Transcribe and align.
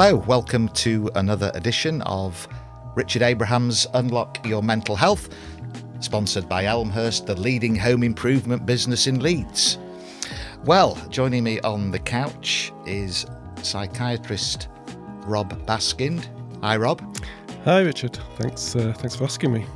Hello, 0.00 0.14
welcome 0.28 0.68
to 0.68 1.10
another 1.16 1.50
edition 1.56 2.02
of 2.02 2.46
Richard 2.94 3.22
Abraham's 3.22 3.84
Unlock 3.94 4.46
Your 4.46 4.62
Mental 4.62 4.94
Health, 4.94 5.28
sponsored 5.98 6.48
by 6.48 6.66
Elmhurst, 6.66 7.26
the 7.26 7.34
leading 7.34 7.74
home 7.74 8.04
improvement 8.04 8.64
business 8.64 9.08
in 9.08 9.18
Leeds. 9.18 9.76
Well, 10.64 10.94
joining 11.10 11.42
me 11.42 11.58
on 11.62 11.90
the 11.90 11.98
couch 11.98 12.72
is 12.86 13.26
psychiatrist 13.62 14.68
Rob 15.26 15.52
Baskind. 15.66 16.28
Hi, 16.62 16.76
Rob. 16.76 17.02
Hi, 17.64 17.80
Richard. 17.80 18.20
Thanks. 18.36 18.76
Uh, 18.76 18.92
thanks 18.96 19.16
for 19.16 19.24
asking 19.24 19.52
me. 19.52 19.66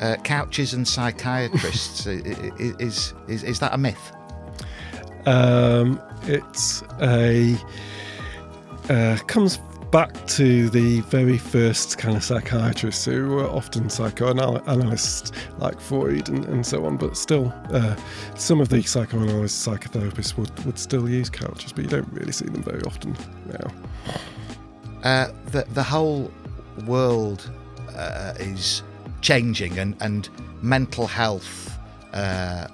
Uh, 0.00 0.16
couches 0.24 0.72
and 0.72 0.88
psychiatrists 0.88 2.06
is, 2.06 3.12
is 3.28 3.42
is 3.42 3.58
that 3.60 3.74
a 3.74 3.76
myth? 3.76 4.12
Um, 5.26 6.00
it's 6.22 6.82
a 7.02 7.58
uh, 8.90 9.16
comes 9.26 9.58
back 9.92 10.26
to 10.26 10.68
the 10.70 11.00
very 11.02 11.38
first 11.38 11.96
kind 11.98 12.16
of 12.16 12.22
psychiatrists 12.22 13.04
who 13.04 13.28
were 13.28 13.48
often 13.48 13.88
psychoanalysts 13.88 15.32
like 15.58 15.80
Freud 15.80 16.28
and, 16.28 16.44
and 16.46 16.64
so 16.64 16.84
on, 16.84 16.96
but 16.96 17.16
still, 17.16 17.52
uh, 17.72 17.96
some 18.34 18.60
of 18.60 18.68
the 18.68 18.82
psychoanalysts, 18.82 19.66
psychotherapists 19.66 20.36
would, 20.36 20.64
would 20.64 20.78
still 20.78 21.08
use 21.08 21.30
couches, 21.30 21.72
but 21.72 21.84
you 21.84 21.90
don't 21.90 22.12
really 22.12 22.32
see 22.32 22.46
them 22.46 22.62
very 22.62 22.82
often 22.82 23.16
now. 23.46 23.72
Uh, 25.02 25.32
the, 25.46 25.64
the 25.72 25.82
whole 25.82 26.30
world 26.86 27.50
uh, 27.96 28.34
is 28.38 28.82
changing, 29.20 29.78
and, 29.78 29.96
and 30.00 30.28
mental 30.62 31.06
health, 31.06 31.78
uh, 32.12 32.66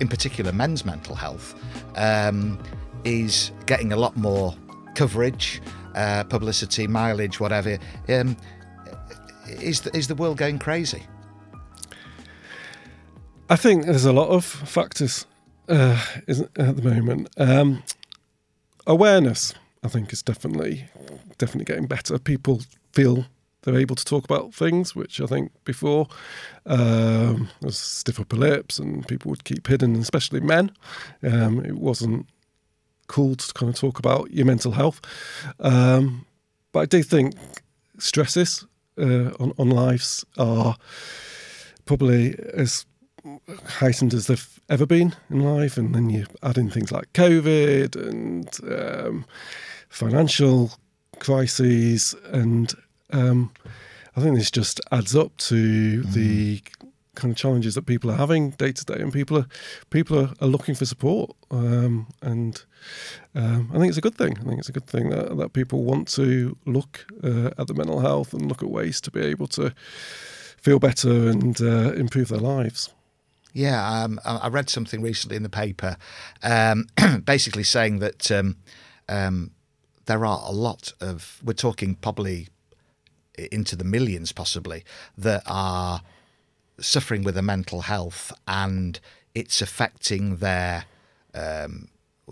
in 0.00 0.08
particular 0.08 0.52
men's 0.52 0.84
mental 0.84 1.14
health, 1.14 1.54
um, 1.96 2.58
is 3.04 3.50
getting 3.66 3.92
a 3.92 3.96
lot 3.96 4.16
more 4.16 4.54
coverage 4.94 5.60
uh, 5.94 6.24
publicity, 6.24 6.86
mileage, 6.86 7.40
whatever. 7.40 7.78
Um, 8.08 8.36
is 9.46 9.82
the, 9.82 9.96
is 9.96 10.08
the 10.08 10.14
world 10.14 10.38
going 10.38 10.58
crazy? 10.58 11.02
I 13.50 13.56
think 13.56 13.84
there's 13.84 14.06
a 14.06 14.12
lot 14.12 14.28
of 14.28 14.44
factors 14.44 15.26
uh, 15.68 16.02
at 16.28 16.76
the 16.76 16.82
moment. 16.82 17.28
Um, 17.36 17.82
awareness, 18.86 19.54
I 19.82 19.88
think, 19.88 20.12
is 20.12 20.22
definitely 20.22 20.88
definitely 21.38 21.64
getting 21.64 21.86
better. 21.86 22.18
People 22.18 22.62
feel 22.92 23.26
they're 23.62 23.78
able 23.78 23.96
to 23.96 24.04
talk 24.04 24.24
about 24.24 24.54
things, 24.54 24.94
which 24.94 25.20
I 25.20 25.26
think 25.26 25.52
before 25.64 26.08
um, 26.66 27.48
was 27.60 27.78
stiff 27.78 28.18
upper 28.18 28.36
lips 28.36 28.78
and 28.78 29.06
people 29.06 29.30
would 29.30 29.44
keep 29.44 29.66
hidden, 29.66 29.96
especially 29.96 30.40
men. 30.40 30.72
Um, 31.22 31.64
it 31.64 31.76
wasn't 31.76 32.26
cool 33.12 33.36
to 33.36 33.52
kind 33.52 33.68
of 33.68 33.78
talk 33.78 33.98
about 33.98 34.30
your 34.30 34.46
mental 34.46 34.72
health. 34.72 35.00
Um, 35.60 36.24
but 36.72 36.80
I 36.80 36.86
do 36.86 37.02
think 37.02 37.34
stresses 37.98 38.66
uh, 38.98 39.30
on, 39.38 39.52
on 39.58 39.68
lives 39.68 40.24
are 40.38 40.76
probably 41.84 42.38
as 42.54 42.86
heightened 43.66 44.14
as 44.14 44.26
they've 44.26 44.60
ever 44.70 44.86
been 44.86 45.14
in 45.28 45.40
life. 45.40 45.76
And 45.76 45.94
then 45.94 46.08
you 46.08 46.26
add 46.42 46.56
in 46.56 46.70
things 46.70 46.90
like 46.90 47.12
COVID 47.12 47.96
and 47.96 48.48
um, 48.80 49.26
financial 49.90 50.72
crises. 51.18 52.14
And 52.32 52.72
um, 53.10 53.52
I 54.16 54.22
think 54.22 54.36
this 54.36 54.50
just 54.50 54.80
adds 54.90 55.14
up 55.14 55.36
to 55.48 56.02
mm. 56.02 56.12
the 56.14 56.62
kind 57.14 57.30
of 57.30 57.36
challenges 57.36 57.74
that 57.74 57.86
people 57.86 58.10
are 58.10 58.16
having 58.16 58.50
day 58.50 58.72
to 58.72 58.84
day, 58.84 59.00
and 59.00 59.12
people 59.12 59.36
are 59.38 59.46
people 59.90 60.18
are, 60.18 60.30
are 60.40 60.48
looking 60.48 60.74
for 60.74 60.84
support. 60.84 61.30
Um, 61.50 62.08
and 62.22 62.62
um, 63.34 63.70
I 63.72 63.78
think 63.78 63.88
it's 63.88 63.98
a 63.98 64.02
good 64.02 64.16
thing. 64.16 64.36
I 64.38 64.44
think 64.44 64.58
it's 64.58 64.68
a 64.68 64.72
good 64.72 64.86
thing 64.86 65.10
that, 65.10 65.36
that 65.36 65.52
people 65.52 65.84
want 65.84 66.08
to 66.08 66.56
look 66.64 67.06
uh, 67.22 67.50
at 67.58 67.66
the 67.66 67.74
mental 67.74 68.00
health 68.00 68.32
and 68.32 68.48
look 68.48 68.62
at 68.62 68.70
ways 68.70 69.00
to 69.02 69.10
be 69.10 69.20
able 69.20 69.46
to 69.48 69.74
feel 70.56 70.78
better 70.78 71.28
and 71.28 71.60
uh, 71.60 71.92
improve 71.92 72.28
their 72.28 72.38
lives. 72.38 72.90
Yeah, 73.52 74.04
um, 74.04 74.18
I 74.24 74.48
read 74.48 74.70
something 74.70 75.02
recently 75.02 75.36
in 75.36 75.42
the 75.42 75.50
paper, 75.50 75.98
um, 76.42 76.86
basically 77.24 77.64
saying 77.64 77.98
that 77.98 78.30
um, 78.30 78.56
um, 79.10 79.50
there 80.06 80.24
are 80.24 80.40
a 80.46 80.52
lot 80.52 80.94
of 81.00 81.38
we're 81.44 81.52
talking 81.52 81.96
probably 81.96 82.48
into 83.50 83.76
the 83.76 83.84
millions 83.84 84.32
possibly 84.32 84.84
that 85.18 85.42
are 85.46 86.00
suffering 86.82 87.22
with 87.22 87.36
a 87.36 87.42
mental 87.42 87.82
health 87.82 88.32
and 88.46 89.00
it's 89.34 89.62
affecting 89.62 90.36
their 90.36 90.84
um, 91.34 91.88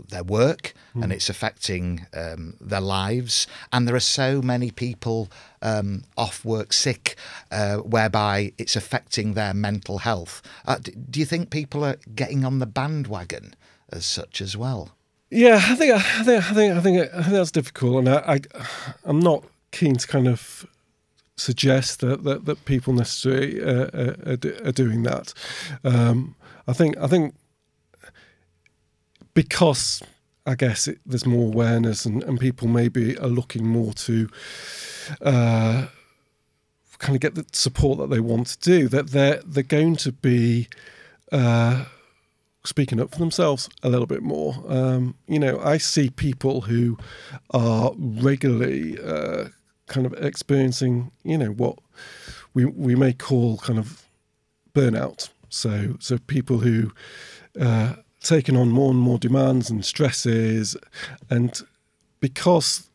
their 0.09 0.23
work 0.23 0.73
mm. 0.95 1.03
and 1.03 1.13
it's 1.13 1.29
affecting 1.29 2.07
um, 2.15 2.55
their 2.61 2.81
lives. 2.81 3.47
And 3.73 3.87
there 3.87 3.95
are 3.95 4.01
so 4.01 4.41
many 4.41 4.71
people 4.71 5.29
um, 5.63 6.05
off 6.17 6.45
work 6.45 6.73
sick, 6.73 7.17
uh, 7.51 7.79
whereby 7.79 8.53
it's 8.59 8.77
affecting 8.77 9.35
their 9.35 9.55
mental 9.55 9.99
health. 9.99 10.43
Uh, 10.67 10.79
do 10.79 11.21
you 11.21 11.27
think 11.27 11.51
people 11.51 11.85
are 11.85 11.97
getting 12.15 12.45
on 12.45 12.59
the 12.59 12.67
bandwagon 12.67 13.55
as 13.91 14.07
such 14.07 14.41
as 14.41 14.57
well? 14.57 14.93
Yeah, 15.31 15.61
I 15.63 15.75
think 15.77 15.93
I 15.93 16.25
think 16.25 16.45
I 16.45 16.55
think 16.55 16.75
I 16.75 16.81
think, 16.81 17.15
I 17.15 17.23
think 17.23 17.35
that's 17.35 17.53
difficult, 17.53 17.99
and 17.99 18.09
I, 18.09 18.41
I 18.55 18.67
I'm 19.05 19.21
not 19.21 19.45
keen 19.71 19.95
to 19.95 20.07
kind 20.07 20.27
of 20.27 20.67
suggest 21.41 22.01
that 22.01 22.25
that, 22.25 22.45
that 22.45 22.65
people 22.65 22.93
necessarily 22.93 23.63
uh, 23.63 23.89
uh 23.93 24.15
are, 24.27 24.69
are, 24.69 24.73
doing 24.73 25.03
that. 25.05 25.33
Um, 25.85 26.37
I 26.69 26.73
think 26.73 26.97
I 26.99 27.07
think 27.07 27.35
because 29.35 30.03
I 30.47 30.55
guess 30.55 30.87
it, 30.89 30.99
there's 31.07 31.27
more 31.27 31.47
awareness 31.47 32.05
and, 32.05 32.23
and 32.25 32.39
people 32.39 32.69
maybe 32.69 33.17
are 33.19 33.29
looking 33.29 33.67
more 33.67 33.93
to 33.95 34.29
uh, 35.23 35.87
kind 36.99 37.15
of 37.17 37.21
get 37.21 37.35
the 37.35 37.47
support 37.53 37.99
that 37.99 38.11
they 38.11 38.21
want 38.21 38.49
to 38.49 38.59
do. 38.59 38.89
That 38.89 39.09
they're 39.11 39.41
they're 39.45 39.63
going 39.63 39.97
to 39.97 40.13
be. 40.13 40.69
Uh, 41.33 41.85
speaking 42.65 43.01
up 43.01 43.11
for 43.11 43.19
themselves 43.19 43.71
a 43.83 43.89
little 43.89 44.07
bit 44.07 44.23
more. 44.23 44.63
Um, 44.69 45.15
you 45.27 45.39
know, 45.39 45.59
I 45.61 45.79
see 45.79 46.11
people 46.11 46.61
who 46.63 46.99
are 47.55 47.93
regularly 47.97 48.99
uh, 49.03 49.49
kind 49.91 50.07
of 50.07 50.15
experiencing, 50.15 51.11
you 51.23 51.37
know, 51.37 51.51
what 51.51 51.79
we 52.55 52.65
we 52.65 52.95
may 52.95 53.13
call 53.13 53.59
kind 53.59 53.79
of 53.79 54.07
burnout. 54.75 55.29
So 55.51 55.97
so 55.99 56.17
people 56.17 56.59
who 56.59 56.93
uh, 57.61 57.97
taking 58.23 58.57
on 58.57 58.71
more 58.71 58.91
and 58.91 58.99
more 58.99 59.19
demands 59.19 59.69
and 59.69 59.85
stresses, 59.85 60.77
and 61.29 61.61
because 62.21 62.89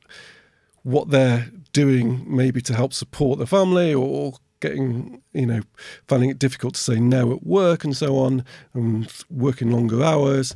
what 0.82 1.10
they're 1.10 1.52
doing 1.74 2.24
maybe 2.28 2.62
to 2.62 2.74
help 2.74 2.94
support 2.94 3.38
the 3.38 3.48
family 3.48 3.94
or 3.94 4.34
getting 4.62 5.22
you 5.34 5.46
know 5.46 5.62
finding 6.08 6.30
it 6.30 6.40
difficult 6.40 6.76
to 6.76 6.80
say 6.80 7.00
no 7.00 7.34
at 7.34 7.46
work 7.46 7.84
and 7.84 7.98
so 7.98 8.18
on 8.18 8.46
and 8.74 9.12
working 9.30 9.72
longer 9.72 10.02
hours 10.02 10.56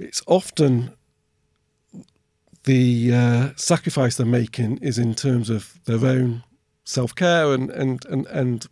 it's 0.00 0.22
often 0.26 0.92
the 2.66 3.14
uh, 3.14 3.48
sacrifice 3.56 4.16
they're 4.16 4.26
making 4.26 4.78
is 4.78 4.98
in 4.98 5.14
terms 5.14 5.50
of 5.50 5.80
their 5.84 6.04
own 6.04 6.44
self 6.84 7.14
care 7.14 7.52
and, 7.52 7.70
and, 7.70 8.04
and, 8.06 8.26
and 8.26 8.66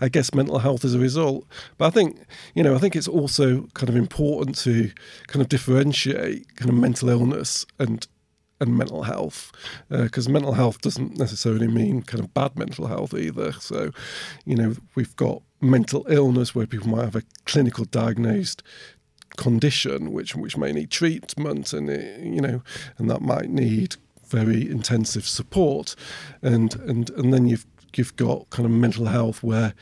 I 0.00 0.08
guess 0.08 0.32
mental 0.32 0.58
health 0.58 0.84
as 0.84 0.94
a 0.94 0.98
result. 0.98 1.46
But 1.76 1.86
I 1.86 1.90
think, 1.90 2.18
you 2.54 2.62
know, 2.62 2.74
I 2.74 2.78
think 2.78 2.96
it's 2.96 3.08
also 3.08 3.62
kind 3.74 3.88
of 3.88 3.96
important 3.96 4.56
to 4.58 4.90
kind 5.26 5.42
of 5.42 5.48
differentiate 5.48 6.56
kind 6.56 6.70
of 6.70 6.76
mental 6.76 7.08
illness 7.08 7.66
and 7.78 8.06
and 8.60 8.76
mental 8.76 9.04
health 9.04 9.52
because 9.88 10.26
uh, 10.26 10.30
mental 10.30 10.52
health 10.52 10.80
doesn't 10.80 11.16
necessarily 11.16 11.68
mean 11.68 12.02
kind 12.02 12.22
of 12.22 12.34
bad 12.34 12.58
mental 12.58 12.88
health 12.88 13.14
either 13.14 13.52
so 13.52 13.92
you 14.44 14.56
know 14.56 14.74
we've 14.96 15.14
got 15.14 15.42
mental 15.60 16.04
illness 16.08 16.56
where 16.56 16.66
people 16.66 16.88
might 16.88 17.04
have 17.04 17.14
a 17.14 17.22
clinical 17.44 17.84
diagnosed 17.84 18.64
condition, 19.38 20.12
which 20.12 20.36
which 20.36 20.58
may 20.58 20.72
need 20.72 20.90
treatment, 20.90 21.72
and 21.72 21.88
it, 21.88 22.20
you 22.20 22.42
know, 22.42 22.62
and 22.98 23.08
that 23.08 23.22
might 23.22 23.48
need 23.48 23.96
very 24.26 24.68
intensive 24.68 25.26
support, 25.26 25.94
and 26.42 26.74
and 26.80 27.08
and 27.10 27.32
then 27.32 27.46
you've 27.46 27.64
you've 27.96 28.16
got 28.16 28.50
kind 28.50 28.66
of 28.66 28.72
mental 28.72 29.06
health 29.06 29.42
where 29.42 29.72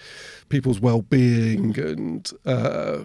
people's 0.48 0.78
well-being 0.78 1.76
and 1.80 2.30
uh, 2.44 2.98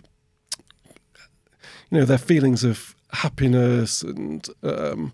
you 1.89 1.97
know 1.97 2.05
their 2.05 2.19
feelings 2.19 2.63
of 2.63 2.95
happiness 3.13 4.03
and 4.03 4.47
um, 4.61 5.11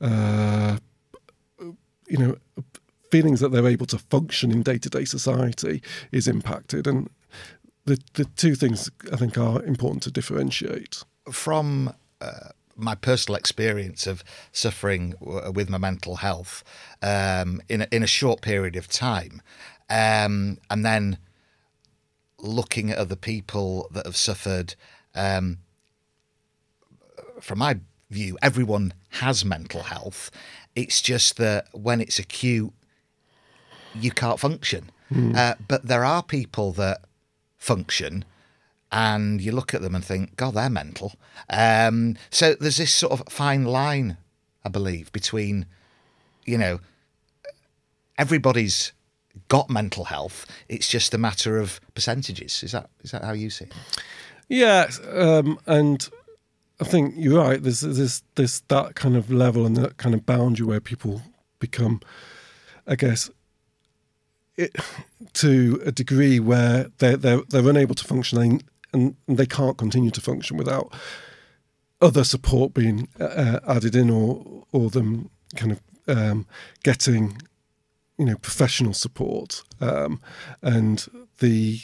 uh, 0.00 0.76
you 2.08 2.18
know 2.18 2.36
feelings 3.10 3.40
that 3.40 3.52
they're 3.52 3.68
able 3.68 3.86
to 3.86 3.98
function 3.98 4.50
in 4.50 4.62
day-to-day 4.62 5.04
society 5.04 5.82
is 6.12 6.26
impacted. 6.26 6.86
And 6.86 7.10
the 7.84 7.98
the 8.14 8.24
two 8.24 8.54
things 8.54 8.90
I 9.12 9.16
think 9.16 9.36
are 9.38 9.62
important 9.62 10.02
to 10.04 10.10
differentiate. 10.10 11.02
From 11.30 11.94
uh, 12.20 12.50
my 12.76 12.94
personal 12.94 13.36
experience 13.36 14.06
of 14.06 14.24
suffering 14.52 15.14
w- 15.20 15.52
with 15.52 15.68
my 15.68 15.78
mental 15.78 16.16
health 16.16 16.64
um, 17.02 17.60
in 17.68 17.82
a, 17.82 17.88
in 17.90 18.02
a 18.02 18.06
short 18.06 18.40
period 18.40 18.76
of 18.76 18.88
time, 18.88 19.42
um, 19.90 20.58
and 20.70 20.84
then 20.84 21.18
looking 22.38 22.90
at 22.90 22.98
other 22.98 23.16
people 23.16 23.88
that 23.92 24.06
have 24.06 24.16
suffered. 24.16 24.74
Um, 25.14 25.58
from 27.40 27.58
my 27.58 27.80
view, 28.10 28.38
everyone 28.40 28.94
has 29.10 29.44
mental 29.44 29.82
health. 29.82 30.30
It's 30.76 31.02
just 31.02 31.36
that 31.38 31.66
when 31.72 32.00
it's 32.00 32.18
acute, 32.18 32.72
you 33.94 34.10
can't 34.12 34.38
function. 34.38 34.90
Uh, 35.36 35.54
but 35.68 35.86
there 35.86 36.04
are 36.04 36.22
people 36.22 36.72
that 36.72 37.02
function, 37.62 38.24
and 38.90 39.40
you 39.40 39.52
look 39.52 39.72
at 39.72 39.82
them 39.82 39.94
and 39.94 40.04
think, 40.04 40.36
God, 40.36 40.54
they're 40.54 40.68
mental. 40.68 41.14
Um, 41.48 42.16
so 42.30 42.54
there's 42.54 42.76
this 42.76 42.92
sort 42.92 43.12
of 43.12 43.22
fine 43.32 43.64
line, 43.64 44.16
I 44.64 44.68
believe, 44.68 45.12
between, 45.12 45.66
you 46.44 46.58
know, 46.58 46.80
everybody's 48.18 48.92
got 49.48 49.70
mental 49.70 50.04
health. 50.04 50.44
It's 50.68 50.88
just 50.88 51.14
a 51.14 51.18
matter 51.18 51.58
of 51.58 51.80
percentages. 51.94 52.62
Is 52.62 52.72
that 52.72 52.90
is 53.02 53.12
that 53.12 53.24
how 53.24 53.32
you 53.32 53.48
see 53.48 53.66
it? 53.66 53.72
Yeah, 54.48 54.90
um, 55.12 55.58
and 55.66 56.06
I 56.80 56.84
think 56.84 57.14
you're 57.16 57.40
right. 57.40 57.62
There's 57.62 57.80
there's 57.80 58.22
there's 58.34 58.60
that 58.68 58.96
kind 58.96 59.16
of 59.16 59.30
level 59.30 59.64
and 59.64 59.76
that 59.76 59.96
kind 59.98 60.14
of 60.14 60.26
boundary 60.26 60.66
where 60.66 60.80
people 60.80 61.22
become, 61.60 62.00
I 62.86 62.96
guess, 62.96 63.30
it, 64.56 64.76
to 65.34 65.80
a 65.84 65.92
degree 65.92 66.40
where 66.40 66.88
they're 66.98 67.16
they're 67.16 67.42
they're 67.48 67.68
unable 67.68 67.94
to 67.94 68.04
function 68.04 68.38
and, 68.38 68.64
and 68.92 69.16
they 69.26 69.46
can't 69.46 69.78
continue 69.78 70.10
to 70.10 70.20
function 70.20 70.56
without 70.56 70.92
other 72.00 72.24
support 72.24 72.74
being 72.74 73.08
uh, 73.20 73.60
added 73.66 73.94
in 73.94 74.10
or 74.10 74.64
or 74.72 74.90
them 74.90 75.30
kind 75.56 75.72
of 75.72 75.80
um, 76.08 76.46
getting 76.82 77.40
you 78.18 78.24
know 78.24 78.36
professional 78.36 78.92
support. 78.92 79.62
Um, 79.80 80.20
and 80.60 81.06
the 81.38 81.80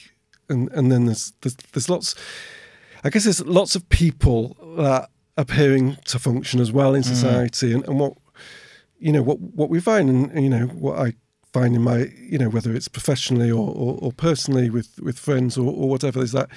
and 0.48 0.70
and 0.72 0.90
then 0.92 1.06
there's, 1.06 1.32
there's 1.40 1.56
there's 1.72 1.88
lots 1.88 2.14
I 3.04 3.10
guess 3.10 3.24
there's 3.24 3.44
lots 3.44 3.74
of 3.74 3.88
people 3.88 4.56
that 4.76 5.10
appearing 5.36 5.96
to 6.06 6.18
function 6.18 6.60
as 6.60 6.72
well 6.72 6.94
in 6.94 7.02
society 7.04 7.72
and, 7.72 7.86
and 7.86 8.00
what 8.00 8.14
you 8.98 9.12
know 9.12 9.22
what 9.22 9.38
what 9.40 9.70
we 9.70 9.80
find 9.80 10.10
and 10.10 10.42
you 10.42 10.50
know 10.50 10.66
what 10.66 10.98
I 10.98 11.14
find 11.52 11.74
in 11.74 11.82
my 11.82 12.10
you 12.18 12.38
know 12.38 12.48
whether 12.48 12.74
it's 12.74 12.88
professionally 12.88 13.50
or, 13.50 13.68
or, 13.68 13.98
or 14.00 14.12
personally 14.12 14.70
with 14.70 14.98
with 15.00 15.18
friends 15.18 15.56
or, 15.56 15.72
or 15.72 15.88
whatever 15.88 16.22
is 16.22 16.32
that 16.32 16.48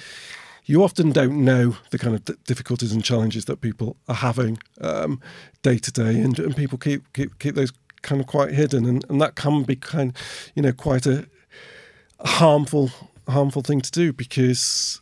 you 0.64 0.82
often 0.82 1.10
don't 1.10 1.44
know 1.44 1.76
the 1.90 1.98
kind 1.98 2.14
of 2.14 2.24
d- 2.24 2.34
difficulties 2.46 2.92
and 2.92 3.02
challenges 3.02 3.46
that 3.46 3.60
people 3.60 3.96
are 4.08 4.14
having 4.14 4.58
um, 4.80 5.20
day 5.62 5.78
to 5.78 5.90
day, 5.90 6.20
and, 6.20 6.38
and 6.38 6.56
people 6.56 6.78
keep, 6.78 7.12
keep 7.12 7.38
keep 7.38 7.54
those 7.54 7.72
kind 8.02 8.20
of 8.20 8.26
quite 8.26 8.52
hidden, 8.52 8.84
and, 8.86 9.04
and 9.08 9.20
that 9.20 9.34
can 9.34 9.64
be 9.64 9.76
kind, 9.76 10.16
you 10.54 10.62
know, 10.62 10.72
quite 10.72 11.06
a 11.06 11.26
harmful 12.20 12.90
harmful 13.28 13.62
thing 13.62 13.80
to 13.80 13.90
do 13.90 14.12
because 14.12 15.00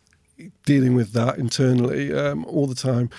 dealing 0.65 0.95
with 0.95 1.11
that 1.13 1.37
internally 1.37 2.13
um, 2.13 2.45
all 2.45 2.65
the 2.65 2.75
time, 2.75 3.09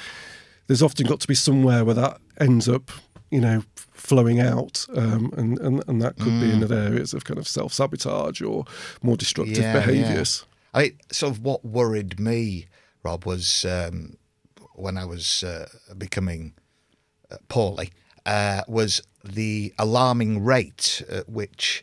there's 0.66 0.82
often 0.82 1.06
got 1.06 1.20
to 1.20 1.28
be 1.28 1.34
somewhere 1.34 1.84
where 1.84 1.94
that 1.94 2.18
ends 2.40 2.68
up, 2.68 2.90
you 3.32 3.40
know, 3.40 3.64
flowing 3.74 4.40
out, 4.40 4.86
um, 4.94 5.32
and, 5.36 5.58
and 5.60 5.82
and 5.88 6.02
that 6.02 6.16
could 6.18 6.38
be 6.40 6.52
in 6.52 6.62
other 6.62 6.76
areas 6.78 7.14
of 7.14 7.24
kind 7.24 7.38
of 7.38 7.48
self 7.48 7.72
sabotage 7.72 8.42
or 8.42 8.64
more 9.02 9.16
destructive 9.16 9.58
Yeah, 9.58 9.72
yeah. 9.74 9.86
behaviours. 9.86 10.44
I 10.74 10.82
mean, 10.82 10.98
sort 11.10 11.32
of 11.32 11.42
what 11.42 11.64
worried 11.64 12.20
me, 12.20 12.66
Rob, 13.02 13.24
was 13.26 13.64
um, 13.64 14.16
when 14.74 14.96
I 14.96 15.04
was 15.04 15.42
uh, 15.42 15.66
becoming 15.96 16.54
uh, 17.30 17.36
poorly, 17.48 17.90
uh, 18.26 18.62
was 18.68 19.02
the 19.24 19.72
alarming 19.78 20.44
rate 20.44 21.02
at 21.08 21.28
which 21.28 21.82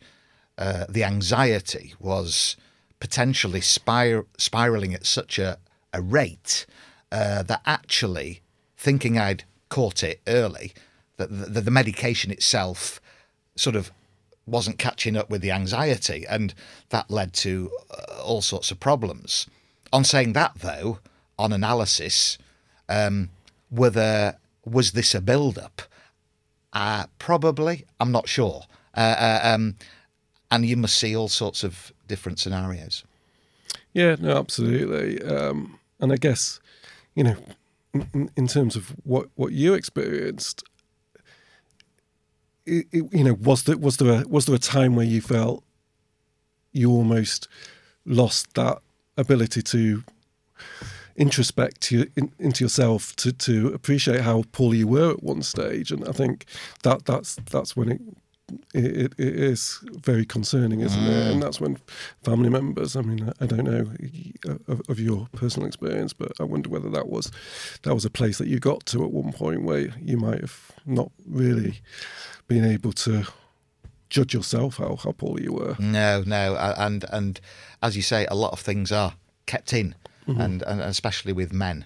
uh, 0.57 0.86
the 0.90 1.04
anxiety 1.04 1.94
was 2.00 2.56
potentially 3.00 3.62
spir- 3.62 4.25
spiraling 4.38 4.94
at 4.94 5.06
such 5.06 5.40
a, 5.40 5.57
a 5.94 6.01
rate 6.01 6.66
uh, 7.12 7.44
that 7.44 7.62
actually 7.66 8.42
thinking 8.78 9.18
I'd 9.18 9.44
caught 9.69 10.04
it 10.04 10.19
early, 10.28 10.74
that 11.19 11.54
the, 11.54 11.62
the 11.62 11.71
medication 11.71 12.31
itself 12.31 13.00
sort 13.56 13.75
of 13.75 13.92
wasn't 14.48 14.80
catching 14.80 15.16
up 15.16 15.30
with 15.30 15.42
the 15.42 15.51
anxiety, 15.51 16.25
and 16.27 16.56
that 16.89 17.12
led 17.12 17.33
to 17.33 17.69
uh, 17.92 18.24
all 18.24 18.42
sorts 18.42 18.71
of 18.71 18.80
problems. 18.80 19.45
On 19.94 20.04
saying 20.04 20.33
that, 20.33 20.56
though, 20.56 20.98
on 21.38 21.54
analysis, 21.54 22.39
um, 22.88 23.30
were 23.69 23.92
there, 23.92 24.38
was 24.66 24.94
this 24.94 25.13
a 25.13 25.21
build-up? 25.21 25.83
Uh, 26.74 27.06
probably. 27.19 27.86
I'm 28.00 28.12
not 28.12 28.27
sure. 28.27 28.63
Uh, 28.95 29.00
uh, 29.19 29.39
um, 29.44 29.75
and 30.50 30.65
you 30.65 30.77
must 30.77 30.98
see 30.98 31.15
all 31.15 31.30
sorts 31.30 31.63
of 31.63 31.94
different 32.07 32.39
scenarios. 32.39 33.04
Yeah, 33.94 34.15
no, 34.19 34.38
absolutely. 34.38 35.22
Um, 35.24 35.80
and 36.00 36.12
I 36.12 36.15
guess, 36.15 36.60
you 37.15 37.24
know, 37.24 37.36
in, 37.94 38.31
in 38.36 38.48
terms 38.48 38.75
of 38.75 38.95
what, 39.04 39.30
what 39.36 39.51
you 39.51 39.74
experienced, 39.74 40.63
it, 42.69 42.88
you 43.12 43.24
know, 43.24 43.33
was 43.33 43.63
there 43.63 43.77
was 43.77 43.98
there 43.98 44.21
a, 44.21 44.27
was 44.27 44.45
there 44.45 44.56
a 44.56 44.60
time 44.60 44.95
where 44.95 45.06
you 45.06 45.21
felt 45.21 45.63
you 46.71 46.92
almost 46.92 47.48
lost 48.06 48.54
that 48.54 48.80
ability 49.18 49.62
to 49.62 50.04
introspect 51.16 51.81
to, 51.81 52.10
in, 52.16 52.31
into 52.39 52.63
yourself 52.63 53.16
to, 53.18 53.33
to 53.33 53.68
appreciate 53.74 54.21
how 54.21 54.44
poor 54.51 54.74
you 54.74 54.88
were 54.88 55.12
at 55.12 55.24
one 55.24 55.42
stage, 55.42 55.92
and 55.92 56.07
I 56.07 56.12
think 56.12 56.45
that 56.83 57.06
that's 57.06 57.36
that's 57.51 57.75
when 57.75 57.92
it 57.92 58.01
it, 58.74 59.13
it 59.18 59.36
is 59.36 59.80
very 59.83 60.25
concerning, 60.25 60.81
isn't 60.81 61.04
it? 61.04 61.27
Mm. 61.27 61.31
And 61.33 61.44
that's 61.44 61.62
when 61.62 61.77
family 62.24 62.50
members. 62.50 62.95
I 62.95 63.01
mean, 63.01 63.31
I 63.39 63.45
don't 63.45 63.63
know 63.63 63.86
of, 64.68 64.81
of 64.89 65.00
your 65.00 65.27
personal 65.33 65.68
experience, 65.68 66.13
but 66.13 66.31
I 66.39 66.44
wonder 66.44 66.69
whether 66.69 66.89
that 66.89 67.10
was 67.10 67.31
that 67.83 67.94
was 67.94 68.06
a 68.06 68.10
place 68.10 68.38
that 68.39 68.48
you 68.48 68.60
got 68.60 68.86
to 68.88 69.04
at 69.04 69.12
one 69.12 69.33
point 69.33 69.63
where 69.63 69.94
you 70.01 70.18
might 70.18 70.42
have 70.42 70.72
not 70.86 71.12
really 71.27 71.81
been 72.50 72.66
able 72.66 72.92
to 72.92 73.24
judge 74.10 74.34
yourself 74.34 74.78
how 74.78 74.98
how 74.98 75.13
poorly 75.13 75.44
you 75.44 75.54
were. 75.54 75.75
No, 75.80 76.24
no, 76.25 76.57
and 76.57 77.06
and 77.10 77.40
as 77.81 77.96
you 77.96 78.01
say, 78.01 78.25
a 78.25 78.36
lot 78.36 78.51
of 78.51 78.60
things 78.60 78.92
are 78.92 79.13
kept 79.46 79.72
in, 79.72 79.96
and, 80.28 80.62
and 80.63 80.81
especially 80.81 81.34
with 81.34 81.54
men. 81.54 81.86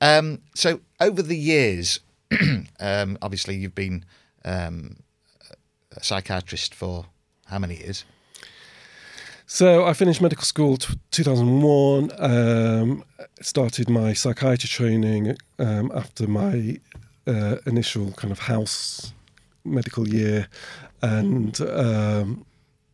Um, 0.00 0.40
so 0.54 0.80
over 1.00 1.22
the 1.22 1.36
years, 1.36 2.00
um, 2.80 3.18
obviously 3.20 3.56
you've 3.56 3.74
been 3.74 4.04
um, 4.44 4.96
a 5.96 6.02
psychiatrist 6.04 6.74
for 6.74 7.06
how 7.46 7.58
many 7.58 7.76
years? 7.76 8.04
So 9.46 9.84
I 9.84 9.92
finished 9.92 10.20
medical 10.20 10.44
school 10.44 10.76
t- 10.76 10.94
2001. 11.12 12.10
Um, 12.18 13.04
started 13.40 13.88
my 13.88 14.12
psychiatry 14.12 14.68
training 14.68 15.36
um, 15.58 15.92
after 15.94 16.26
my 16.26 16.80
uh, 17.26 17.56
initial 17.66 18.12
kind 18.12 18.32
of 18.32 18.40
house 18.40 19.12
medical 19.66 20.08
year, 20.08 20.48
and 21.02 21.60
um, 21.60 22.46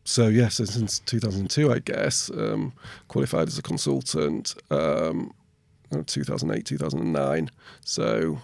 so 0.03 0.27
yes, 0.27 0.55
so 0.55 0.65
since 0.65 0.99
2002, 0.99 1.71
I 1.71 1.79
guess, 1.79 2.29
um, 2.31 2.73
qualified 3.07 3.47
as 3.47 3.57
a 3.57 3.61
consultant. 3.61 4.55
Um, 4.69 5.33
2008, 6.01 6.65
2009. 6.65 7.51
So, 7.85 8.39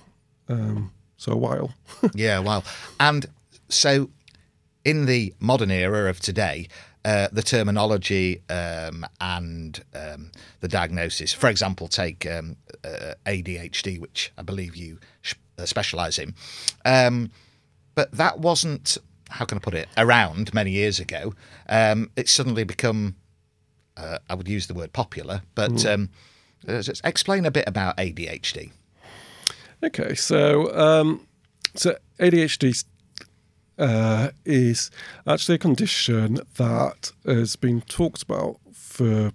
um, 0.47 0.91
so 1.17 1.31
a 1.31 1.37
while. 1.37 1.73
yeah, 2.13 2.37
a 2.37 2.41
while. 2.41 2.63
And 2.99 3.25
so, 3.69 4.09
in 4.85 5.05
the 5.05 5.33
modern 5.39 5.71
era 5.71 6.09
of 6.09 6.19
today, 6.19 6.67
uh, 7.05 7.29
the 7.31 7.41
terminology 7.41 8.41
um, 8.49 9.05
and 9.19 9.83
um, 9.93 10.31
the 10.59 10.67
diagnosis, 10.67 11.33
for 11.33 11.49
example, 11.49 11.87
take 11.87 12.25
um, 12.25 12.57
uh, 12.83 13.13
ADHD, 13.25 13.99
which 13.99 14.31
I 14.37 14.41
believe 14.41 14.75
you 14.75 14.99
sh- 15.21 15.35
uh, 15.57 15.65
specialise 15.65 16.19
in, 16.19 16.33
um, 16.85 17.31
but 17.95 18.11
that 18.11 18.39
wasn't, 18.39 18.97
how 19.29 19.45
can 19.45 19.57
I 19.57 19.61
put 19.61 19.73
it, 19.73 19.87
around 19.97 20.53
many 20.53 20.71
years 20.71 20.99
ago. 20.99 21.33
Um, 21.67 22.11
it's 22.15 22.31
suddenly 22.31 22.63
become, 22.63 23.15
uh, 23.97 24.19
I 24.29 24.35
would 24.35 24.47
use 24.47 24.67
the 24.67 24.73
word 24.73 24.93
popular, 24.93 25.41
but 25.55 25.85
um, 25.85 26.09
uh, 26.67 26.81
just 26.81 27.01
explain 27.03 27.45
a 27.45 27.51
bit 27.51 27.67
about 27.67 27.97
ADHD. 27.97 28.71
Okay, 29.83 30.13
so 30.13 30.75
um, 30.77 31.25
so 31.75 31.95
ADHD 32.19 32.83
uh, 33.77 34.29
is 34.45 34.91
actually 35.25 35.55
a 35.55 35.59
condition 35.59 36.39
that 36.57 37.11
has 37.25 37.55
been 37.55 37.81
talked 37.81 38.21
about 38.21 38.57
for 38.73 39.31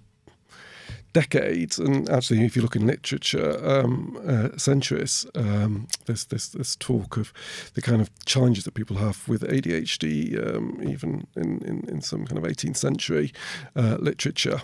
decades, 1.15 1.79
and 1.79 2.09
actually, 2.09 2.43
if 2.43 2.57
you 2.57 2.61
look 2.61 2.75
in 2.75 2.85
literature, 2.85 3.57
um, 3.65 4.19
uh, 4.27 4.57
centuries, 4.57 5.25
um, 5.33 5.87
there's 6.05 6.25
this 6.25 6.49
this 6.49 6.75
talk 6.75 7.17
of 7.17 7.31
the 7.73 7.81
kind 7.81 8.01
of 8.01 8.09
challenges 8.25 8.65
that 8.65 8.73
people 8.73 8.97
have 8.97 9.25
with 9.25 9.41
ADHD, 9.41 10.05
um, 10.37 10.81
even 10.83 11.25
in, 11.37 11.61
in 11.69 11.89
in 11.89 12.01
some 12.01 12.25
kind 12.25 12.37
of 12.37 12.43
18th 12.43 12.75
century 12.77 13.31
uh, 13.77 13.95
literature. 13.99 14.61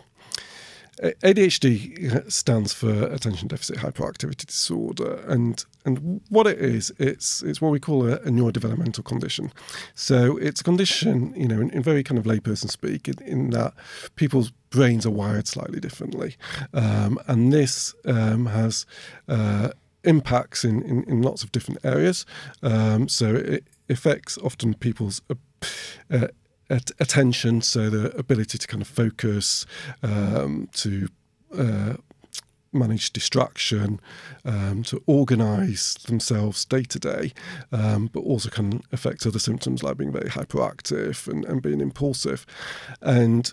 ADHD 1.00 2.30
stands 2.32 2.74
for 2.74 3.06
attention 3.06 3.48
deficit 3.48 3.78
hyperactivity 3.78 4.46
disorder, 4.46 5.24
and 5.28 5.64
and 5.86 6.22
what 6.30 6.48
it 6.48 6.60
is, 6.60 6.92
it's 7.00 7.42
it's 7.44 7.62
what 7.62 7.72
we 7.72 7.80
call 7.80 8.08
a, 8.08 8.16
a 8.18 8.30
neurodevelopmental 8.30 9.04
condition. 9.04 9.52
So 9.96 10.38
it's 10.38 10.62
a 10.62 10.64
condition, 10.64 11.34
you 11.36 11.48
know, 11.48 11.62
in, 11.62 11.70
in 11.72 11.82
very 11.82 12.04
kind 12.04 12.18
of 12.18 12.26
layperson 12.26 12.70
speak, 12.70 13.08
in, 13.08 13.22
in 13.24 13.50
that 13.52 13.74
people's 14.16 14.52
brains 14.70 15.06
are 15.06 15.12
wired 15.12 15.48
slightly 15.48 15.80
differently, 15.80 16.36
um, 16.74 17.20
and 17.28 17.52
this 17.52 17.94
um, 18.06 18.48
has. 18.48 18.86
Uh, 19.28 19.70
impacts 20.04 20.66
in, 20.66 20.82
in, 20.82 21.04
in 21.04 21.22
lots 21.22 21.44
of 21.44 21.52
different 21.52 21.80
areas. 21.86 22.26
Um, 22.64 23.08
so 23.08 23.36
it, 23.36 23.64
affects 23.92 24.38
often 24.40 24.74
people's 24.74 25.22
uh, 26.10 26.28
at- 26.72 26.92
attention, 27.00 27.62
so 27.62 27.90
the 27.90 28.16
ability 28.18 28.58
to 28.58 28.68
kind 28.68 28.82
of 28.82 28.88
focus, 28.88 29.66
um, 30.04 30.70
to 30.74 31.08
uh, 31.58 31.94
manage 32.74 33.12
distraction, 33.12 34.00
um, 34.46 34.82
to 34.84 35.04
organise 35.06 35.94
themselves 35.96 36.64
day 36.66 36.84
to 36.84 37.00
day, 37.00 37.34
um, 37.72 38.08
but 38.14 38.22
also 38.22 38.50
can 38.50 38.82
affect 38.92 39.26
other 39.26 39.40
symptoms 39.40 39.84
like 39.84 39.98
being 39.98 40.12
very 40.12 40.30
hyperactive 40.30 41.28
and, 41.28 41.44
and 41.46 41.62
being 41.62 41.82
impulsive. 41.82 42.46
And 43.02 43.52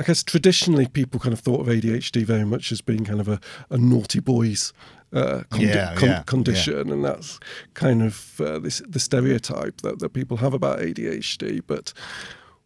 I 0.00 0.04
guess 0.04 0.22
traditionally 0.22 0.86
people 0.88 1.20
kind 1.20 1.32
of 1.32 1.40
thought 1.40 1.60
of 1.60 1.66
ADHD 1.66 2.24
very 2.24 2.44
much 2.44 2.72
as 2.72 2.80
being 2.80 3.04
kind 3.04 3.20
of 3.20 3.28
a, 3.28 3.38
a 3.70 3.76
naughty 3.78 4.20
boys 4.20 4.72
uh, 5.12 5.42
condi- 5.50 5.74
Yeah, 5.74 5.94
con- 5.94 6.08
yeah, 6.08 6.22
condition, 6.24 6.90
and 6.90 7.04
that's 7.04 7.38
kind 7.74 8.02
of 8.02 8.40
uh, 8.40 8.58
this 8.58 8.82
the 8.88 8.98
stereotype 8.98 9.80
that, 9.82 10.00
that 10.00 10.08
people 10.12 10.38
have 10.38 10.54
about 10.54 10.80
ADHD. 10.80 11.60
But 11.64 11.92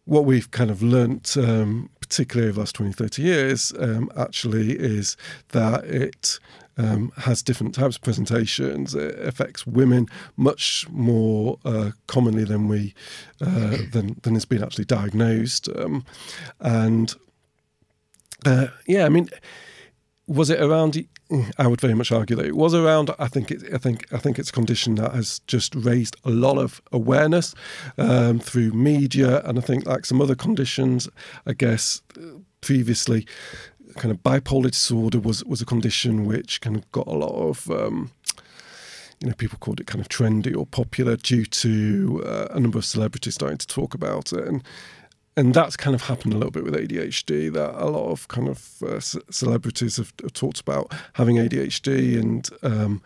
what 0.09 0.25
we've 0.25 0.49
kind 0.49 0.71
of 0.71 0.81
learnt, 0.81 1.37
um, 1.37 1.87
particularly 2.01 2.49
over 2.49 2.55
the 2.55 2.59
last 2.61 2.75
20, 2.75 2.93
30 2.93 3.21
years, 3.21 3.71
um, 3.77 4.11
actually 4.17 4.71
is 4.71 5.15
that 5.49 5.85
it 5.85 6.39
um, 6.77 7.11
has 7.17 7.43
different 7.43 7.75
types 7.75 7.97
of 7.97 8.01
presentations. 8.01 8.95
It 8.95 9.19
affects 9.19 9.67
women 9.67 10.07
much 10.35 10.87
more 10.89 11.59
uh, 11.63 11.91
commonly 12.07 12.43
than 12.43 12.67
we 12.67 12.95
uh, 13.39 13.77
than 13.91 14.15
than 14.23 14.33
has 14.33 14.45
been 14.45 14.63
actually 14.63 14.85
diagnosed, 14.85 15.69
um, 15.75 16.03
and 16.59 17.13
uh, 18.47 18.67
yeah, 18.87 19.05
I 19.05 19.09
mean, 19.09 19.29
was 20.29 20.51
it 20.51 20.61
around? 20.61 21.03
I 21.57 21.67
would 21.67 21.81
very 21.81 21.95
much 21.95 22.11
argue 22.11 22.35
that 22.35 22.45
it 22.45 22.55
was 22.55 22.75
around. 22.75 23.09
I 23.17 23.27
think 23.27 23.49
it, 23.49 23.63
I 23.73 23.79
think 23.79 24.05
I 24.13 24.17
think 24.17 24.37
it's 24.37 24.51
a 24.51 24.53
condition 24.53 24.95
that 24.95 25.13
has 25.13 25.39
just 25.47 25.73
raised 25.73 26.15
a 26.23 26.29
lot 26.29 26.57
of 26.57 26.81
awareness 26.91 27.55
um, 27.97 28.39
through 28.39 28.71
media, 28.71 29.41
and 29.43 29.57
I 29.57 29.61
think 29.61 29.87
like 29.87 30.05
some 30.05 30.21
other 30.21 30.35
conditions, 30.35 31.09
I 31.47 31.53
guess 31.53 32.03
uh, 32.15 32.37
previously, 32.61 33.25
kind 33.95 34.11
of 34.11 34.21
bipolar 34.21 34.69
disorder 34.69 35.19
was 35.19 35.43
was 35.45 35.61
a 35.61 35.65
condition 35.65 36.25
which 36.25 36.61
kind 36.61 36.75
of 36.75 36.89
got 36.91 37.07
a 37.07 37.17
lot 37.17 37.33
of. 37.33 37.69
Um, 37.71 38.11
you 39.21 39.27
know, 39.27 39.35
people 39.35 39.59
called 39.59 39.81
it 39.81 39.85
kind 39.85 39.99
of 39.99 40.07
trendy 40.07 40.55
or 40.55 40.65
popular 40.65 41.17
due 41.17 41.43
to 41.45 42.23
uh, 42.25 42.47
a 42.51 42.59
number 42.61 42.77
of 42.77 42.85
celebrities 42.85 43.35
starting 43.35 43.57
to 43.57 43.67
talk 43.67 43.93
about 43.93 44.31
it, 44.31 44.47
and 44.47 44.63
and 45.39 45.53
that's 45.53 45.77
kind 45.77 45.95
of 45.95 46.01
happened 46.03 46.33
a 46.33 46.37
little 46.37 46.51
bit 46.51 46.65
with 46.65 46.75
ADHD. 46.75 47.51
That 47.53 47.81
a 47.81 47.87
lot 47.87 48.11
of 48.11 48.27
kind 48.27 48.49
of 48.49 48.83
uh, 48.83 48.99
c- 48.99 49.21
celebrities 49.29 49.95
have, 49.95 50.13
have, 50.21 50.33
talked 50.33 50.59
about 50.59 50.93
having 51.13 51.37
ADHD, 51.37 52.19
and 52.19 52.49
um, 52.61 53.01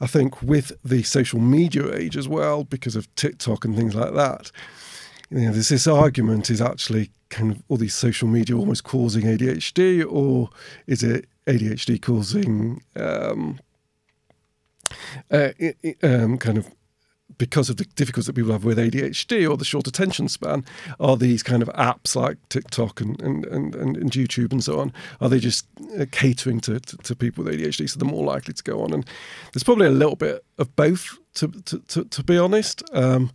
I 0.00 0.06
think 0.06 0.40
with 0.40 0.70
the 0.84 1.02
social 1.02 1.40
media 1.40 1.92
age 1.92 2.16
as 2.16 2.28
well, 2.28 2.62
because 2.62 2.94
of 2.94 3.12
TikTok 3.16 3.64
and 3.64 3.76
things 3.76 3.96
like 3.96 4.14
that, 4.14 4.52
you 5.30 5.40
know, 5.40 5.52
there's 5.52 5.70
this 5.70 5.88
argument: 5.88 6.48
is 6.48 6.60
actually 6.60 7.10
kind 7.28 7.50
of 7.50 7.62
all 7.68 7.76
these 7.76 7.94
social 7.94 8.28
media 8.28 8.56
almost 8.56 8.84
causing 8.84 9.24
ADHD, 9.24 10.06
or 10.08 10.50
is 10.86 11.02
it 11.02 11.26
ADHD 11.48 12.00
causing 12.00 12.82
um, 12.94 13.58
uh, 15.28 15.48
um, 16.04 16.38
kind 16.38 16.58
of 16.58 16.70
because 17.38 17.70
of 17.70 17.76
the 17.76 17.84
difficulties 17.96 18.26
that 18.26 18.34
people 18.34 18.52
have 18.52 18.64
with 18.64 18.78
ADHD 18.78 19.48
or 19.48 19.56
the 19.56 19.64
short 19.64 19.86
attention 19.86 20.28
span, 20.28 20.64
are 21.00 21.16
these 21.16 21.42
kind 21.42 21.62
of 21.62 21.68
apps 21.70 22.16
like 22.16 22.36
TikTok 22.48 23.00
and, 23.00 23.20
and, 23.20 23.44
and, 23.46 23.74
and 23.74 24.10
YouTube 24.10 24.52
and 24.52 24.62
so 24.62 24.80
on, 24.80 24.92
are 25.20 25.28
they 25.28 25.38
just 25.38 25.66
uh, 25.98 26.06
catering 26.10 26.60
to, 26.60 26.80
to, 26.80 26.96
to, 26.98 27.16
people 27.16 27.44
with 27.44 27.54
ADHD 27.54 27.88
so 27.88 27.98
they're 27.98 28.08
more 28.08 28.24
likely 28.24 28.54
to 28.54 28.62
go 28.62 28.82
on? 28.82 28.92
And 28.92 29.06
there's 29.52 29.64
probably 29.64 29.86
a 29.86 29.90
little 29.90 30.16
bit 30.16 30.44
of 30.58 30.74
both, 30.76 31.18
to, 31.34 31.48
to, 31.48 31.78
to, 31.78 32.04
to 32.04 32.24
be 32.24 32.38
honest. 32.38 32.82
Um, 32.92 33.30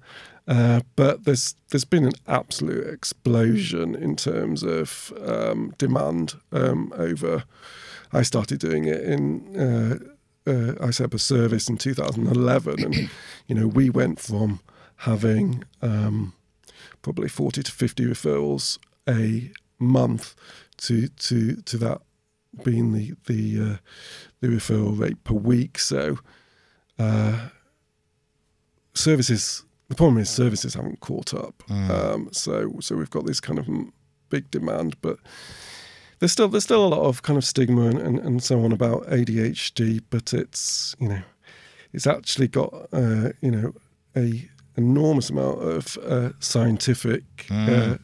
uh, 0.48 0.82
but 0.96 1.25
there's 1.25 1.56
there's 1.70 1.86
been 1.86 2.06
an 2.06 2.13
absolute 2.27 2.88
explosion 2.88 3.94
in 3.94 4.15
terms 4.15 4.63
of 4.63 5.13
um, 5.24 5.75
demand 5.77 6.34
um, 6.51 6.91
over. 6.98 7.44
I 8.12 8.24
started 8.24 8.60
doing 8.60 8.86
it 8.86 9.03
in. 9.03 9.56
Uh, 9.56 10.00
uh, 10.50 10.75
a 10.88 11.20
service 11.20 11.70
in 11.70 11.77
2011, 11.77 12.84
and 12.84 13.10
you 13.48 13.56
know 13.56 13.68
we 13.68 13.89
went 13.89 14.20
from 14.20 14.60
having 14.98 15.63
um, 15.82 16.34
probably 17.01 17.29
40 17.29 17.63
to 17.63 17.72
50 17.72 18.06
referrals 18.06 18.77
a 19.08 19.51
month 19.79 20.36
to 20.77 21.08
to 21.08 21.56
to 21.58 21.77
that 21.77 22.01
being 22.63 22.94
the 22.94 23.13
the 23.27 23.62
uh, 23.62 23.77
the 24.41 24.48
referral 24.48 25.00
rate 25.00 25.24
per 25.24 25.36
week. 25.36 25.79
So 25.79 26.18
uh, 26.98 27.50
services. 28.94 29.63
The 29.88 29.96
problem 29.96 30.20
is 30.20 30.29
services 30.29 30.75
haven't 30.75 31.00
caught 31.00 31.34
up. 31.34 31.63
Mm. 31.68 31.89
Um, 31.89 32.29
so 32.32 32.75
so 32.79 32.96
we've 32.96 33.10
got 33.10 33.25
this 33.25 33.39
kind 33.39 33.58
of 33.58 33.68
big 34.29 34.51
demand, 34.51 34.96
but 35.01 35.18
there's 36.19 36.31
still 36.31 36.47
there's 36.47 36.63
still 36.63 36.85
a 36.85 36.88
lot 36.88 37.05
of 37.05 37.23
kind 37.23 37.38
of 37.38 37.45
stigma 37.45 37.88
and, 37.88 37.99
and, 37.99 38.19
and 38.19 38.43
so 38.43 38.63
on 38.63 38.71
about 38.71 39.07
ADHD, 39.07 40.01
but 40.09 40.33
it's 40.33 40.95
you 40.99 41.07
know 41.07 41.21
it's 41.93 42.07
actually 42.07 42.47
got 42.47 42.73
uh, 42.91 43.29
you 43.41 43.51
know 43.51 43.73
a 44.15 44.47
enormous 44.75 45.29
amount 45.29 45.61
of 45.61 45.97
uh, 46.05 46.29
scientific 46.39 47.23
mm. 47.47 47.69
uh, 47.69 47.97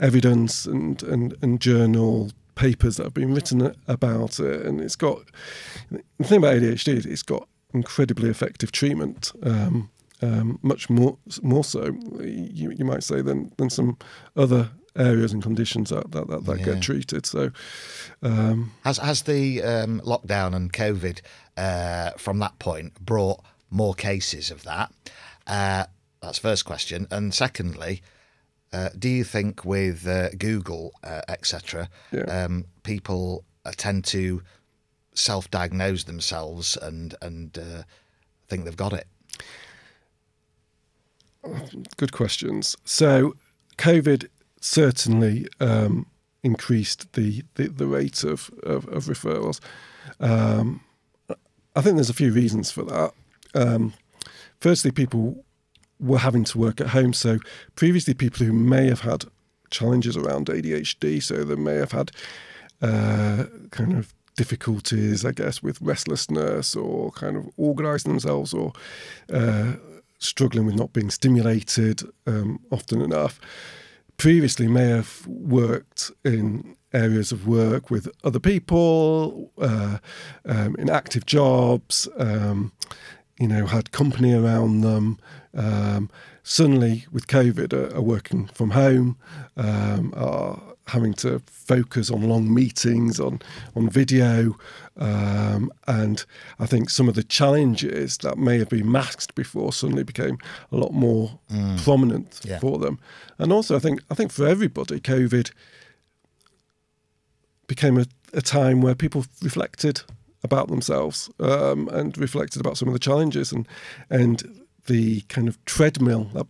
evidence 0.00 0.66
and, 0.66 1.02
and 1.02 1.34
and 1.42 1.60
journal 1.60 2.30
papers 2.54 2.96
that 2.96 3.04
have 3.04 3.14
been 3.14 3.34
written 3.34 3.74
about 3.86 4.38
it, 4.40 4.66
and 4.66 4.80
it's 4.80 4.96
got 4.96 5.18
the 5.90 6.24
thing 6.24 6.38
about 6.38 6.56
ADHD 6.56 6.96
is 6.96 7.06
it's 7.06 7.22
got 7.22 7.48
incredibly 7.72 8.28
effective 8.28 8.72
treatment. 8.72 9.32
Um, 9.42 9.90
um, 10.20 10.58
much 10.62 10.90
more 10.90 11.16
more 11.42 11.62
so, 11.62 11.96
you, 12.20 12.72
you 12.72 12.84
might 12.84 13.04
say, 13.04 13.22
than 13.22 13.52
than 13.56 13.70
some 13.70 13.96
other 14.36 14.70
areas 14.98 15.32
and 15.32 15.42
conditions 15.42 15.90
that 15.90 16.10
that, 16.10 16.28
that, 16.28 16.44
that 16.44 16.58
yeah. 16.58 16.64
get 16.64 16.82
treated. 16.82 17.26
So, 17.26 17.50
um, 18.22 18.72
has 18.84 18.98
has 18.98 19.22
the 19.22 19.62
um, 19.62 20.00
lockdown 20.00 20.54
and 20.54 20.72
COVID 20.72 21.20
uh, 21.56 22.10
from 22.18 22.38
that 22.40 22.58
point 22.58 22.94
brought 23.04 23.40
more 23.70 23.94
cases 23.94 24.50
of 24.50 24.64
that? 24.64 24.92
Uh, 25.46 25.84
that's 26.20 26.38
first 26.38 26.64
question, 26.64 27.06
and 27.10 27.32
secondly. 27.32 28.02
Uh, 28.70 28.90
do 28.98 29.08
you 29.08 29.24
think 29.24 29.64
with 29.64 30.06
uh, 30.06 30.28
Google, 30.36 30.92
uh, 31.02 31.22
etc., 31.26 31.88
yeah. 32.12 32.24
um, 32.24 32.66
people 32.82 33.42
uh, 33.64 33.72
tend 33.74 34.04
to 34.04 34.42
self-diagnose 35.14 36.04
themselves 36.04 36.76
and 36.76 37.14
and 37.22 37.58
think 38.46 38.66
they've 38.66 38.76
got 38.76 38.92
it? 38.92 39.06
Good 41.96 42.12
questions. 42.12 42.76
So, 42.84 43.36
COVID 43.78 44.28
certainly 44.60 45.46
um, 45.60 46.06
increased 46.42 47.12
the, 47.12 47.42
the, 47.54 47.68
the, 47.68 47.86
rate 47.86 48.24
of, 48.24 48.50
of, 48.62 48.86
of 48.88 49.04
referrals. 49.04 49.60
Um, 50.20 50.80
I 51.76 51.80
think 51.80 51.96
there's 51.96 52.10
a 52.10 52.14
few 52.14 52.32
reasons 52.32 52.70
for 52.70 52.82
that. 52.84 53.12
Um, 53.54 53.94
firstly, 54.60 54.90
people 54.90 55.44
were 56.00 56.18
having 56.18 56.44
to 56.44 56.58
work 56.58 56.80
at 56.80 56.88
home. 56.88 57.12
So, 57.12 57.38
previously, 57.76 58.14
people 58.14 58.46
who 58.46 58.52
may 58.52 58.86
have 58.86 59.00
had 59.00 59.24
challenges 59.70 60.16
around 60.16 60.46
ADHD, 60.46 61.22
so 61.22 61.44
they 61.44 61.56
may 61.56 61.74
have 61.74 61.92
had 61.92 62.10
uh, 62.80 63.44
kind 63.70 63.96
of 63.96 64.14
difficulties, 64.36 65.24
I 65.24 65.32
guess, 65.32 65.62
with 65.62 65.80
restlessness 65.80 66.76
or 66.76 67.10
kind 67.12 67.36
of 67.36 67.48
organising 67.56 68.12
themselves 68.12 68.54
or 68.54 68.72
uh, 69.32 69.74
struggling 70.18 70.64
with 70.66 70.76
not 70.76 70.92
being 70.92 71.10
stimulated 71.10 72.02
um, 72.26 72.60
often 72.70 73.00
enough, 73.00 73.40
previously 74.18 74.68
may 74.68 74.88
have 74.88 75.26
worked 75.26 76.10
in 76.24 76.76
areas 76.92 77.32
of 77.32 77.46
work 77.46 77.90
with 77.90 78.08
other 78.24 78.40
people, 78.40 79.50
uh, 79.58 79.98
um, 80.44 80.76
in 80.78 80.90
active 80.90 81.24
jobs, 81.24 82.08
um, 82.18 82.72
you 83.38 83.46
know, 83.46 83.66
had 83.66 83.92
company 83.92 84.34
around 84.34 84.80
them. 84.80 85.18
Um, 85.54 86.10
suddenly, 86.42 87.06
with 87.12 87.26
COVID, 87.26 87.72
are, 87.72 87.94
are 87.96 88.02
working 88.02 88.46
from 88.46 88.70
home, 88.70 89.16
um, 89.56 90.12
are 90.16 90.67
having 90.88 91.14
to 91.14 91.40
focus 91.46 92.10
on 92.10 92.28
long 92.28 92.52
meetings 92.52 93.20
on 93.20 93.40
on 93.76 93.88
video, 93.88 94.56
um, 94.96 95.70
and 95.86 96.24
I 96.58 96.66
think 96.66 96.90
some 96.90 97.08
of 97.08 97.14
the 97.14 97.22
challenges 97.22 98.18
that 98.18 98.38
may 98.38 98.58
have 98.58 98.68
been 98.68 98.90
masked 98.90 99.34
before 99.34 99.72
suddenly 99.72 100.02
became 100.02 100.38
a 100.72 100.76
lot 100.76 100.92
more 100.92 101.38
mm. 101.50 101.82
prominent 101.84 102.40
yeah. 102.44 102.58
for 102.58 102.78
them. 102.78 102.98
And 103.38 103.52
also, 103.52 103.76
I 103.76 103.78
think 103.78 104.02
I 104.10 104.14
think 104.14 104.32
for 104.32 104.46
everybody, 104.46 105.00
COVID 105.00 105.52
became 107.66 107.98
a, 107.98 108.06
a 108.32 108.40
time 108.40 108.80
where 108.80 108.94
people 108.94 109.24
reflected 109.42 110.02
about 110.42 110.68
themselves 110.68 111.30
um, 111.40 111.88
and 111.88 112.16
reflected 112.16 112.60
about 112.60 112.76
some 112.78 112.88
of 112.88 112.94
the 112.94 113.00
challenges 113.00 113.52
and 113.52 113.68
and 114.10 114.64
the 114.86 115.20
kind 115.22 115.48
of 115.48 115.62
treadmill 115.66 116.24
that 116.34 116.46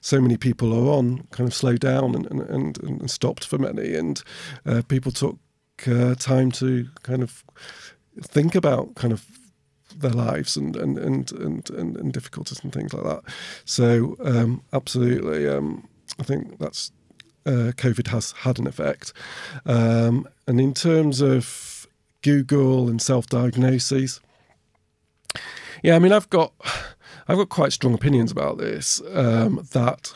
so 0.00 0.20
many 0.20 0.36
people 0.36 0.72
are 0.72 0.98
on 0.98 1.26
kind 1.30 1.48
of 1.48 1.54
slowed 1.54 1.80
down 1.80 2.14
and, 2.14 2.26
and, 2.26 2.82
and 2.82 3.10
stopped 3.10 3.44
for 3.44 3.58
many. 3.58 3.94
And 3.94 4.22
uh, 4.66 4.82
people 4.88 5.12
took 5.12 5.38
uh, 5.86 6.14
time 6.14 6.50
to 6.52 6.88
kind 7.02 7.22
of 7.22 7.44
think 8.22 8.54
about 8.54 8.94
kind 8.94 9.12
of 9.12 9.24
their 9.96 10.10
lives 10.10 10.56
and 10.56 10.76
and 10.76 10.98
and 10.98 11.32
and, 11.32 11.70
and, 11.70 11.96
and 11.96 12.12
difficulties 12.12 12.60
and 12.62 12.72
things 12.72 12.92
like 12.92 13.04
that. 13.04 13.22
So 13.64 14.16
um, 14.24 14.62
absolutely, 14.72 15.48
um, 15.48 15.88
I 16.18 16.22
think 16.22 16.58
that's 16.58 16.92
uh, 17.46 17.72
COVID 17.76 18.08
has 18.08 18.32
had 18.32 18.58
an 18.58 18.66
effect. 18.66 19.12
Um, 19.66 20.28
and 20.46 20.60
in 20.60 20.74
terms 20.74 21.20
of 21.20 21.86
Google 22.22 22.88
and 22.88 23.00
self-diagnoses, 23.02 24.20
yeah, 25.82 25.96
I 25.96 25.98
mean, 25.98 26.12
I've 26.12 26.30
got 26.30 26.52
I've 27.28 27.38
got 27.38 27.48
quite 27.48 27.72
strong 27.72 27.94
opinions 27.94 28.30
about 28.30 28.58
this. 28.58 29.00
Um, 29.12 29.66
that 29.72 30.12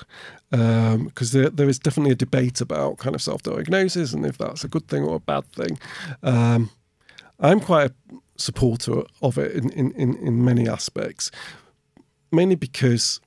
because 0.50 1.34
um, 1.34 1.40
there, 1.40 1.50
there 1.50 1.68
is 1.68 1.78
definitely 1.78 2.12
a 2.12 2.16
debate 2.16 2.60
about 2.62 2.96
kind 2.96 3.14
of 3.14 3.20
self-diagnosis 3.20 4.14
and 4.14 4.24
if 4.24 4.38
that's 4.38 4.64
a 4.64 4.68
good 4.68 4.88
thing 4.88 5.04
or 5.04 5.16
a 5.16 5.20
bad 5.20 5.44
thing. 5.52 5.78
Um, 6.22 6.70
I'm 7.38 7.60
quite 7.60 7.90
a 7.90 8.14
supporter 8.36 9.02
of 9.20 9.36
it 9.36 9.52
in, 9.52 9.70
in, 9.70 9.92
in, 9.92 10.14
in 10.16 10.44
many 10.44 10.68
aspects, 10.68 11.30
mainly 12.32 12.54
because 12.54 13.20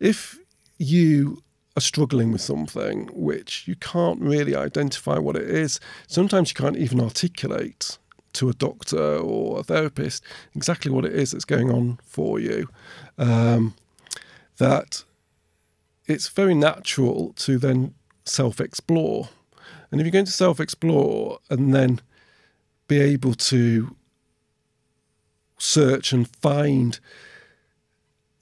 if 0.00 0.38
you 0.78 1.42
are 1.76 1.80
struggling 1.80 2.32
with 2.32 2.40
something 2.40 3.08
which 3.12 3.66
you 3.66 3.74
can't 3.76 4.20
really 4.20 4.54
identify 4.54 5.18
what 5.18 5.36
it 5.36 5.48
is, 5.48 5.80
sometimes 6.06 6.50
you 6.50 6.54
can't 6.54 6.76
even 6.76 7.00
articulate 7.00 7.98
to 8.34 8.48
a 8.48 8.54
doctor 8.54 9.16
or 9.18 9.60
a 9.60 9.62
therapist 9.62 10.22
exactly 10.54 10.90
what 10.90 11.04
it 11.04 11.12
is 11.12 11.32
that's 11.32 11.44
going 11.44 11.70
on 11.70 11.98
for 12.04 12.38
you. 12.38 12.68
Um, 13.18 13.74
that 14.58 15.04
it's 16.06 16.28
very 16.28 16.54
natural 16.54 17.32
to 17.36 17.58
then 17.58 17.94
self 18.24 18.60
explore. 18.60 19.28
And 19.90 20.00
if 20.00 20.04
you're 20.04 20.12
going 20.12 20.24
to 20.26 20.32
self 20.32 20.60
explore 20.60 21.38
and 21.50 21.74
then 21.74 22.00
be 22.88 23.00
able 23.00 23.34
to 23.34 23.96
search 25.58 26.12
and 26.12 26.28
find 26.28 27.00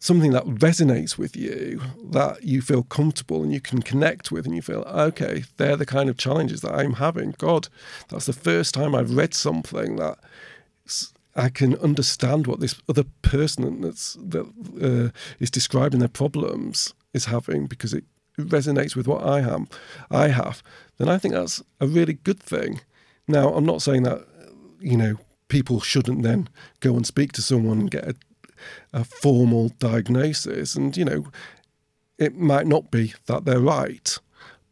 something 0.03 0.33
that 0.33 0.45
resonates 0.45 1.17
with 1.17 1.37
you, 1.37 1.81
that 2.03 2.43
you 2.43 2.61
feel 2.61 2.83
comfortable 2.83 3.45
and 3.45 3.53
you 3.53 3.61
can 3.61 3.81
connect 3.81 4.33
with, 4.33 4.45
and 4.45 4.57
you 4.57 4.61
feel, 4.61 4.81
okay, 4.81 5.45
they're 5.59 5.77
the 5.77 5.87
kind 5.87 6.11
of 6.11 6.17
challenges 6.17 6.61
that 6.61 6.75
I'm 6.75 6.95
having. 6.95 7.37
God, 7.39 7.69
that's 8.09 8.27
the 8.27 8.33
first 8.33 8.75
time 8.75 8.97
I've 8.97 9.15
read 9.15 9.33
something 9.33 9.95
that 9.97 10.19
I 11.37 11.49
can 11.51 11.77
understand 11.77 12.49
what 12.49 12.59
this 12.59 12.83
other 12.89 13.05
person 13.23 13.81
that's 13.81 14.15
that 14.15 14.45
uh, 14.83 15.17
is 15.39 15.53
describing 15.53 16.01
their 16.01 16.09
problems 16.09 16.95
is 17.15 17.27
having 17.27 17.67
because 17.67 17.95
it 17.95 18.03
resonates 18.37 18.97
with 18.97 19.07
what 19.07 19.23
I 19.23 19.39
am, 19.39 19.69
I 20.11 20.29
have. 20.29 20.65
Then 20.99 21.09
I 21.09 21.19
think 21.19 21.35
that's 21.35 21.63
a 21.81 21.87
really 21.87 22.15
good 22.15 22.41
thing. 22.41 22.81
Now, 23.29 23.55
I'm 23.55 23.65
not 23.65 23.83
saying 23.83 24.03
that 24.03 24.27
you 24.81 24.97
know 24.97 25.19
people 25.47 25.79
shouldn't 25.81 26.25
then 26.25 26.49
go 26.81 26.97
and 26.97 27.07
speak 27.07 27.31
to 27.33 27.43
someone 27.43 27.79
and 27.79 27.91
get 27.91 28.09
a, 28.09 28.17
a 28.93 29.05
formal 29.05 29.71
diagnosis, 29.79 30.75
and 30.75 30.97
you 30.97 31.05
know 31.05 31.27
it 32.19 32.37
might 32.37 32.67
not 32.67 32.91
be 32.91 33.15
that 33.27 33.45
they're 33.45 33.61
right, 33.61 34.19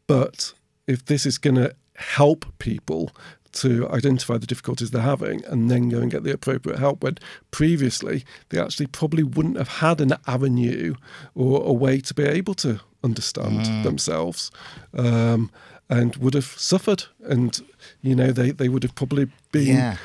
but 0.06 0.52
if 0.86 1.04
this 1.06 1.26
is 1.26 1.38
going 1.38 1.56
to 1.56 1.74
help 1.96 2.46
people 2.58 3.10
to 3.52 3.88
identify 3.90 4.38
the 4.38 4.46
difficulties 4.46 4.90
they're 4.90 5.02
having 5.02 5.44
and 5.46 5.70
then 5.70 5.88
go 5.88 5.98
and 5.98 6.10
get 6.10 6.22
the 6.22 6.32
appropriate 6.32 6.78
help 6.78 7.02
when 7.02 7.18
previously 7.50 8.24
they 8.50 8.60
actually 8.60 8.86
probably 8.86 9.22
wouldn't 9.22 9.56
have 9.56 9.68
had 9.68 10.00
an 10.00 10.12
avenue 10.26 10.94
or 11.34 11.62
a 11.64 11.72
way 11.72 12.00
to 12.00 12.14
be 12.14 12.22
able 12.22 12.54
to 12.54 12.80
understand 13.02 13.60
mm. 13.60 13.82
themselves 13.82 14.50
um, 14.94 15.50
and 15.88 16.16
would 16.16 16.34
have 16.34 16.44
suffered 16.44 17.04
and 17.24 17.62
you 18.02 18.14
know 18.14 18.30
they, 18.30 18.52
they 18.52 18.68
would 18.68 18.84
have 18.84 18.94
probably 18.94 19.28
been 19.50 19.76
yeah. 19.76 19.96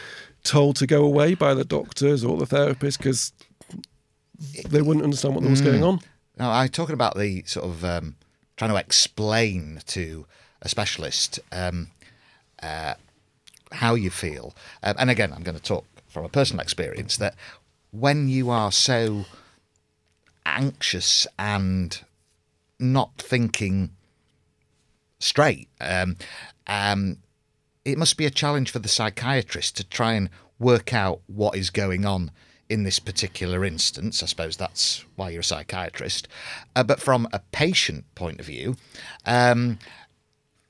told 0.43 0.75
to 0.75 0.87
go 0.87 1.03
away 1.03 1.35
by 1.35 1.53
the 1.53 1.65
doctors 1.65 2.23
or 2.23 2.37
the 2.37 2.47
therapists 2.47 2.97
because 2.97 3.31
they 4.69 4.81
wouldn't 4.81 5.03
understand 5.03 5.35
what 5.35 5.43
mm. 5.43 5.49
was 5.49 5.61
going 5.61 5.81
mm. 5.81 5.87
on 5.87 5.99
now 6.37 6.51
i'm 6.51 6.69
talking 6.69 6.93
about 6.93 7.17
the 7.17 7.43
sort 7.45 7.65
of 7.65 7.83
um, 7.85 8.15
trying 8.57 8.71
to 8.71 8.77
explain 8.77 9.81
to 9.85 10.25
a 10.61 10.69
specialist 10.69 11.39
um, 11.51 11.91
uh, 12.61 12.95
how 13.71 13.95
you 13.95 14.09
feel. 14.09 14.55
Um, 14.83 14.95
and 14.99 15.09
again, 15.09 15.33
I'm 15.33 15.43
going 15.43 15.57
to 15.57 15.63
talk 15.63 15.85
from 16.07 16.25
a 16.25 16.29
personal 16.29 16.61
experience 16.61 17.17
that 17.17 17.35
when 17.91 18.27
you 18.29 18.49
are 18.49 18.71
so 18.71 19.25
anxious 20.45 21.27
and 21.37 22.01
not 22.79 23.11
thinking 23.17 23.91
straight, 25.19 25.67
um, 25.81 26.17
um, 26.67 27.17
it 27.83 27.97
must 27.97 28.17
be 28.17 28.25
a 28.25 28.31
challenge 28.31 28.71
for 28.71 28.79
the 28.79 28.89
psychiatrist 28.89 29.77
to 29.77 29.83
try 29.83 30.13
and 30.13 30.29
work 30.57 30.93
out 30.93 31.21
what 31.27 31.55
is 31.55 31.69
going 31.69 32.05
on 32.05 32.31
in 32.69 32.83
this 32.83 32.99
particular 32.99 33.63
instance. 33.63 34.23
I 34.23 34.25
suppose 34.25 34.57
that's 34.57 35.05
why 35.15 35.29
you're 35.29 35.41
a 35.41 35.43
psychiatrist. 35.43 36.27
Uh, 36.75 36.83
but 36.83 36.99
from 36.99 37.27
a 37.31 37.39
patient 37.51 38.05
point 38.15 38.39
of 38.39 38.45
view, 38.45 38.75
um, 39.25 39.79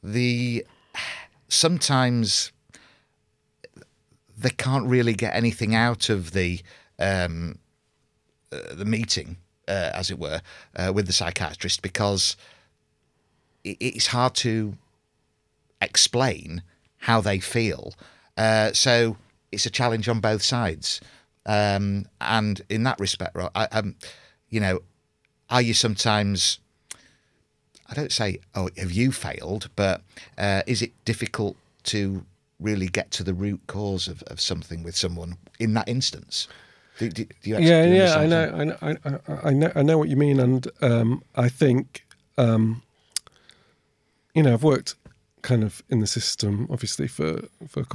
the 0.03 0.65
sometimes 1.47 2.51
they 4.37 4.49
can't 4.49 4.87
really 4.87 5.13
get 5.13 5.33
anything 5.33 5.73
out 5.73 6.09
of 6.09 6.31
the 6.31 6.61
um, 6.99 7.59
uh, 8.51 8.73
the 8.73 8.85
meeting, 8.85 9.37
uh, 9.67 9.91
as 9.93 10.11
it 10.11 10.19
were, 10.19 10.41
uh, 10.75 10.91
with 10.93 11.07
the 11.07 11.13
psychiatrist 11.13 11.81
because 11.81 12.35
it, 13.63 13.77
it's 13.79 14.07
hard 14.07 14.35
to 14.35 14.77
explain 15.81 16.61
how 16.99 17.21
they 17.21 17.39
feel. 17.39 17.93
Uh, 18.37 18.71
so 18.73 19.17
it's 19.51 19.65
a 19.65 19.69
challenge 19.69 20.07
on 20.09 20.19
both 20.19 20.41
sides, 20.41 20.99
um, 21.45 22.05
and 22.21 22.61
in 22.69 22.83
that 22.83 22.99
respect, 22.99 23.37
I, 23.55 23.65
um, 23.71 23.95
you 24.49 24.59
know, 24.59 24.79
are 25.49 25.61
you 25.61 25.73
sometimes? 25.73 26.59
I 27.87 27.93
don't 27.93 28.11
say, 28.11 28.39
oh, 28.55 28.69
have 28.77 28.91
you 28.91 29.11
failed? 29.11 29.69
But 29.75 30.01
uh, 30.39 30.63
is 30.65 30.81
it 30.81 30.91
difficult 31.05 31.55
to 31.83 32.25
really 32.59 32.87
get 32.87 33.11
to 33.11 33.23
the 33.23 33.33
root 33.33 33.61
cause 33.67 34.07
of, 34.07 34.23
of 34.23 34.39
something 34.39 34.83
with 34.83 34.95
someone 34.95 35.37
in 35.59 35.73
that 35.73 35.87
instance. 35.87 36.47
Do, 36.97 37.09
do, 37.09 37.25
do 37.25 37.49
you 37.49 37.59
yeah, 37.59 37.85
yeah, 37.85 38.15
I 38.15 38.25
know, 38.25 38.51
I 38.53 38.63
know, 38.63 38.77
I, 38.81 39.49
I, 39.49 39.53
know, 39.53 39.71
I 39.75 39.83
know 39.83 39.97
what 39.97 40.07
you 40.07 40.15
mean, 40.15 40.39
and 40.39 40.67
um, 40.81 41.23
I 41.35 41.49
think, 41.49 42.05
um, 42.37 42.81
you 44.33 44.43
know, 44.43 44.53
I've 44.53 44.63
worked 44.63 44.95
kind 45.41 45.63
of 45.63 45.83
in 45.89 45.99
the 45.99 46.07
system, 46.07 46.67
obviously 46.69 47.07
for 47.07 47.41
for 47.67 47.85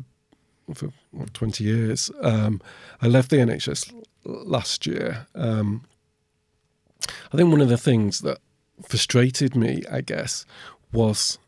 for 0.74 0.90
what, 1.10 1.32
twenty 1.34 1.64
years. 1.64 2.10
Um, 2.22 2.60
I 3.00 3.08
left 3.08 3.30
the 3.30 3.36
NHS 3.36 3.92
last 4.24 4.86
year. 4.86 5.26
Um, 5.34 5.84
I 7.32 7.36
think 7.36 7.50
one 7.50 7.60
of 7.60 7.68
the 7.68 7.78
things 7.78 8.20
that 8.20 8.38
frustrated 8.86 9.56
me, 9.56 9.82
I 9.90 10.00
guess, 10.00 10.44
was 10.92 11.38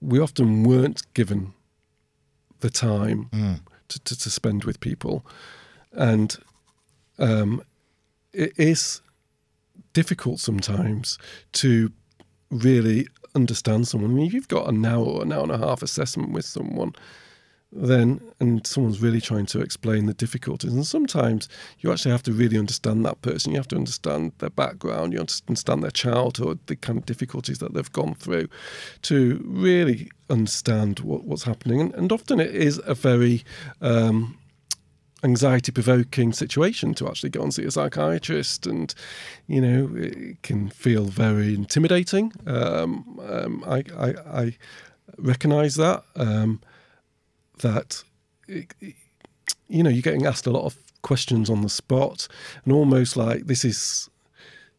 we 0.00 0.18
often 0.18 0.62
weren't 0.64 1.02
given 1.14 1.52
the 2.60 2.70
time 2.70 3.28
mm. 3.32 3.60
to, 3.88 4.00
to, 4.00 4.18
to, 4.18 4.30
spend 4.30 4.64
with 4.64 4.80
people. 4.80 5.24
And 5.92 6.36
um, 7.18 7.62
it 8.32 8.52
is 8.58 9.00
difficult 9.92 10.40
sometimes 10.40 11.18
to 11.52 11.90
really 12.50 13.08
understand 13.34 13.88
someone. 13.88 14.10
I 14.10 14.14
mean, 14.14 14.26
if 14.26 14.34
you've 14.34 14.48
got 14.48 14.68
an 14.68 14.84
hour 14.84 15.22
an 15.22 15.32
hour 15.32 15.42
and 15.42 15.52
a 15.52 15.58
half 15.58 15.82
assessment 15.82 16.32
with 16.32 16.44
someone, 16.44 16.94
then 17.72 18.20
and 18.40 18.66
someone's 18.66 19.00
really 19.00 19.20
trying 19.20 19.46
to 19.46 19.60
explain 19.60 20.06
the 20.06 20.14
difficulties 20.14 20.72
and 20.72 20.86
sometimes 20.86 21.48
you 21.78 21.92
actually 21.92 22.10
have 22.10 22.22
to 22.24 22.32
really 22.32 22.58
understand 22.58 23.04
that 23.06 23.22
person. 23.22 23.52
You 23.52 23.58
have 23.58 23.68
to 23.68 23.76
understand 23.76 24.32
their 24.38 24.50
background. 24.50 25.12
You 25.12 25.20
understand 25.20 25.82
their 25.82 25.90
childhood 25.90 26.58
the 26.66 26.76
kind 26.76 26.98
of 26.98 27.06
difficulties 27.06 27.58
that 27.58 27.74
they've 27.74 27.92
gone 27.92 28.14
through 28.14 28.48
to 29.02 29.40
really 29.44 30.10
understand 30.28 31.00
what, 31.00 31.24
what's 31.24 31.44
happening. 31.44 31.80
And, 31.80 31.94
and, 31.94 32.12
often 32.12 32.40
it 32.40 32.54
is 32.54 32.80
a 32.86 32.94
very 32.94 33.44
um, 33.80 34.36
anxiety 35.22 35.70
provoking 35.70 36.32
situation 36.32 36.94
to 36.94 37.08
actually 37.08 37.30
go 37.30 37.42
and 37.42 37.52
see 37.52 37.64
a 37.64 37.70
psychiatrist 37.70 38.66
and 38.66 38.94
you 39.46 39.60
know 39.60 39.90
it 39.96 40.42
can 40.42 40.70
feel 40.70 41.04
very 41.04 41.54
intimidating. 41.54 42.32
Um, 42.46 43.20
um, 43.28 43.64
I, 43.66 43.84
I, 43.96 44.14
I 44.42 44.56
recognize 45.18 45.74
that. 45.76 46.04
Um, 46.16 46.60
that 47.62 48.02
you 49.68 49.82
know 49.82 49.90
you're 49.90 50.02
getting 50.02 50.26
asked 50.26 50.46
a 50.46 50.50
lot 50.50 50.64
of 50.64 50.76
questions 51.02 51.48
on 51.48 51.62
the 51.62 51.68
spot 51.68 52.28
and 52.64 52.72
almost 52.72 53.16
like 53.16 53.46
this 53.46 53.64
is 53.64 54.10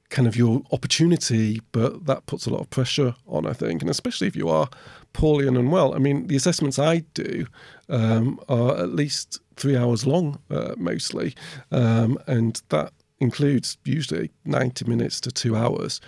kind 0.10 0.28
of 0.28 0.36
your 0.36 0.62
opportunity 0.72 1.62
but 1.72 2.06
that 2.06 2.26
puts 2.26 2.46
a 2.46 2.50
lot 2.50 2.62
of 2.62 2.70
pressure 2.70 3.15
on 3.28 3.48
i 3.48 3.54
think. 3.54 3.82
And 3.82 3.89
especially 3.89 4.28
if 4.28 4.36
you 4.36 4.50
are 4.50 4.70
poorly 5.13 5.48
and 5.48 5.58
unwell 5.58 5.96
i 5.96 6.00
mean 6.00 6.28
the 6.28 6.36
assessments 6.36 6.78
i 6.78 7.00
do 7.13 7.48
um, 7.89 8.39
are 8.48 8.78
at 8.78 8.89
least 8.89 9.41
three 9.62 9.78
hours 9.78 10.08
long 10.08 10.39
uh, 10.50 10.74
mostly. 10.78 11.36
Um, 11.72 12.17
and 12.28 12.62
that 12.70 12.94
includes 13.20 13.78
usually 13.86 14.32
90 14.46 14.86
minutes 14.86 15.22
to 15.22 15.32
two 15.32 15.56
hours 15.56 16.02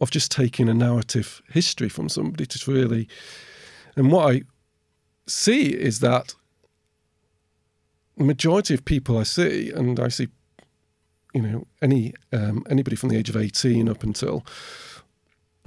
of 0.00 0.10
just 0.10 0.32
taking 0.32 0.68
a 0.68 0.74
narrative 0.74 1.40
history 1.48 1.88
from 1.88 2.08
somebody 2.08 2.46
to 2.46 2.70
really 2.70 3.08
and 3.94 4.10
what 4.10 4.34
i 4.34 4.42
see 5.28 5.68
is 5.68 6.00
that 6.00 6.34
the 8.16 8.24
majority 8.24 8.74
of 8.74 8.84
people 8.84 9.16
I 9.16 9.22
see, 9.22 9.70
and 9.70 9.98
I 10.00 10.08
see, 10.08 10.28
you 11.32 11.42
know, 11.42 11.66
any 11.80 12.14
um, 12.32 12.64
anybody 12.68 12.96
from 12.96 13.10
the 13.10 13.16
age 13.16 13.28
of 13.28 13.36
eighteen 13.36 13.88
up 13.88 14.02
until 14.02 14.44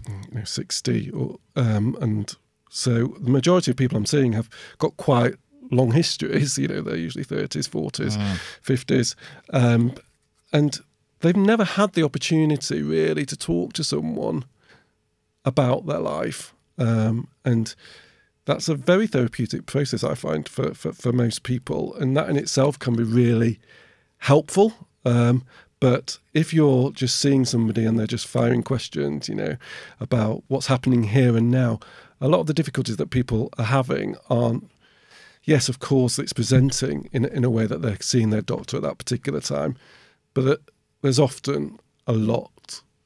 you 0.07 0.39
know 0.39 0.43
sixty, 0.43 1.09
or 1.11 1.39
um, 1.55 1.97
and 2.01 2.35
so 2.69 3.07
the 3.19 3.29
majority 3.29 3.71
of 3.71 3.77
people 3.77 3.97
I'm 3.97 4.05
seeing 4.05 4.33
have 4.33 4.49
got 4.77 4.97
quite 4.97 5.35
long 5.71 5.91
histories. 5.91 6.57
You 6.61 6.67
know, 6.67 6.81
they're 6.81 6.95
usually 6.95 7.23
thirties, 7.23 7.67
forties, 7.67 8.17
fifties, 8.61 9.15
um, 9.51 9.93
and 10.51 10.79
they've 11.21 11.35
never 11.35 11.63
had 11.63 11.93
the 11.93 12.03
opportunity 12.03 12.81
really 12.81 13.25
to 13.25 13.37
talk 13.37 13.73
to 13.73 13.83
someone 13.83 14.43
about 15.45 15.85
their 15.85 15.99
life, 15.99 16.53
um, 16.77 17.29
and 17.45 17.73
that's 18.45 18.67
a 18.67 18.75
very 18.75 19.07
therapeutic 19.07 19.65
process 19.65 20.03
I 20.03 20.15
find 20.15 20.47
for, 20.47 20.73
for, 20.73 20.93
for 20.93 21.13
most 21.13 21.43
people, 21.43 21.93
and 21.95 22.15
that 22.17 22.29
in 22.29 22.37
itself 22.37 22.79
can 22.79 22.95
be 22.95 23.03
really 23.03 23.59
helpful. 24.17 24.73
Um, 25.05 25.43
but 25.79 26.19
if 26.33 26.53
you're 26.53 26.91
just 26.91 27.19
seeing 27.19 27.43
somebody 27.45 27.85
and 27.85 27.97
they're 27.97 28.07
just 28.07 28.27
firing 28.27 28.63
questions, 28.63 29.27
you 29.27 29.35
know, 29.35 29.57
about 29.99 30.43
what's 30.47 30.67
happening 30.67 31.05
here 31.05 31.35
and 31.35 31.49
now, 31.49 31.79
a 32.19 32.27
lot 32.27 32.39
of 32.39 32.47
the 32.47 32.53
difficulties 32.53 32.97
that 32.97 33.09
people 33.09 33.49
are 33.57 33.65
having 33.65 34.15
aren't. 34.29 34.69
Yes, 35.43 35.69
of 35.69 35.79
course, 35.79 36.19
it's 36.19 36.33
presenting 36.33 37.09
in 37.11 37.25
in 37.25 37.43
a 37.43 37.49
way 37.49 37.65
that 37.65 37.81
they're 37.81 37.97
seeing 37.99 38.29
their 38.29 38.43
doctor 38.43 38.77
at 38.77 38.83
that 38.83 38.99
particular 38.99 39.41
time, 39.41 39.75
but 40.35 40.61
there's 41.01 41.17
often 41.17 41.79
a 42.05 42.13
lot 42.13 42.51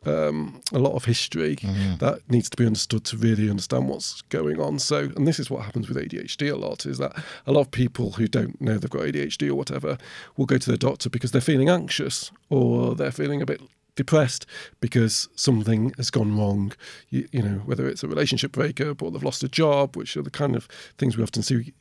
um, 0.07 0.61
a 0.73 0.79
lot 0.79 0.93
of 0.95 1.05
history 1.05 1.55
Mm-hmm. 1.55 1.97
that 1.97 2.19
needs 2.29 2.49
to 2.49 2.57
be 2.57 2.65
understood 2.65 3.03
to 3.05 3.17
really 3.17 3.49
understand 3.49 3.87
what's 3.87 4.21
going 4.23 4.59
on. 4.59 4.79
So, 4.79 5.11
and 5.15 5.27
this 5.27 5.39
is 5.39 5.49
what 5.49 5.63
happens 5.63 5.87
with 5.87 5.97
ADHD 5.97 6.51
a 6.51 6.55
lot 6.55 6.85
is 6.85 6.97
that 6.97 7.15
a 7.45 7.51
lot 7.51 7.61
of 7.61 7.71
people 7.71 8.11
who 8.11 8.27
don't 8.27 8.59
know 8.61 8.77
they've 8.77 8.89
got 8.89 9.01
ADHD 9.01 9.49
or 9.49 9.55
whatever 9.55 9.97
will 10.37 10.45
go 10.45 10.57
to 10.57 10.67
their 10.69 10.77
doctor 10.77 11.09
because 11.09 11.31
they're 11.31 11.41
feeling 11.41 11.69
anxious 11.69 12.31
or 12.49 12.95
they're 12.95 13.11
feeling 13.11 13.41
a 13.41 13.45
bit 13.45 13.61
depressed 13.95 14.45
because 14.79 15.27
something 15.35 15.93
has 15.97 16.09
gone 16.09 16.37
wrong. 16.37 16.73
You, 17.09 17.27
you 17.31 17.41
know, 17.41 17.61
whether 17.65 17.87
it's 17.87 18.03
a 18.03 18.07
relationship 18.07 18.51
breakup 18.51 19.01
or 19.01 19.11
they've 19.11 19.23
lost 19.23 19.43
a 19.43 19.49
job, 19.49 19.95
which 19.95 20.15
are 20.17 20.21
the 20.21 20.29
kind 20.29 20.55
of 20.55 20.67
things 20.97 21.17
we 21.17 21.23
often 21.23 21.43
see 21.43 21.73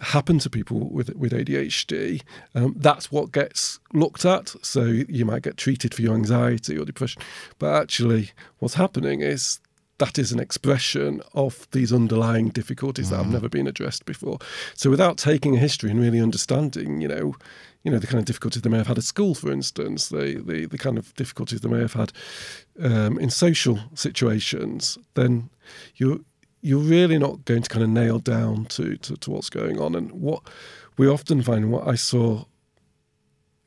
happen 0.00 0.38
to 0.38 0.50
people 0.50 0.90
with 0.90 1.14
with 1.16 1.32
ADHD. 1.32 2.22
Um, 2.54 2.74
that's 2.76 3.12
what 3.12 3.32
gets 3.32 3.78
looked 3.92 4.24
at. 4.24 4.54
So 4.62 4.84
you 4.84 5.24
might 5.24 5.42
get 5.42 5.56
treated 5.56 5.94
for 5.94 6.02
your 6.02 6.14
anxiety 6.14 6.78
or 6.78 6.84
depression, 6.84 7.22
but 7.58 7.74
actually, 7.74 8.30
what's 8.58 8.74
happening 8.74 9.20
is 9.20 9.60
that 10.00 10.18
is 10.18 10.32
an 10.32 10.40
expression 10.40 11.20
of 11.34 11.68
these 11.72 11.92
underlying 11.92 12.48
difficulties 12.48 13.10
that 13.10 13.18
have 13.18 13.30
never 13.30 13.50
been 13.50 13.66
addressed 13.66 14.06
before. 14.06 14.38
So 14.74 14.88
without 14.88 15.18
taking 15.18 15.54
a 15.54 15.60
history 15.60 15.90
and 15.90 16.00
really 16.00 16.20
understanding, 16.20 17.02
you 17.02 17.08
know, 17.08 17.34
you 17.82 17.90
know 17.90 17.98
the 17.98 18.06
kind 18.06 18.18
of 18.18 18.24
difficulties 18.24 18.62
they 18.62 18.70
may 18.70 18.78
have 18.78 18.86
had 18.86 18.98
at 18.98 19.04
school, 19.04 19.34
for 19.34 19.50
instance, 19.50 20.08
the 20.08 20.42
the, 20.44 20.66
the 20.66 20.78
kind 20.78 20.98
of 20.98 21.14
difficulties 21.14 21.60
they 21.60 21.68
may 21.68 21.80
have 21.80 21.94
had 21.94 22.12
um, 22.82 23.18
in 23.18 23.30
social 23.30 23.78
situations, 23.94 24.98
then 25.14 25.50
you 25.96 26.24
you're 26.62 26.78
really 26.78 27.18
not 27.18 27.44
going 27.46 27.62
to 27.62 27.70
kind 27.70 27.82
of 27.82 27.88
nail 27.88 28.18
down 28.18 28.66
to, 28.66 28.96
to 28.98 29.16
to 29.16 29.30
what's 29.30 29.50
going 29.50 29.80
on. 29.80 29.94
And 29.94 30.12
what 30.12 30.42
we 30.98 31.08
often 31.08 31.42
find, 31.42 31.72
what 31.72 31.88
I 31.88 31.94
saw 31.94 32.44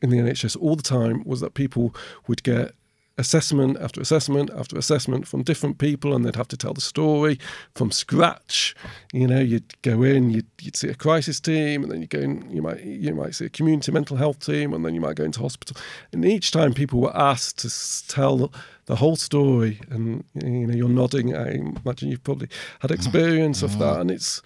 in 0.02 0.10
the 0.10 0.18
NHS 0.18 0.58
all 0.62 0.76
the 0.76 0.84
time, 0.84 1.24
was 1.26 1.42
that 1.42 1.54
people 1.54 1.96
would 2.28 2.44
get 2.44 2.74
assessment 3.18 3.78
after 3.80 4.02
assessment 4.02 4.50
after 4.58 4.78
assessment 4.78 5.28
from 5.28 5.44
different 5.44 5.78
people 5.78 6.16
and 6.16 6.26
they'd 6.26 6.36
have 6.36 6.48
to 6.48 6.58
tell 6.58 6.74
the 6.74 6.82
story 6.82 7.40
from 7.76 7.92
scratch. 7.92 8.76
You 9.12 9.28
know 9.28 9.40
you'd 9.40 9.82
go 9.82 10.02
in 10.04 10.32
you'd, 10.32 10.48
you'd 10.62 10.76
see 10.76 10.90
a 10.90 10.96
crisis 10.96 11.40
team 11.40 11.84
and 11.84 11.92
then 11.92 12.02
you 12.02 12.08
go 12.08 12.20
in 12.20 12.50
you 12.50 12.62
might 12.62 12.84
you 12.84 13.14
might 13.14 13.36
see 13.36 13.46
a 13.46 13.50
community 13.50 13.92
mental 13.92 14.18
health 14.18 14.40
team 14.40 14.74
and 14.74 14.84
then 14.86 14.96
you 14.96 15.02
might 15.02 15.16
go 15.16 15.24
into 15.24 15.42
hospital. 15.42 15.78
And 16.12 16.26
each 16.26 16.52
time 16.52 16.74
people 16.74 17.00
were 17.00 17.16
asked 17.16 17.60
to 17.60 18.08
tell 18.08 18.52
the 18.86 18.96
whole 18.96 19.16
story 19.16 19.80
and 19.90 20.24
you 20.34 20.68
know 20.68 20.74
you're 20.74 20.90
nodding 20.90 21.34
i 21.34 21.52
imagine 21.52 22.10
you've 22.10 22.24
probably 22.24 22.50
had 22.80 22.92
mm-hmm. 22.92 23.00
experience 23.00 23.64
of 23.64 23.80
that 23.80 23.94
mm-hmm. 23.94 24.02
and 24.02 24.12
it's 24.12 24.42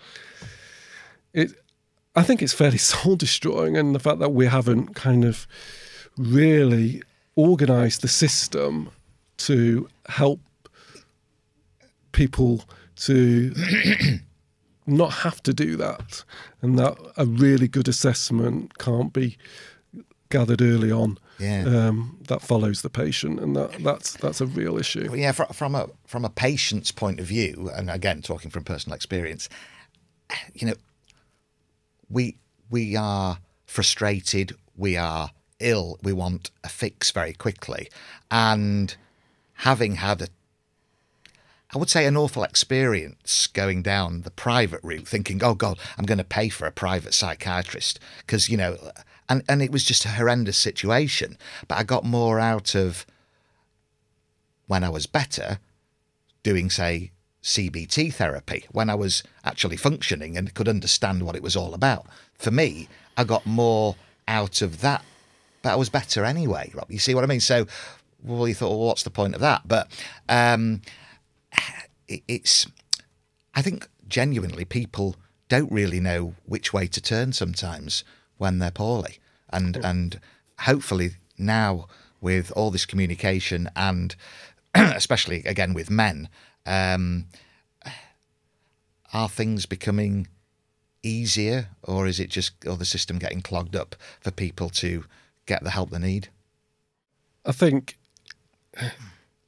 it 1.34 1.52
i 2.16 2.22
think 2.22 2.44
it's 2.44 2.54
fairly 2.54 2.78
soul 2.92 3.16
destroying 3.16 3.76
and 3.76 3.96
the 3.96 4.00
fact 4.00 4.20
that 4.20 4.30
we 4.30 4.46
haven't 4.46 4.94
kind 4.94 5.26
of 5.26 5.48
really 6.18 7.02
organize 7.38 8.00
the 8.00 8.08
system 8.10 8.90
to 9.38 9.88
help 10.10 10.42
people 12.12 12.64
to 12.96 13.54
not 14.88 15.14
have 15.14 15.42
to 15.44 15.54
do 15.54 15.76
that 15.78 16.24
and 16.62 16.78
that 16.80 16.98
a 17.16 17.26
really 17.26 17.68
good 17.68 17.88
assessment 17.88 18.78
can't 18.80 19.14
be 19.14 19.38
gathered 20.30 20.62
early 20.62 20.92
on 20.92 21.18
Yeah. 21.40 21.64
um, 21.66 22.18
that 22.28 22.42
follows 22.42 22.82
the 22.82 22.90
patient 22.90 23.40
and 23.40 23.56
that 23.56 23.72
that's 23.84 24.14
that's 24.14 24.42
a 24.42 24.46
real 24.48 24.78
issue 24.78 25.08
Well, 25.10 25.20
yeah, 25.20 25.32
fr- 25.34 25.54
from 25.54 25.76
a 25.76 25.88
from 26.06 26.26
a 26.26 26.30
patient's 26.30 26.92
point 26.92 27.20
of 27.20 27.28
view, 27.28 27.70
and 27.76 27.90
again 27.92 28.22
talking 28.22 28.50
from 28.50 28.64
personal 28.64 28.96
experience, 28.96 29.48
you 30.56 30.68
know, 30.68 30.74
we 32.10 32.38
we 32.70 32.96
are 32.96 33.38
frustrated, 33.66 34.54
we 34.76 34.98
are 34.98 35.30
ill, 35.60 35.98
we 36.04 36.14
want 36.14 36.52
a 36.64 36.70
fix 36.70 37.12
very 37.12 37.34
quickly, 37.34 37.90
and 38.30 38.96
having 39.56 39.96
had 39.96 40.22
a 40.22 40.28
I 41.74 41.78
would 41.78 41.90
say 41.90 42.06
an 42.06 42.16
awful 42.16 42.44
experience 42.44 43.48
going 43.48 43.82
down 43.82 44.22
the 44.22 44.32
private 44.32 44.80
route, 44.84 45.08
thinking, 45.08 45.44
"Oh 45.44 45.54
God, 45.54 45.78
I'm 45.98 46.06
going 46.06 46.18
to 46.18 46.24
pay 46.24 46.48
for 46.48 46.66
a 46.66 46.72
private 46.72 47.14
psychiatrist," 47.14 48.00
because 48.20 48.48
you 48.48 48.56
know, 48.56 48.78
and 49.28 49.44
and 49.50 49.62
it 49.62 49.72
was 49.72 49.84
just 49.84 50.06
a 50.06 50.10
horrendous 50.10 50.58
situation. 50.58 51.38
But 51.68 51.78
I 51.78 51.84
got 51.84 52.06
more 52.06 52.40
out 52.40 52.74
of 52.74 53.06
when 54.68 54.84
I 54.84 54.90
was 54.90 55.08
better, 55.08 55.60
doing 56.42 56.70
say 56.70 57.12
CBT 57.44 58.14
therapy, 58.14 58.66
when 58.72 58.90
I 58.90 58.96
was 58.96 59.24
actually 59.44 59.78
functioning 59.78 60.38
and 60.38 60.54
could 60.54 60.68
understand 60.70 61.24
what 61.24 61.36
it 61.36 61.44
was 61.44 61.56
all 61.56 61.74
about. 61.74 62.06
For 62.38 62.52
me, 62.52 62.88
I 63.18 63.24
got 63.24 63.46
more 63.46 63.96
out 64.28 64.62
of 64.62 64.82
that, 64.82 65.04
I 65.68 65.76
was 65.76 65.90
better 65.90 66.26
anyway. 66.26 66.72
Rob, 66.74 66.90
you 66.90 67.00
see 67.00 67.16
what 67.16 67.24
I 67.24 67.28
mean? 67.28 67.40
So, 67.40 67.68
well, 68.24 68.48
you 68.48 68.54
thought, 68.54 68.70
well, 68.70 68.88
what's 68.88 69.04
the 69.04 69.10
point 69.10 69.36
of 69.36 69.42
that? 69.42 69.68
But 69.68 69.88
um, 70.30 70.82
it, 72.08 72.22
it's, 72.28 72.68
I 73.56 73.62
think 73.62 73.88
genuinely 74.08 74.66
people 74.66 75.16
don't 75.50 75.72
really 75.72 76.00
know 76.00 76.36
which 76.46 76.74
way 76.74 76.88
to 76.88 77.02
turn 77.02 77.34
sometimes 77.34 78.04
when 78.38 78.60
they're 78.60 78.72
poorly, 78.72 79.20
and 79.50 79.78
and 79.78 80.20
hopefully 80.60 81.12
now 81.38 81.88
with 82.20 82.52
all 82.56 82.72
this 82.72 82.86
communication 82.86 83.70
and 83.76 84.16
especially 84.76 85.44
again 85.46 85.74
with 85.74 85.90
men, 85.90 86.30
um, 86.66 87.26
are 89.14 89.30
things 89.30 89.66
becoming 89.66 90.28
easier, 91.04 91.70
or 91.84 92.08
is 92.08 92.20
it 92.20 92.30
just 92.30 92.54
or 92.66 92.78
the 92.78 92.86
system 92.86 93.18
getting 93.18 93.42
clogged 93.42 93.76
up 93.76 93.96
for 94.20 94.32
people 94.32 94.70
to 94.70 95.06
get 95.48 95.64
the 95.64 95.72
help 95.72 95.90
they 95.90 96.00
need? 96.00 96.30
I 97.46 97.52
think 97.52 97.98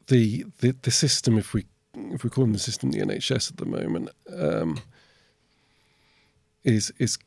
the 0.07 0.45
the, 0.59 0.75
the 0.81 0.91
system, 0.91 1.37
if 1.37 1.53
we 1.53 1.65
if 1.95 2.23
we 2.23 2.29
call 2.29 2.43
them 2.45 2.53
the 2.53 2.59
system, 2.59 2.91
the 2.91 2.99
NHS 2.99 3.51
at 3.51 3.57
the 3.57 3.65
moment, 3.65 4.09
um, 4.35 4.79
is 6.63 6.91
is 6.97 7.17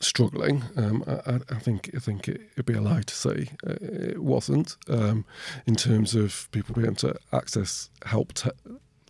struggling. 0.00 0.62
Um, 0.76 1.04
I, 1.06 1.40
I- 1.54 1.58
think 1.58 1.90
I 1.94 1.98
think 1.98 2.28
it, 2.28 2.40
it'd 2.52 2.66
be 2.66 2.74
a 2.74 2.80
lie 2.80 3.02
to 3.02 3.14
say 3.14 3.48
uh, 3.66 3.74
it 3.80 4.22
wasn't 4.22 4.76
um, 4.88 5.24
in 5.66 5.74
terms 5.76 6.14
of 6.14 6.48
people 6.52 6.74
being 6.74 6.86
able 6.86 6.96
to 6.96 7.16
access 7.32 7.90
help 8.04 8.32
t- 8.34 8.50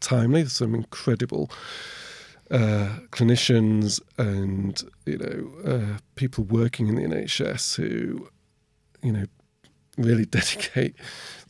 timely. 0.01 0.42
There's 0.42 0.55
some 0.55 0.75
incredible 0.75 1.51
uh, 2.51 3.01
clinicians 3.11 4.01
and 4.16 4.83
you 5.07 5.18
know 5.18 5.71
uh, 5.73 5.99
people 6.16 6.44
working 6.44 6.88
in 6.88 6.94
the 6.97 7.03
NHS 7.03 7.77
who 7.77 8.29
you 9.02 9.12
know 9.12 9.24
really 9.96 10.24
dedicate 10.38 10.94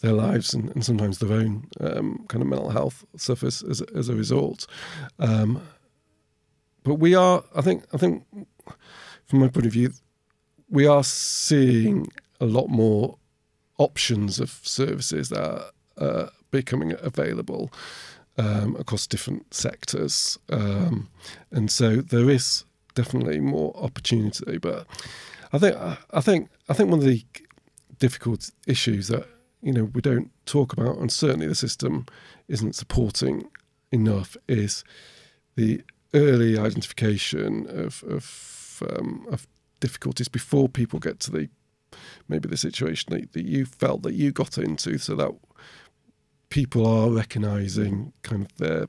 their 0.00 0.12
lives 0.12 0.54
and, 0.54 0.70
and 0.70 0.84
sometimes 0.84 1.18
their 1.18 1.32
own 1.32 1.68
um, 1.80 2.24
kind 2.28 2.42
of 2.42 2.48
mental 2.48 2.70
health 2.70 3.04
suffers 3.16 3.62
as, 3.62 3.80
as 3.94 4.08
a 4.08 4.14
result. 4.14 4.66
Um, 5.18 5.62
but 6.82 6.94
we 6.94 7.14
are, 7.14 7.44
I 7.54 7.61
think, 7.61 7.84
I 7.92 7.98
think, 7.98 8.24
from 9.26 9.40
my 9.40 9.48
point 9.48 9.66
of 9.66 9.72
view, 9.72 9.92
we 10.70 10.87
are 10.87 11.04
seeing 11.04 12.06
a 12.40 12.46
lot 12.46 12.68
more 12.68 13.18
options 13.78 14.40
of 14.40 14.50
services 14.62 15.28
that 15.28 15.42
are 15.42 15.70
uh, 15.98 16.28
becoming 16.50 16.94
available 17.00 17.70
um, 18.38 18.76
across 18.76 19.06
different 19.06 19.52
sectors, 19.52 20.38
um, 20.50 21.08
and 21.50 21.70
so 21.70 21.96
there 21.96 22.30
is 22.30 22.64
definitely 22.94 23.40
more 23.40 23.76
opportunity. 23.76 24.58
But 24.58 24.87
I 25.52 25.58
think, 25.58 25.76
I 26.11 26.20
think, 26.20 26.50
I 26.68 26.72
think 26.74 26.90
one 26.90 26.98
of 26.98 27.04
the 27.04 27.24
difficult 27.98 28.50
issues 28.66 29.08
that 29.08 29.26
you 29.62 29.72
know 29.72 29.84
we 29.84 30.00
don't 30.00 30.30
talk 30.46 30.72
about, 30.72 30.98
and 30.98 31.11
certainly 31.11 31.46
the 31.46 31.54
system 31.54 32.06
isn't 32.48 32.74
supporting 32.74 33.48
enough, 33.90 34.37
is 34.46 34.84
the 35.56 35.82
early 36.14 36.58
identification 36.58 37.66
of 37.68 38.04
of, 38.08 38.82
um, 38.90 39.26
of 39.30 39.46
difficulties 39.80 40.28
before 40.28 40.68
people 40.68 40.98
get 40.98 41.20
to 41.20 41.30
the 41.30 41.48
maybe 42.28 42.48
the 42.48 42.56
situation 42.56 43.12
that, 43.12 43.32
that 43.32 43.46
you 43.46 43.64
felt 43.64 44.02
that 44.02 44.14
you 44.14 44.30
got 44.32 44.58
into, 44.58 44.98
so 44.98 45.14
that 45.16 45.32
people 46.50 46.87
are 46.87 47.11
recognizing 47.11 48.12
kind 48.22 48.42
of 48.42 48.56
their 48.58 48.87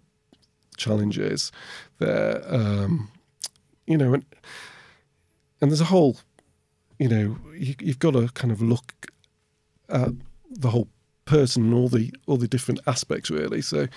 challenges, 0.78 1.52
their 2.00 2.42
um, 2.48 3.10
you 3.88 3.98
know, 3.98 4.14
and 4.14 4.26
and 5.62 5.72
there's 5.72 5.82
a 5.82 5.86
whole, 5.86 6.18
you 7.00 7.08
know, 7.08 7.38
you, 7.56 7.76
you've 7.80 8.00
got 8.00 8.12
to 8.12 8.28
kind 8.30 8.52
of 8.52 8.62
look 8.62 9.12
at 9.90 10.12
the 10.52 10.70
whole 10.70 10.88
person 11.26 11.66
and 11.66 11.74
all 11.74 11.88
the 11.88 12.12
all 12.28 12.38
the 12.38 12.48
different 12.48 12.80
aspects 12.88 13.30
really. 13.30 13.62
So, 13.62 13.88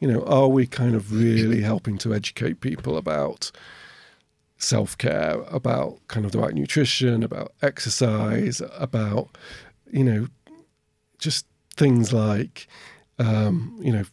you 0.00 0.08
know, 0.08 0.22
are 0.24 0.48
we 0.48 0.66
kind 0.66 0.94
of 0.94 1.12
really 1.12 1.62
helping 1.62 1.98
to 1.98 2.14
educate 2.14 2.60
people 2.60 2.96
about 2.96 3.50
self 4.58 4.96
care, 4.98 5.40
about 5.48 5.98
kind 6.08 6.24
of 6.26 6.32
the 6.32 6.38
right 6.38 6.54
nutrition, 6.54 7.22
about 7.22 7.52
exercise, 7.62 8.60
about 8.76 9.36
you 9.90 10.04
know, 10.04 10.26
just 11.18 11.46
things 11.76 12.12
like 12.12 12.68
um, 13.18 13.78
you 13.80 13.92
know, 13.92 14.04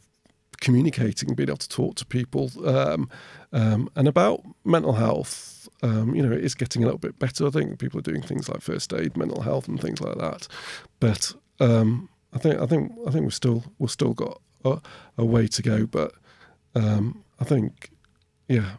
communicating, 0.62 1.34
being 1.34 1.50
able 1.50 1.58
to 1.58 1.70
talk 1.70 1.96
to 1.96 2.06
people, 2.06 2.52
um, 2.68 3.10
um, 3.54 3.90
and 3.96 4.08
about 4.08 4.42
mental 4.64 4.94
health. 4.94 5.59
Um, 5.82 6.14
you 6.14 6.22
know, 6.22 6.32
it 6.32 6.44
is 6.44 6.56
getting 6.56 6.84
a 6.84 6.86
little 6.86 7.00
bit 7.00 7.20
better. 7.20 7.48
I 7.48 7.52
think 7.52 7.80
people 7.80 8.00
are 8.00 8.04
doing 8.04 8.22
things 8.22 8.50
like 8.50 8.62
first 8.62 8.94
aid, 8.94 9.16
mental 9.16 9.42
health, 9.42 9.68
and 9.68 9.80
things 9.80 10.02
like 10.02 10.18
that. 10.18 10.48
But 11.00 11.34
um, 11.60 12.10
I 12.34 12.38
think 12.38 12.60
I 12.60 12.66
think 12.66 12.92
I 13.08 13.12
think 13.12 13.24
we've 13.24 13.34
still 13.34 13.64
we've 13.80 13.92
still 13.92 14.14
got 14.14 14.42
a, 14.66 14.80
a 15.18 15.26
way 15.26 15.48
to 15.48 15.62
go. 15.62 15.86
But 15.86 16.14
um, 16.76 17.24
I 17.40 17.46
think, 17.46 17.92
yeah, 18.48 18.72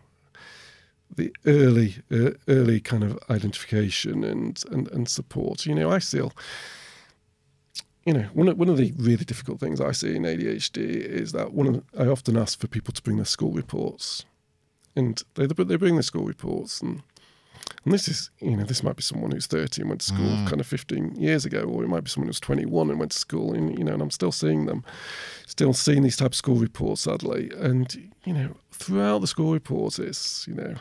the 1.14 1.34
early 1.46 1.96
uh, 2.12 2.32
early 2.48 2.80
kind 2.80 3.04
of 3.04 3.18
identification 3.30 4.24
and, 4.24 4.62
and 4.70 4.88
and 4.88 5.08
support. 5.08 5.66
You 5.66 5.74
know, 5.74 5.90
I 5.90 5.98
still 5.98 6.32
you 8.06 8.14
know, 8.14 8.22
one 8.32 8.48
of, 8.48 8.58
one 8.58 8.68
of 8.68 8.76
the 8.76 8.92
really 8.96 9.24
difficult 9.24 9.60
things 9.60 9.80
I 9.80 9.92
see 9.92 10.16
in 10.16 10.22
ADHD 10.22 10.78
is 10.78 11.32
that 11.32 11.52
one 11.52 11.66
of 11.66 11.74
the, 11.74 12.02
I 12.02 12.06
often 12.06 12.36
ask 12.36 12.58
for 12.58 12.66
people 12.66 12.92
to 12.94 13.02
bring 13.02 13.16
their 13.16 13.26
school 13.26 13.52
reports, 13.52 14.24
and 14.96 15.22
they 15.34 15.46
they 15.46 15.76
bring 15.76 15.96
the 15.96 16.02
school 16.02 16.24
reports, 16.24 16.80
and 16.80 17.02
and 17.84 17.94
this 17.94 18.08
is 18.08 18.30
you 18.40 18.56
know 18.56 18.64
this 18.64 18.82
might 18.82 18.96
be 18.96 19.02
someone 19.02 19.30
who's 19.30 19.46
thirty 19.46 19.80
and 19.80 19.88
went 19.88 20.02
to 20.02 20.06
school 20.06 20.26
mm. 20.26 20.46
kind 20.46 20.60
of 20.60 20.66
fifteen 20.66 21.14
years 21.14 21.44
ago, 21.44 21.62
or 21.62 21.82
it 21.82 21.88
might 21.88 22.04
be 22.04 22.10
someone 22.10 22.28
who's 22.28 22.40
twenty 22.40 22.66
one 22.66 22.90
and 22.90 22.98
went 22.98 23.12
to 23.12 23.18
school, 23.18 23.54
and 23.54 23.76
you 23.78 23.84
know, 23.84 23.92
and 23.92 24.02
I'm 24.02 24.10
still 24.10 24.32
seeing 24.32 24.66
them, 24.66 24.84
still 25.46 25.72
seeing 25.72 26.02
these 26.02 26.16
type 26.16 26.32
of 26.32 26.36
school 26.36 26.56
reports, 26.56 27.02
sadly, 27.02 27.50
and 27.56 28.10
you 28.24 28.32
know, 28.32 28.56
throughout 28.72 29.20
the 29.20 29.26
school 29.26 29.52
reports, 29.52 29.98
it's 29.98 30.46
you 30.46 30.54
know, 30.54 30.74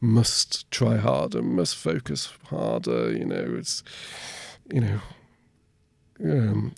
must 0.00 0.70
try 0.70 0.96
harder, 0.96 1.42
must 1.42 1.76
focus 1.76 2.32
harder, 2.44 3.12
you 3.12 3.24
know, 3.24 3.54
it's 3.58 3.82
you 4.72 4.80
know 4.80 5.00
um, 6.24 6.74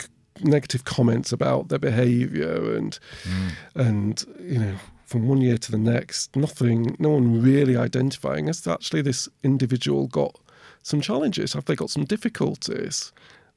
c- 0.00 0.08
negative 0.42 0.84
comments 0.84 1.32
about 1.32 1.68
their 1.68 1.78
behaviour 1.78 2.74
and 2.76 2.98
mm. 3.24 3.50
and 3.74 4.24
you 4.40 4.58
know 4.58 4.76
from 5.10 5.26
one 5.28 5.40
year 5.40 5.58
to 5.58 5.72
the 5.72 5.78
next, 5.78 6.34
nothing, 6.36 6.96
no 6.98 7.10
one 7.10 7.42
really 7.42 7.76
identifying 7.76 8.48
as 8.48 8.66
actually 8.66 9.02
this 9.02 9.28
individual 9.42 10.06
got 10.06 10.38
some 10.82 11.00
challenges. 11.00 11.52
Have 11.52 11.64
they 11.64 11.74
got 11.74 11.90
some 11.90 12.04
difficulties, 12.04 13.12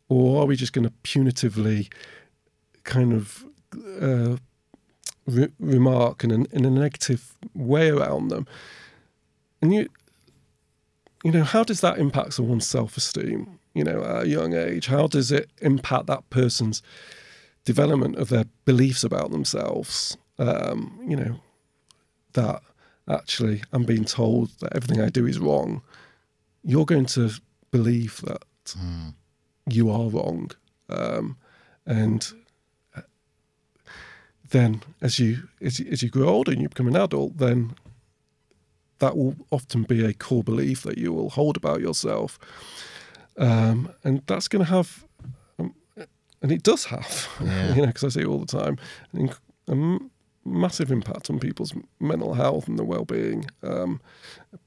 or 0.09 0.41
are 0.41 0.45
we 0.45 0.55
just 0.55 0.73
going 0.73 0.87
to 0.87 0.93
punitively 1.03 1.91
kind 2.83 3.13
of 3.13 3.45
uh, 4.01 4.37
re- 5.27 5.53
remark 5.59 6.23
in 6.23 6.31
a, 6.31 6.55
in 6.55 6.65
a 6.65 6.71
negative 6.71 7.35
way 7.53 7.89
around 7.89 8.29
them? 8.29 8.47
And 9.61 9.73
you, 9.73 9.87
you 11.23 11.31
know, 11.31 11.43
how 11.43 11.63
does 11.63 11.81
that 11.81 11.99
impact 11.99 12.33
someone's 12.33 12.67
self 12.67 12.97
esteem? 12.97 13.59
you 13.73 13.83
know, 13.83 14.03
at 14.03 14.23
a 14.23 14.27
young 14.27 14.53
age? 14.53 14.87
How 14.87 15.07
does 15.07 15.31
it 15.31 15.49
impact 15.61 16.07
that 16.07 16.29
person's 16.29 16.81
development 17.65 18.17
of 18.17 18.29
their 18.29 18.45
beliefs 18.65 19.03
about 19.03 19.31
themselves? 19.31 20.17
Um, 20.37 20.99
you 21.07 21.15
know, 21.15 21.39
that 22.33 22.61
actually 23.09 23.63
I'm 23.71 23.83
being 23.83 24.05
told 24.05 24.49
that 24.59 24.75
everything 24.75 25.01
I 25.01 25.09
do 25.09 25.25
is 25.25 25.39
wrong. 25.39 25.81
You're 26.63 26.85
going 26.85 27.05
to 27.07 27.31
believe 27.71 28.21
that 28.21 28.43
mm. 28.65 29.13
you 29.69 29.89
are 29.89 30.09
wrong. 30.09 30.51
Um, 30.89 31.37
and 31.85 32.31
uh, 32.95 33.01
then 34.49 34.81
as 35.01 35.19
you, 35.19 35.49
as 35.61 35.79
you 35.79 35.87
as 35.91 36.01
you 36.01 36.09
grow 36.09 36.29
older 36.29 36.51
and 36.51 36.61
you 36.61 36.69
become 36.69 36.87
an 36.87 36.95
adult, 36.95 37.37
then 37.37 37.75
that 38.99 39.17
will 39.17 39.35
often 39.51 39.83
be 39.83 40.05
a 40.05 40.13
core 40.13 40.43
belief 40.43 40.83
that 40.83 40.97
you 40.97 41.11
will 41.11 41.29
hold 41.29 41.57
about 41.57 41.81
yourself. 41.81 42.39
Um, 43.37 43.91
and 44.03 44.21
that's 44.27 44.47
going 44.47 44.63
to 44.63 44.71
have, 44.71 45.05
um, 45.59 45.73
and 46.41 46.51
it 46.51 46.63
does 46.63 46.85
have, 46.85 47.27
yeah. 47.43 47.73
you 47.73 47.81
know, 47.81 47.87
because 47.87 48.03
I 48.03 48.09
see 48.09 48.21
it 48.21 48.27
all 48.27 48.39
the 48.39 48.45
time, 48.45 48.77
a 49.67 49.75
massive 50.45 50.91
impact 50.91 51.29
on 51.29 51.39
people's 51.39 51.73
mental 51.99 52.33
health 52.33 52.67
and 52.67 52.77
their 52.77 52.85
well-being. 52.85 53.45
Um, 53.61 54.01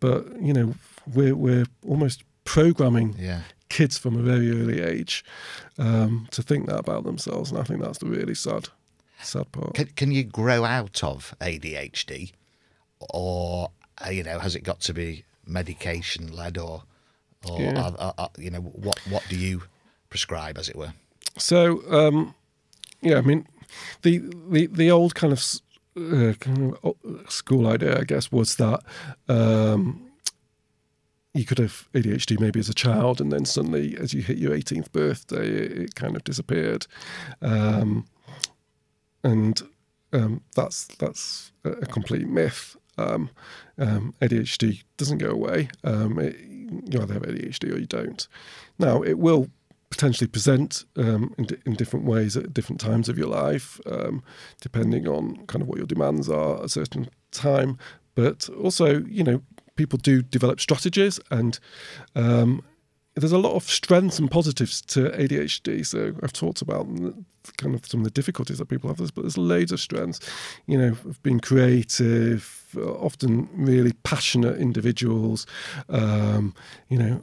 but 0.00 0.26
you 0.40 0.52
know, 0.52 0.74
we're 1.14 1.34
we're 1.34 1.66
almost 1.86 2.24
programming 2.44 3.14
yeah. 3.18 3.42
kids 3.68 3.98
from 3.98 4.16
a 4.16 4.22
very 4.22 4.50
early 4.50 4.80
age 4.80 5.24
um, 5.78 6.28
to 6.30 6.42
think 6.42 6.66
that 6.66 6.78
about 6.78 7.04
themselves, 7.04 7.50
and 7.50 7.60
I 7.60 7.64
think 7.64 7.82
that's 7.82 7.98
the 7.98 8.06
really 8.06 8.34
sad, 8.34 8.68
sad 9.20 9.50
part. 9.52 9.74
Can, 9.74 9.86
can 9.96 10.12
you 10.12 10.24
grow 10.24 10.64
out 10.64 11.02
of 11.02 11.34
ADHD, 11.40 12.32
or 13.10 13.70
uh, 14.04 14.10
you 14.10 14.22
know, 14.22 14.38
has 14.38 14.54
it 14.54 14.62
got 14.62 14.80
to 14.80 14.94
be 14.94 15.24
medication 15.46 16.32
led 16.32 16.58
or? 16.58 16.82
or 17.48 17.60
yeah. 17.60 17.80
are, 17.80 17.94
are, 17.98 18.14
are, 18.18 18.30
you 18.38 18.50
know 18.50 18.60
what 18.60 18.98
what 19.08 19.22
do 19.28 19.36
you 19.36 19.62
prescribe, 20.08 20.58
as 20.58 20.68
it 20.68 20.76
were? 20.76 20.92
So 21.38 21.82
um, 21.90 22.34
yeah, 23.02 23.18
I 23.18 23.20
mean 23.20 23.46
the 24.02 24.18
the 24.50 24.66
the 24.66 24.90
old 24.90 25.14
kind 25.14 25.32
of, 25.32 25.44
uh, 25.96 26.32
school 27.28 27.66
idea, 27.66 27.98
I 27.98 28.04
guess, 28.04 28.30
was 28.30 28.56
that. 28.56 28.80
Um, 29.28 30.02
you 31.35 31.44
could 31.44 31.59
have 31.59 31.88
ADHD 31.92 32.40
maybe 32.40 32.59
as 32.59 32.68
a 32.68 32.74
child, 32.74 33.20
and 33.20 33.30
then 33.30 33.44
suddenly, 33.44 33.96
as 33.98 34.14
you 34.14 34.22
hit 34.22 34.38
your 34.38 34.52
18th 34.52 34.90
birthday, 34.92 35.46
it, 35.46 35.72
it 35.72 35.94
kind 35.94 36.16
of 36.16 36.24
disappeared, 36.24 36.87
um, 37.42 38.06
and 39.22 39.61
um, 40.12 40.42
that's 40.54 40.87
that's 40.98 41.52
a 41.64 41.87
complete 41.87 42.28
myth. 42.28 42.76
Um, 42.98 43.28
um, 43.78 44.14
ADHD 44.22 44.82
doesn't 44.96 45.18
go 45.18 45.28
away. 45.28 45.68
Um, 45.85 46.18
it, 46.18 46.37
you 46.40 47.00
either 47.00 47.14
have 47.14 47.22
ADHD 47.22 47.72
or 47.72 47.78
you 47.78 47.87
don't. 47.87 48.26
Now, 48.78 49.02
it 49.02 49.18
will 49.18 49.48
potentially 49.96 50.28
present 50.28 50.85
um, 50.96 51.35
in, 51.38 51.46
in, 51.64 51.72
different 51.72 52.04
ways 52.04 52.37
at 52.37 52.52
different 52.52 52.78
times 52.78 53.09
of 53.09 53.16
your 53.16 53.28
life, 53.28 53.80
um, 53.87 54.22
depending 54.61 55.09
on 55.09 55.46
kind 55.46 55.62
of 55.62 55.68
what 55.68 55.78
your 55.78 55.87
demands 55.87 56.28
are 56.28 56.59
at 56.59 56.64
a 56.64 56.68
certain 56.68 57.09
time. 57.30 57.78
But 58.14 58.50
also, 58.50 59.00
you 59.04 59.24
know, 59.24 59.40
people 59.76 59.98
do 59.98 60.20
develop 60.20 60.61
strategies 60.61 61.18
and 61.30 61.59
um, 62.14 62.62
there's 63.14 63.32
a 63.32 63.38
lot 63.38 63.54
of 63.54 63.62
strengths 63.62 64.18
and 64.18 64.30
positives 64.30 64.82
to 64.82 65.09
ADHD. 65.09 65.87
So 65.87 66.12
I've 66.22 66.35
talked 66.35 66.61
about 66.61 66.87
kind 67.56 67.74
of 67.74 67.87
some 67.87 68.00
of 68.00 68.04
the 68.04 68.11
difficulties 68.11 68.59
that 68.59 68.66
people 68.66 68.90
have, 68.90 68.98
this, 68.98 69.11
but 69.11 69.22
there's 69.22 69.38
loads 69.38 69.72
of 69.72 69.80
strengths. 69.80 70.20
You 70.66 70.76
know, 70.76 70.88
of 70.88 71.22
being 71.22 71.40
creative, 71.40 72.76
often 72.76 73.48
really 73.54 73.94
passionate 74.02 74.59
individuals. 74.59 75.46
Um, 75.88 76.54
you 76.90 76.98
know, 76.98 77.22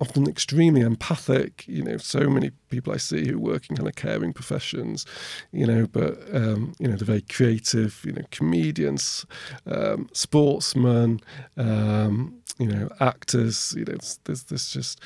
often 0.00 0.28
extremely 0.28 0.80
empathic. 0.80 1.66
You 1.66 1.82
know, 1.82 1.96
so 1.96 2.28
many 2.28 2.50
people 2.70 2.92
I 2.92 2.98
see 2.98 3.26
who 3.28 3.38
work 3.38 3.68
in 3.70 3.76
kind 3.76 3.88
of 3.88 3.94
caring 3.94 4.32
professions, 4.32 5.06
you 5.52 5.66
know, 5.66 5.86
but, 5.86 6.18
um, 6.32 6.74
you 6.78 6.88
know, 6.88 6.96
they're 6.96 7.06
very 7.06 7.22
creative, 7.22 8.02
you 8.04 8.12
know, 8.12 8.24
comedians, 8.30 9.26
um, 9.66 10.08
sportsmen, 10.12 11.20
um, 11.56 12.34
you 12.58 12.66
know, 12.66 12.88
actors, 13.00 13.74
you 13.76 13.84
know, 13.84 13.96
there's, 14.24 14.44
there's 14.44 14.72
just 14.72 15.00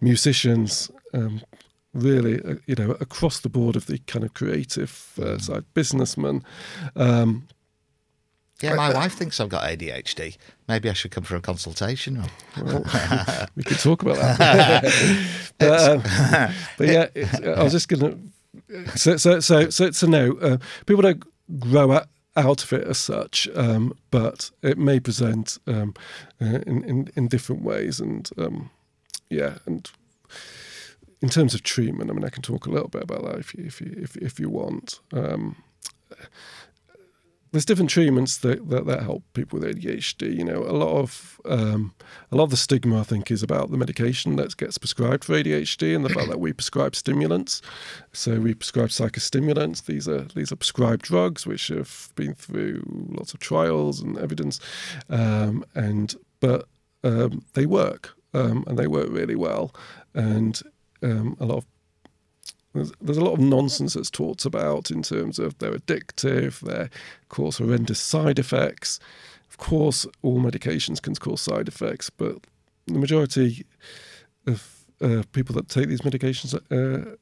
musicians, 0.00 0.90
um, 1.14 1.40
really, 1.94 2.42
uh, 2.42 2.54
you 2.66 2.74
know, 2.74 2.92
across 3.00 3.40
the 3.40 3.48
board 3.48 3.76
of 3.76 3.86
the 3.86 3.98
kind 4.06 4.24
of 4.24 4.34
creative 4.34 5.12
uh, 5.20 5.38
side, 5.38 5.64
businessmen. 5.74 6.42
Um, 8.62 8.70
yeah, 8.70 8.74
my 8.74 8.92
wife 8.92 9.14
thinks 9.14 9.40
I've 9.40 9.48
got 9.48 9.64
ADHD. 9.64 10.36
Maybe 10.68 10.88
I 10.88 10.92
should 10.92 11.10
come 11.10 11.24
for 11.24 11.36
a 11.36 11.40
consultation. 11.40 12.22
Well, 12.56 12.84
we 13.56 13.62
could 13.62 13.78
talk 13.78 14.02
about 14.02 14.16
that. 14.16 14.82
but, 15.58 15.90
um, 15.90 16.02
but, 16.78 16.88
yeah, 16.88 17.06
I 17.56 17.62
was 17.62 17.72
just 17.72 17.88
going 17.88 18.00
to. 18.00 18.98
So, 18.98 19.16
so, 19.16 19.40
so, 19.40 19.70
so, 19.70 19.90
so 19.90 20.06
no, 20.06 20.36
uh, 20.38 20.58
people 20.86 21.02
don't 21.02 21.24
grow 21.58 22.00
out 22.36 22.64
of 22.64 22.72
it 22.72 22.86
as 22.86 22.98
such, 22.98 23.48
um, 23.54 23.96
but 24.10 24.50
it 24.62 24.78
may 24.78 25.00
present 25.00 25.58
um, 25.66 25.94
uh, 26.40 26.60
in, 26.66 26.84
in, 26.84 27.10
in 27.16 27.28
different 27.28 27.62
ways, 27.62 28.00
and 28.00 28.30
um, 28.38 28.70
yeah, 29.28 29.58
and 29.66 29.90
in 31.20 31.28
terms 31.28 31.54
of 31.54 31.62
treatment, 31.62 32.10
I 32.10 32.14
mean, 32.14 32.24
I 32.24 32.30
can 32.30 32.42
talk 32.42 32.66
a 32.66 32.70
little 32.70 32.88
bit 32.88 33.02
about 33.02 33.24
that 33.24 33.38
if 33.38 33.54
you 33.54 33.64
if 33.64 33.80
you 33.80 33.94
if, 33.96 34.16
if 34.16 34.40
you 34.40 34.48
want. 34.48 35.00
There's 37.52 37.66
different 37.66 37.90
treatments 37.90 38.38
that, 38.38 38.70
that, 38.70 38.86
that 38.86 39.02
help 39.02 39.24
people 39.34 39.60
with 39.60 39.76
ADHD. 39.76 40.36
You 40.36 40.44
know, 40.44 40.62
a 40.62 40.72
lot 40.72 40.96
of 40.96 41.40
um, 41.44 41.94
a 42.30 42.36
lot 42.36 42.44
of 42.44 42.50
the 42.50 42.56
stigma 42.56 43.00
I 43.00 43.04
think 43.04 43.30
is 43.30 43.42
about 43.42 43.70
the 43.70 43.76
medication 43.76 44.36
that 44.36 44.56
gets 44.56 44.78
prescribed 44.78 45.24
for 45.24 45.34
ADHD 45.34 45.94
and 45.94 46.04
the 46.04 46.08
fact 46.08 46.30
that 46.30 46.40
we 46.40 46.54
prescribe 46.54 46.96
stimulants. 46.96 47.60
So 48.12 48.40
we 48.40 48.54
prescribe 48.54 48.88
psychostimulants. 48.88 49.84
These 49.84 50.08
are 50.08 50.22
these 50.34 50.50
are 50.50 50.56
prescribed 50.56 51.02
drugs 51.02 51.46
which 51.46 51.68
have 51.68 52.10
been 52.16 52.34
through 52.34 52.82
lots 52.86 53.34
of 53.34 53.40
trials 53.40 54.00
and 54.00 54.18
evidence, 54.18 54.58
um, 55.10 55.64
and 55.74 56.14
but 56.40 56.68
um, 57.04 57.44
they 57.52 57.66
work 57.66 58.14
um, 58.34 58.64
and 58.66 58.78
they 58.78 58.86
work 58.86 59.08
really 59.10 59.36
well. 59.36 59.74
And 60.14 60.60
um, 61.02 61.36
a 61.40 61.44
lot 61.44 61.58
of 61.58 61.66
there's, 62.74 62.92
there's 63.00 63.18
a 63.18 63.24
lot 63.24 63.34
of 63.34 63.40
nonsense 63.40 63.94
that's 63.94 64.10
talked 64.10 64.44
about 64.44 64.90
in 64.90 65.02
terms 65.02 65.38
of 65.38 65.58
they're 65.58 65.74
addictive, 65.74 66.60
they 66.60 66.88
cause 67.28 67.58
horrendous 67.58 68.00
side 68.00 68.38
effects. 68.38 68.98
Of 69.50 69.58
course, 69.58 70.06
all 70.22 70.40
medications 70.40 71.00
can 71.00 71.14
cause 71.14 71.42
side 71.42 71.68
effects, 71.68 72.10
but 72.10 72.38
the 72.86 72.98
majority 72.98 73.66
of 74.46 74.84
uh, 75.00 75.22
people 75.32 75.54
that 75.56 75.68
take 75.68 75.88
these 75.88 76.02
medications 76.02 76.54
uh, 76.54 77.16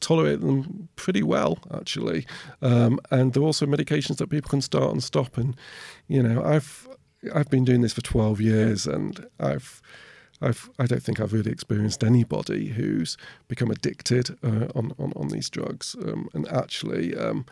tolerate 0.00 0.40
them 0.40 0.88
pretty 0.96 1.22
well, 1.22 1.58
actually. 1.74 2.26
Um, 2.62 3.00
and 3.10 3.32
they're 3.32 3.42
also 3.42 3.66
medications 3.66 4.18
that 4.18 4.30
people 4.30 4.48
can 4.48 4.60
start 4.60 4.92
and 4.92 5.02
stop. 5.02 5.36
And 5.36 5.56
you 6.06 6.22
know, 6.22 6.42
I've 6.44 6.88
I've 7.34 7.50
been 7.50 7.64
doing 7.64 7.80
this 7.80 7.92
for 7.92 8.02
12 8.02 8.40
years, 8.40 8.86
and 8.86 9.26
I've 9.38 9.82
I've, 10.42 10.70
I 10.78 10.86
don't 10.86 11.02
think 11.02 11.20
I've 11.20 11.32
really 11.32 11.52
experienced 11.52 12.02
anybody 12.02 12.68
who's 12.68 13.16
become 13.48 13.70
addicted 13.70 14.30
uh, 14.42 14.68
on, 14.74 14.92
on, 14.98 15.12
on 15.16 15.28
these 15.28 15.50
drugs. 15.50 15.94
Um, 16.02 16.28
and 16.32 16.48
actually, 16.48 17.16
um, 17.16 17.44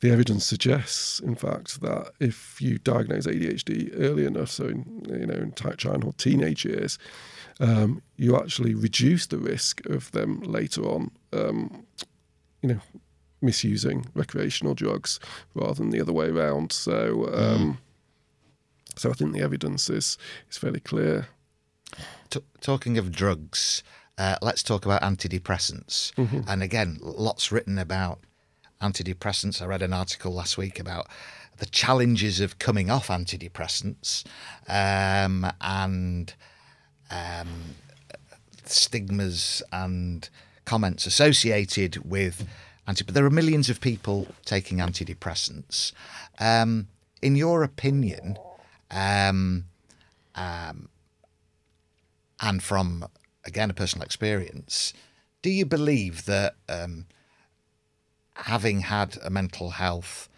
the 0.00 0.10
evidence 0.10 0.44
suggests, 0.44 1.20
in 1.20 1.36
fact, 1.36 1.80
that 1.80 2.10
if 2.18 2.60
you 2.60 2.78
diagnose 2.78 3.26
ADHD 3.26 3.92
early 3.98 4.26
enough, 4.26 4.50
so 4.50 4.66
in, 4.66 5.06
you 5.08 5.26
know 5.26 5.34
in 5.34 5.54
child 5.76 6.04
or 6.04 6.12
teenage 6.14 6.64
years, 6.64 6.98
um, 7.60 8.02
you 8.16 8.36
actually 8.36 8.74
reduce 8.74 9.26
the 9.26 9.38
risk 9.38 9.86
of 9.86 10.10
them 10.10 10.40
later 10.40 10.82
on, 10.82 11.12
um, 11.32 11.86
you 12.62 12.70
know, 12.70 12.80
misusing 13.40 14.06
recreational 14.14 14.74
drugs 14.74 15.20
rather 15.54 15.74
than 15.74 15.90
the 15.90 16.00
other 16.00 16.12
way 16.12 16.28
around. 16.28 16.72
So, 16.72 17.28
um, 17.32 17.60
mm. 17.60 17.76
so 18.96 19.10
I 19.10 19.12
think 19.12 19.32
the 19.32 19.40
evidence 19.40 19.88
is 19.88 20.18
is 20.50 20.58
fairly 20.58 20.80
clear. 20.80 21.28
T- 22.30 22.40
talking 22.60 22.98
of 22.98 23.12
drugs, 23.12 23.82
uh, 24.18 24.36
let's 24.42 24.62
talk 24.62 24.84
about 24.84 25.02
antidepressants. 25.02 26.12
Mm-hmm. 26.14 26.40
And 26.46 26.62
again, 26.62 26.98
lots 27.00 27.52
written 27.52 27.78
about 27.78 28.20
antidepressants. 28.80 29.62
I 29.62 29.66
read 29.66 29.82
an 29.82 29.92
article 29.92 30.32
last 30.32 30.58
week 30.58 30.78
about 30.78 31.08
the 31.58 31.66
challenges 31.66 32.40
of 32.40 32.58
coming 32.58 32.90
off 32.90 33.08
antidepressants 33.08 34.24
um, 34.68 35.50
and 35.60 36.34
um, 37.10 37.76
stigmas 38.64 39.62
and 39.72 40.28
comments 40.64 41.06
associated 41.06 42.08
with 42.08 42.46
anti. 42.86 43.04
But 43.04 43.14
there 43.14 43.24
are 43.24 43.30
millions 43.30 43.70
of 43.70 43.80
people 43.80 44.28
taking 44.44 44.78
antidepressants. 44.78 45.92
Um, 46.38 46.88
in 47.20 47.36
your 47.36 47.62
opinion, 47.62 48.36
um, 48.90 49.66
um, 50.34 50.88
and 52.42 52.62
from 52.62 53.06
again 53.44 53.70
a 53.70 53.74
personal 53.74 54.04
experience, 54.04 54.92
do 55.40 55.50
you 55.50 55.64
believe 55.64 56.26
that 56.26 56.56
um, 56.68 57.06
having 58.34 58.80
had 58.80 59.16
a 59.24 59.30
mental 59.30 59.70
health 59.70 60.28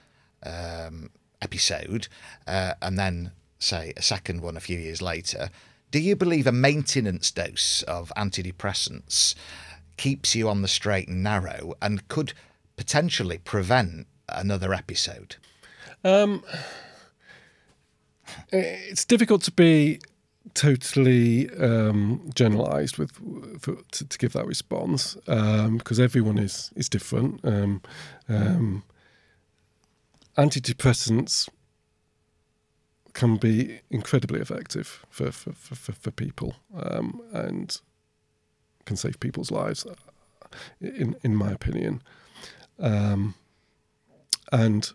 um, 0.45 1.11
episode 1.43 2.09
uh, 2.47 2.75
and 2.81 2.99
then 2.99 3.33
say 3.59 3.93
a 3.97 4.03
second 4.03 4.43
one 4.43 4.57
a 4.57 4.61
few 4.61 4.79
years 4.79 5.01
later, 5.01 5.51
do 5.91 5.99
you 5.99 6.15
believe 6.15 6.47
a 6.47 6.53
maintenance 6.53 7.31
dose 7.31 7.83
of 7.83 8.13
antidepressants 8.17 9.35
keeps 9.97 10.35
you 10.35 10.49
on 10.49 10.63
the 10.63 10.69
straight 10.69 11.09
and 11.09 11.23
narrow 11.23 11.75
and 11.81 12.09
could 12.09 12.33
potentially 12.77 13.39
prevent 13.39 14.07
another 14.29 14.75
episode? 14.75 15.37
Um, 16.03 16.43
it's 18.53 19.05
difficult 19.05 19.43
to 19.43 19.53
be 19.53 20.01
totally 20.53 21.49
um, 21.57 22.31
generalized 22.35 22.99
with 22.99 23.13
for, 23.61 23.77
to, 23.93 24.07
to, 24.07 24.19
give 24.19 24.35
that 24.35 24.47
response 24.47 25.15
because 25.15 25.99
um, 25.99 26.05
everyone 26.05 26.39
is 26.39 26.71
is 26.77 26.89
different. 26.89 27.41
Um, 27.45 27.81
um, 28.29 28.83
antidepressants 30.37 31.49
can 33.15 33.37
be 33.37 33.81
incredibly 33.91 34.41
effective 34.41 35.05
for 35.09 35.33
for, 35.33 35.53
for, 35.53 35.93
for 35.93 36.11
people 36.11 36.57
um, 36.77 37.21
and 37.33 37.81
can 38.85 38.97
save 38.97 39.19
people's 39.21 39.51
lives, 39.51 39.87
uh, 39.87 39.95
in 40.81 41.17
in 41.23 41.35
my 41.35 41.51
opinion. 41.51 42.03
And 44.53 44.93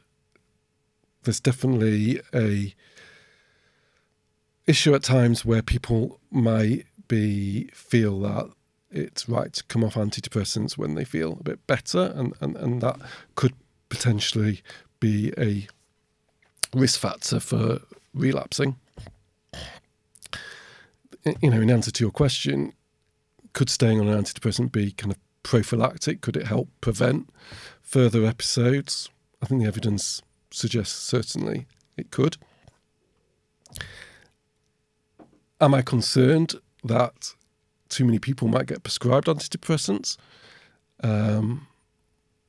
there's 1.23 1.39
definitely 1.39 2.21
a 2.33 2.73
issue 4.69 4.93
at 4.93 5.01
times 5.01 5.43
where 5.43 5.63
people 5.63 6.19
might 6.29 6.85
be 7.07 7.69
feel 7.73 8.19
that 8.19 8.47
it's 8.91 9.27
right 9.27 9.51
to 9.51 9.63
come 9.63 9.83
off 9.83 9.95
antidepressants 9.95 10.77
when 10.77 10.93
they 10.93 11.03
feel 11.03 11.33
a 11.39 11.43
bit 11.43 11.65
better, 11.65 12.13
and, 12.15 12.33
and, 12.39 12.55
and 12.55 12.81
that 12.81 12.97
could 13.33 13.53
potentially 13.89 14.61
be 14.99 15.33
a 15.39 15.67
risk 16.75 16.99
factor 16.99 17.39
for 17.39 17.79
relapsing. 18.13 18.75
You 21.41 21.49
know, 21.49 21.61
in 21.61 21.71
answer 21.71 21.91
to 21.91 22.03
your 22.03 22.11
question, 22.11 22.73
could 23.53 23.69
staying 23.69 23.99
on 23.99 24.07
an 24.07 24.23
antidepressant 24.23 24.71
be 24.71 24.91
kind 24.91 25.11
of 25.11 25.17
prophylactic? 25.41 26.21
Could 26.21 26.37
it 26.37 26.45
help 26.45 26.69
prevent 26.79 27.29
further 27.81 28.23
episodes? 28.23 29.09
I 29.41 29.47
think 29.47 29.61
the 29.61 29.67
evidence 29.67 30.21
suggests 30.51 30.95
certainly 30.95 31.65
it 31.97 32.11
could. 32.11 32.37
Am 35.61 35.73
I 35.73 35.81
concerned 35.81 36.55
that 36.83 37.33
too 37.89 38.05
many 38.05 38.19
people 38.19 38.47
might 38.47 38.67
get 38.67 38.83
prescribed 38.83 39.27
antidepressants? 39.27 40.17
Um, 41.03 41.67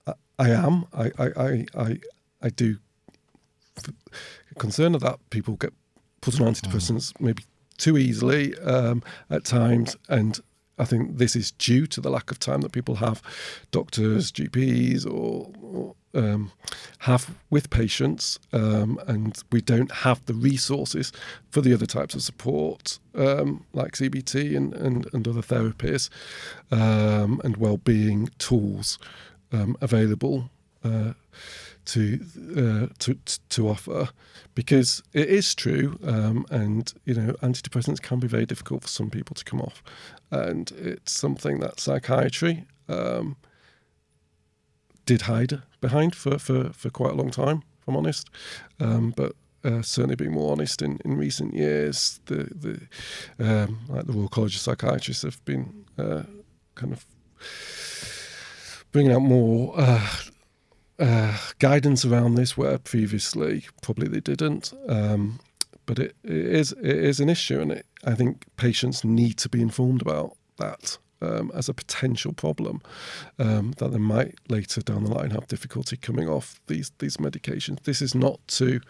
I, 0.07 0.13
I, 0.39 0.51
am. 0.51 0.87
I, 0.93 1.11
I, 1.19 1.67
I, 1.75 1.99
I 2.43 2.49
do 2.51 2.79
concerned 4.59 4.97
that 4.97 5.19
people 5.31 5.57
get 5.57 5.73
put 6.21 6.41
on 6.41 6.53
antidepressants 6.53 7.13
mm. 7.13 7.21
maybe 7.21 7.45
too 7.79 7.97
easily 7.97 8.57
um, 8.59 9.03
at 9.31 9.45
times, 9.45 9.97
and 10.09 10.41
I 10.79 10.85
think 10.85 11.17
this 11.17 11.35
is 11.35 11.51
due 11.53 11.87
to 11.89 12.01
the 12.01 12.11
lack 12.11 12.31
of 12.31 12.39
time 12.39 12.61
that 12.61 12.73
people 12.73 12.97
have, 12.97 13.23
doctors, 13.71 14.31
GPs, 14.31 15.07
or, 15.07 15.51
or 15.63 15.95
um, 16.15 16.53
have 17.01 17.37
with 17.51 17.71
patients, 17.71 18.39
um, 18.53 18.99
and 19.07 19.43
we 19.51 19.61
don't 19.61 19.93
have 19.93 20.25
the 20.27 20.35
resources 20.35 21.13
for 21.51 21.61
the 21.61 21.73
other 21.73 21.87
types 21.87 22.15
of 22.15 22.23
support, 22.23 22.99
um, 23.15 23.65
like 23.73 23.93
CBT 23.93 24.57
and, 24.57 24.75
and, 24.75 25.07
and 25.13 25.29
other 25.29 25.43
therapies 25.43 26.11
um, 26.71 27.41
and 27.45 27.57
well-being 27.57 28.31
tools 28.39 28.99
um, 29.53 29.77
available. 29.81 30.51
Uh, 30.83 31.13
to, 31.85 32.21
uh, 32.57 32.95
to 32.99 33.19
to 33.49 33.69
offer 33.69 34.11
because 34.55 35.03
it 35.13 35.29
is 35.29 35.55
true 35.55 35.99
um, 36.05 36.47
and 36.51 36.95
you 37.05 37.15
know 37.15 37.33
antidepressants 37.43 38.01
can 38.01 38.21
be 38.21 38.29
very 38.29 38.47
difficult 38.47 38.83
for 38.83 38.89
some 38.89 39.11
people 39.11 39.35
to 39.35 39.45
come 39.45 39.61
off 39.61 39.83
and 40.31 40.71
it's 40.73 41.13
something 41.13 41.59
that 41.61 41.81
psychiatry 41.81 42.65
did 45.07 45.23
hide 45.23 45.63
behind 45.81 46.15
for, 46.15 46.39
for, 46.39 46.71
for 46.73 46.91
quite 46.91 47.13
a 47.13 47.17
long 47.17 47.31
time, 47.31 47.63
if 47.81 47.89
I'm 47.89 47.97
honest. 47.97 48.29
Um, 48.79 49.13
but 49.17 49.35
uh, 49.65 49.83
certainly 49.83 50.17
being 50.17 50.33
more 50.33 50.53
honest 50.53 50.83
in, 50.83 50.99
in 51.05 51.17
recent 51.17 51.55
years, 51.55 52.21
the 52.27 52.49
the 52.55 52.81
um, 53.39 53.81
like 53.89 54.07
the 54.07 54.13
Royal 54.13 54.29
College 54.29 54.55
of 54.55 54.61
Psychiatrists 54.63 55.23
have 55.23 55.45
been 55.45 55.85
uh, 55.99 56.23
kind 56.75 56.93
of 56.93 57.05
bringing 58.93 59.13
out 59.13 59.23
more 59.23 59.75
uh, 59.77 60.09
uh, 60.99 61.39
guidance 61.59 62.05
around 62.05 62.35
this, 62.35 62.57
where 62.57 62.79
previously 62.79 63.67
probably 63.83 64.09
they 64.09 64.21
didn't. 64.21 64.73
Um, 64.89 65.41
but 65.87 65.99
it, 65.99 66.17
it 66.25 66.33
is 66.33 66.73
it 66.73 66.85
is 66.85 67.21
an 67.21 67.29
issue, 67.29 67.61
and 67.61 67.73
it, 67.73 67.87
I 68.05 68.15
think 68.15 68.47
patients 68.57 69.05
need 69.05 69.37
to 69.39 69.49
be 69.49 69.61
informed 69.61 70.01
about 70.01 70.37
that 70.57 70.99
um, 71.21 71.51
as 71.55 71.69
a 71.69 71.75
potential 71.75 72.33
problem 72.33 72.81
um, 73.39 73.73
that 73.79 73.93
they 73.93 73.99
might 73.99 74.35
later 74.49 74.81
down 74.81 75.05
the 75.05 75.11
line 75.11 75.31
have 75.31 75.47
difficulty 75.47 75.97
coming 75.97 76.29
off 76.29 76.61
these 76.67 76.93
these 76.99 77.17
medications. 77.19 77.83
This 77.85 78.03
is 78.03 78.15
not 78.15 78.41
to 78.49 78.81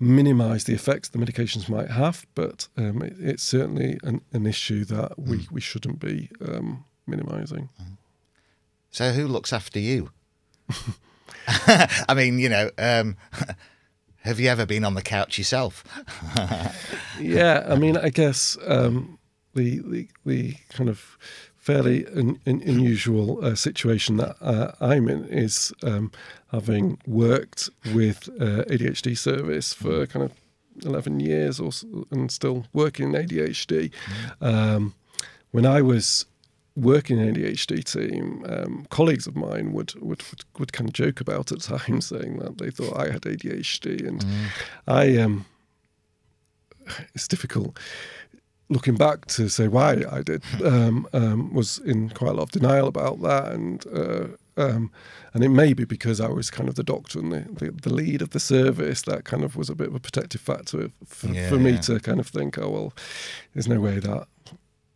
minimise 0.00 0.64
the 0.64 0.74
effects 0.74 1.08
the 1.08 1.18
medications 1.18 1.68
might 1.68 1.90
have, 1.90 2.26
but 2.34 2.68
um, 2.76 3.02
it, 3.02 3.14
it's 3.18 3.42
certainly 3.42 3.98
an, 4.04 4.20
an, 4.32 4.46
issue 4.46 4.84
that 4.84 5.18
we, 5.18 5.38
mm. 5.38 5.50
we 5.50 5.60
shouldn't 5.60 5.98
be 5.98 6.30
um, 6.46 6.84
minimising. 7.06 7.68
Mm. 7.82 7.96
So, 8.90 9.10
who 9.10 9.26
looks 9.26 9.52
after 9.52 9.80
you? 9.80 10.10
I 12.08 12.14
mean, 12.14 12.38
you 12.38 12.48
know, 12.48 12.70
um, 12.78 13.16
have 14.22 14.40
you 14.40 14.48
ever 14.48 14.66
been 14.66 14.84
on 14.84 14.94
the 14.94 15.02
couch 15.02 15.38
yourself? 15.38 15.84
yeah, 17.20 17.66
I 17.68 17.76
mean, 17.76 17.96
I 17.96 18.10
guess 18.10 18.56
um, 18.66 19.18
the, 19.54 19.78
the 19.80 20.08
the 20.24 20.54
kind 20.70 20.88
of 20.88 21.18
fairly 21.56 22.06
un, 22.06 22.40
un, 22.46 22.62
unusual 22.64 23.44
uh, 23.44 23.54
situation 23.54 24.16
that 24.16 24.36
uh, 24.40 24.72
I'm 24.80 25.08
in 25.08 25.24
is 25.26 25.72
um, 25.82 26.10
having 26.50 26.98
worked 27.06 27.68
with 27.94 28.28
uh, 28.40 28.64
ADHD 28.64 29.16
service 29.18 29.74
for 29.74 30.06
kind 30.06 30.24
of 30.24 30.32
11 30.84 31.20
years 31.20 31.60
or 31.60 31.70
and 32.10 32.30
still 32.30 32.66
working 32.72 33.12
in 33.12 33.26
ADHD. 33.26 33.92
Um, 34.40 34.94
when 35.50 35.66
I 35.66 35.82
was 35.82 36.24
working 36.76 37.18
in 37.18 37.34
ADHD 37.34 37.84
team, 37.84 38.44
um, 38.48 38.86
colleagues 38.90 39.26
of 39.26 39.36
mine 39.36 39.72
would, 39.72 39.94
would, 39.96 40.22
would 40.30 40.44
would 40.58 40.72
kind 40.72 40.88
of 40.88 40.94
joke 40.94 41.20
about 41.20 41.52
at 41.52 41.60
times, 41.60 42.06
saying 42.08 42.38
that 42.38 42.58
they 42.58 42.70
thought 42.70 42.96
I 42.96 43.10
had 43.10 43.22
ADHD, 43.22 44.06
and 44.06 44.20
mm. 44.20 44.44
I 44.86 45.16
um, 45.18 45.44
it's 47.14 47.28
difficult 47.28 47.78
looking 48.68 48.96
back 48.96 49.26
to 49.26 49.48
say 49.48 49.68
why 49.68 50.02
I 50.10 50.22
did. 50.22 50.42
Um, 50.64 51.08
um, 51.12 51.54
was 51.54 51.78
in 51.78 52.10
quite 52.10 52.32
a 52.32 52.34
lot 52.34 52.42
of 52.44 52.50
denial 52.50 52.88
about 52.88 53.20
that, 53.22 53.52
and 53.52 53.84
uh, 53.86 54.26
um, 54.56 54.90
and 55.34 55.44
it 55.44 55.50
may 55.50 55.72
be 55.72 55.84
because 55.84 56.20
I 56.20 56.28
was 56.28 56.50
kind 56.50 56.68
of 56.68 56.74
the 56.74 56.82
doctor 56.82 57.18
and 57.18 57.32
the, 57.32 57.46
the, 57.52 57.70
the, 57.70 57.94
lead 57.94 58.22
of 58.22 58.30
the 58.30 58.40
service 58.40 59.02
that 59.02 59.24
kind 59.24 59.44
of 59.44 59.56
was 59.56 59.70
a 59.70 59.74
bit 59.74 59.88
of 59.88 59.94
a 59.94 60.00
protective 60.00 60.40
factor 60.40 60.90
for, 61.06 61.28
yeah, 61.28 61.48
for 61.48 61.56
me 61.56 61.72
yeah. 61.72 61.80
to 61.82 62.00
kind 62.00 62.18
of 62.18 62.26
think, 62.26 62.58
oh 62.58 62.68
well, 62.68 62.92
there's 63.54 63.68
no 63.68 63.80
way 63.80 63.98
that 63.98 64.26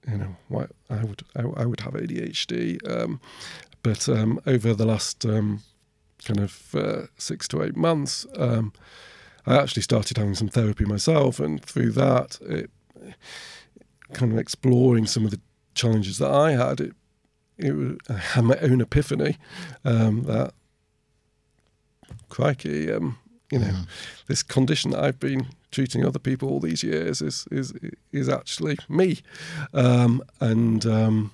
you 0.09 0.18
know 0.18 0.37
why 0.49 0.66
I 0.91 1.05
would 1.05 1.23
I, 1.37 1.43
I 1.43 1.66
would 1.66 1.81
have 1.81 1.95
ADHD. 1.95 2.79
Um, 2.91 3.20
but 3.83 4.09
um, 4.09 4.41
over 4.47 4.75
the 4.75 4.87
last 4.87 5.25
um, 5.25 5.62
kind 6.25 6.41
of 6.41 6.75
uh, 6.75 7.03
six 7.16 7.49
to 7.49 7.62
eight 7.62 7.77
months, 7.77 8.27
um, 8.37 8.73
I 9.47 9.57
actually 9.57 9.83
started 9.83 10.18
having 10.18 10.35
some 10.35 10.49
therapy 10.49 10.85
myself, 10.85 11.41
and 11.41 11.62
through 11.64 11.93
that, 11.93 12.39
it 12.43 12.70
kind 14.13 14.33
of 14.33 14.39
exploring 14.39 15.07
some 15.07 15.25
of 15.25 15.31
the 15.31 15.41
challenges 15.75 16.19
that 16.19 16.31
I 16.31 16.53
had. 16.53 16.81
It 16.81 16.95
it 17.59 17.73
was, 17.73 17.97
I 18.09 18.15
had 18.15 18.45
my 18.45 18.57
own 18.59 18.81
epiphany 18.81 19.37
um, 19.85 20.23
that, 20.25 20.53
crikey, 22.29 22.91
um, 22.91 23.19
you 23.51 23.59
know, 23.59 23.67
mm. 23.67 23.87
this 24.27 24.43
condition 24.43 24.91
that 24.93 25.05
I've 25.05 25.21
been 25.21 25.47
treating 25.71 26.05
other 26.05 26.19
people 26.19 26.49
all 26.49 26.61
these 26.61 26.83
years 26.83 27.21
is 27.21 27.47
is 27.51 27.73
is 28.11 28.29
actually 28.29 28.79
me, 28.89 29.21
um, 29.75 30.23
and 30.41 30.85
um, 30.87 31.33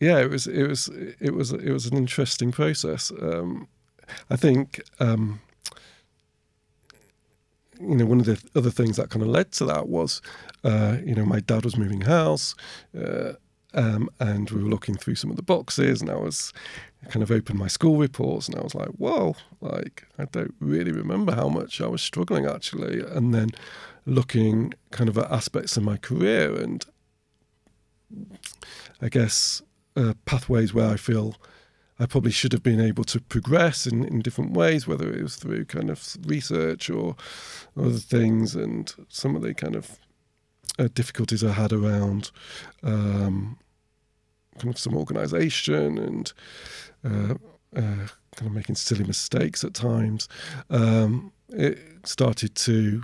yeah, 0.00 0.18
it 0.18 0.30
was 0.30 0.46
it 0.46 0.66
was 0.66 0.88
it 1.20 1.34
was 1.34 1.52
it 1.52 1.70
was 1.70 1.86
an 1.86 1.96
interesting 1.96 2.50
process. 2.50 3.12
Um, 3.12 3.68
I 4.28 4.36
think 4.36 4.82
um, 4.98 5.40
you 7.82 7.96
know, 7.96 8.06
one 8.06 8.20
of 8.20 8.26
the 8.26 8.42
other 8.54 8.70
things 8.70 8.96
that 8.96 9.10
kind 9.10 9.22
of 9.22 9.28
led 9.28 9.52
to 9.52 9.64
that 9.66 9.88
was, 9.88 10.22
uh, 10.64 10.98
you 11.04 11.14
know, 11.14 11.24
my 11.24 11.40
dad 11.40 11.64
was 11.64 11.76
moving 11.76 12.02
house. 12.02 12.54
Uh, 12.96 13.32
um, 13.74 14.10
and 14.20 14.50
we 14.50 14.62
were 14.62 14.68
looking 14.68 14.96
through 14.96 15.14
some 15.14 15.30
of 15.30 15.36
the 15.36 15.42
boxes, 15.42 16.00
and 16.00 16.10
I 16.10 16.16
was 16.16 16.52
kind 17.08 17.22
of 17.22 17.30
opened 17.30 17.58
my 17.58 17.68
school 17.68 17.96
reports, 17.96 18.48
and 18.48 18.58
I 18.58 18.62
was 18.62 18.74
like, 18.74 18.90
"Whoa!" 18.90 19.34
Like 19.60 20.06
I 20.18 20.26
don't 20.26 20.54
really 20.60 20.92
remember 20.92 21.34
how 21.34 21.48
much 21.48 21.80
I 21.80 21.86
was 21.86 22.02
struggling 22.02 22.46
actually. 22.46 23.00
And 23.00 23.34
then 23.34 23.50
looking 24.04 24.74
kind 24.90 25.08
of 25.08 25.16
at 25.16 25.30
aspects 25.30 25.76
of 25.76 25.84
my 25.84 25.96
career, 25.96 26.54
and 26.54 26.84
I 29.00 29.08
guess 29.08 29.62
uh, 29.96 30.14
pathways 30.26 30.74
where 30.74 30.90
I 30.90 30.96
feel 30.96 31.36
I 31.98 32.06
probably 32.06 32.32
should 32.32 32.52
have 32.52 32.62
been 32.62 32.80
able 32.80 33.04
to 33.04 33.20
progress 33.20 33.86
in, 33.86 34.04
in 34.04 34.20
different 34.20 34.52
ways, 34.52 34.86
whether 34.86 35.12
it 35.12 35.22
was 35.22 35.36
through 35.36 35.66
kind 35.66 35.90
of 35.90 36.16
research 36.26 36.90
or 36.90 37.16
other 37.76 37.98
things, 37.98 38.54
and 38.54 38.92
some 39.08 39.36
of 39.36 39.42
the 39.42 39.54
kind 39.54 39.76
of 39.76 39.98
uh, 40.78 40.88
difficulties 40.94 41.44
I 41.44 41.52
had 41.52 41.72
around 41.72 42.30
um, 42.82 43.58
kind 44.58 44.74
of 44.74 44.78
some 44.78 44.96
organisation 44.96 45.98
and 45.98 46.32
uh, 47.04 47.34
uh, 47.76 48.06
kind 48.36 48.46
of 48.46 48.52
making 48.52 48.76
silly 48.76 49.04
mistakes 49.04 49.64
at 49.64 49.74
times. 49.74 50.28
Um, 50.70 51.32
it 51.50 51.78
started 52.04 52.54
to 52.56 53.02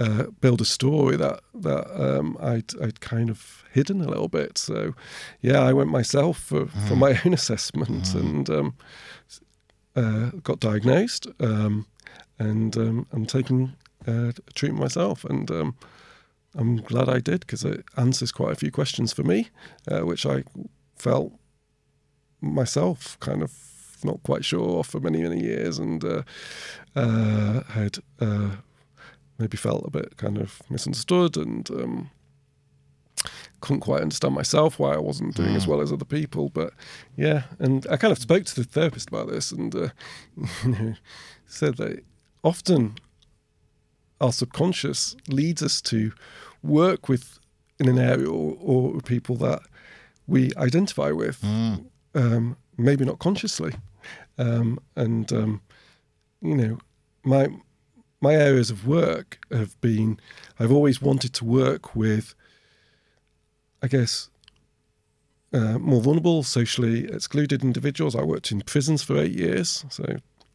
uh, 0.00 0.24
build 0.40 0.60
a 0.60 0.64
story 0.64 1.16
that 1.16 1.40
that 1.54 1.86
um, 2.00 2.36
I'd 2.40 2.72
I'd 2.80 3.00
kind 3.00 3.30
of 3.30 3.64
hidden 3.72 4.00
a 4.00 4.08
little 4.08 4.28
bit. 4.28 4.56
So, 4.58 4.94
yeah, 5.40 5.60
I 5.60 5.72
went 5.72 5.90
myself 5.90 6.38
for, 6.38 6.66
mm. 6.66 6.88
for 6.88 6.96
my 6.96 7.20
own 7.24 7.34
assessment 7.34 8.04
mm. 8.04 8.14
and 8.14 8.50
um, 8.50 8.74
uh, 9.96 10.30
got 10.42 10.60
diagnosed, 10.60 11.26
um, 11.40 11.86
and 12.38 12.76
um, 12.76 13.06
I'm 13.12 13.26
taking 13.26 13.74
uh, 14.06 14.32
treatment 14.54 14.82
myself, 14.82 15.24
and 15.24 15.50
um, 15.50 15.76
I'm 16.56 16.76
glad 16.76 17.08
I 17.08 17.20
did 17.20 17.40
because 17.40 17.64
it 17.64 17.84
answers 17.96 18.32
quite 18.32 18.52
a 18.52 18.56
few 18.56 18.70
questions 18.70 19.12
for 19.12 19.22
me, 19.22 19.48
uh, 19.90 20.00
which 20.00 20.24
I 20.26 20.44
felt 20.96 21.32
myself 22.40 23.18
kind 23.20 23.42
of 23.42 23.52
not 24.04 24.22
quite 24.22 24.44
sure 24.44 24.80
of 24.80 24.86
for 24.86 25.00
many 25.00 25.22
many 25.22 25.42
years, 25.42 25.78
and 25.78 26.04
uh, 26.04 26.22
uh, 26.94 27.62
had 27.64 27.98
uh, 28.20 28.56
maybe 29.38 29.56
felt 29.56 29.86
a 29.86 29.90
bit 29.90 30.16
kind 30.16 30.38
of 30.38 30.62
misunderstood 30.70 31.36
and. 31.36 31.70
Um, 31.70 32.10
couldn't 33.60 33.80
quite 33.80 34.02
understand 34.02 34.34
myself 34.34 34.78
why 34.78 34.92
I 34.92 34.98
wasn't 34.98 35.34
doing 35.34 35.54
mm. 35.54 35.56
as 35.56 35.66
well 35.66 35.80
as 35.80 35.90
other 35.90 36.04
people, 36.04 36.50
but 36.50 36.74
yeah, 37.16 37.44
and 37.58 37.86
I 37.90 37.96
kind 37.96 38.12
of 38.12 38.18
spoke 38.18 38.44
to 38.44 38.54
the 38.54 38.64
therapist 38.64 39.08
about 39.08 39.30
this, 39.30 39.52
and 39.52 39.74
uh, 39.74 39.88
you 40.62 40.70
know, 40.70 40.94
said 41.46 41.78
that 41.78 42.04
often 42.42 42.96
our 44.20 44.32
subconscious 44.32 45.16
leads 45.28 45.62
us 45.62 45.80
to 45.82 46.12
work 46.62 47.08
with 47.08 47.38
in 47.80 47.88
an 47.88 47.98
area 47.98 48.28
or, 48.28 48.56
or 48.60 49.00
people 49.00 49.36
that 49.36 49.60
we 50.26 50.52
identify 50.56 51.10
with, 51.10 51.40
mm. 51.42 51.84
um, 52.14 52.56
maybe 52.76 53.04
not 53.04 53.18
consciously. 53.18 53.72
Um, 54.38 54.78
and 54.96 55.32
um, 55.32 55.62
you 56.42 56.54
know, 56.54 56.78
my 57.24 57.48
my 58.24 58.34
areas 58.34 58.70
of 58.70 58.86
work 58.86 59.38
have 59.50 59.78
been 59.80 60.18
I've 60.58 60.72
always 60.72 61.02
wanted 61.02 61.32
to 61.34 61.44
work 61.44 61.94
with, 61.94 62.34
I 63.82 63.88
guess, 63.88 64.30
uh, 65.52 65.78
more 65.78 66.00
vulnerable, 66.00 66.42
socially 66.42 67.04
excluded 67.04 67.62
individuals. 67.62 68.16
I 68.16 68.22
worked 68.22 68.50
in 68.50 68.60
prisons 68.62 69.02
for 69.02 69.18
eight 69.18 69.36
years, 69.46 69.84
so 69.88 70.04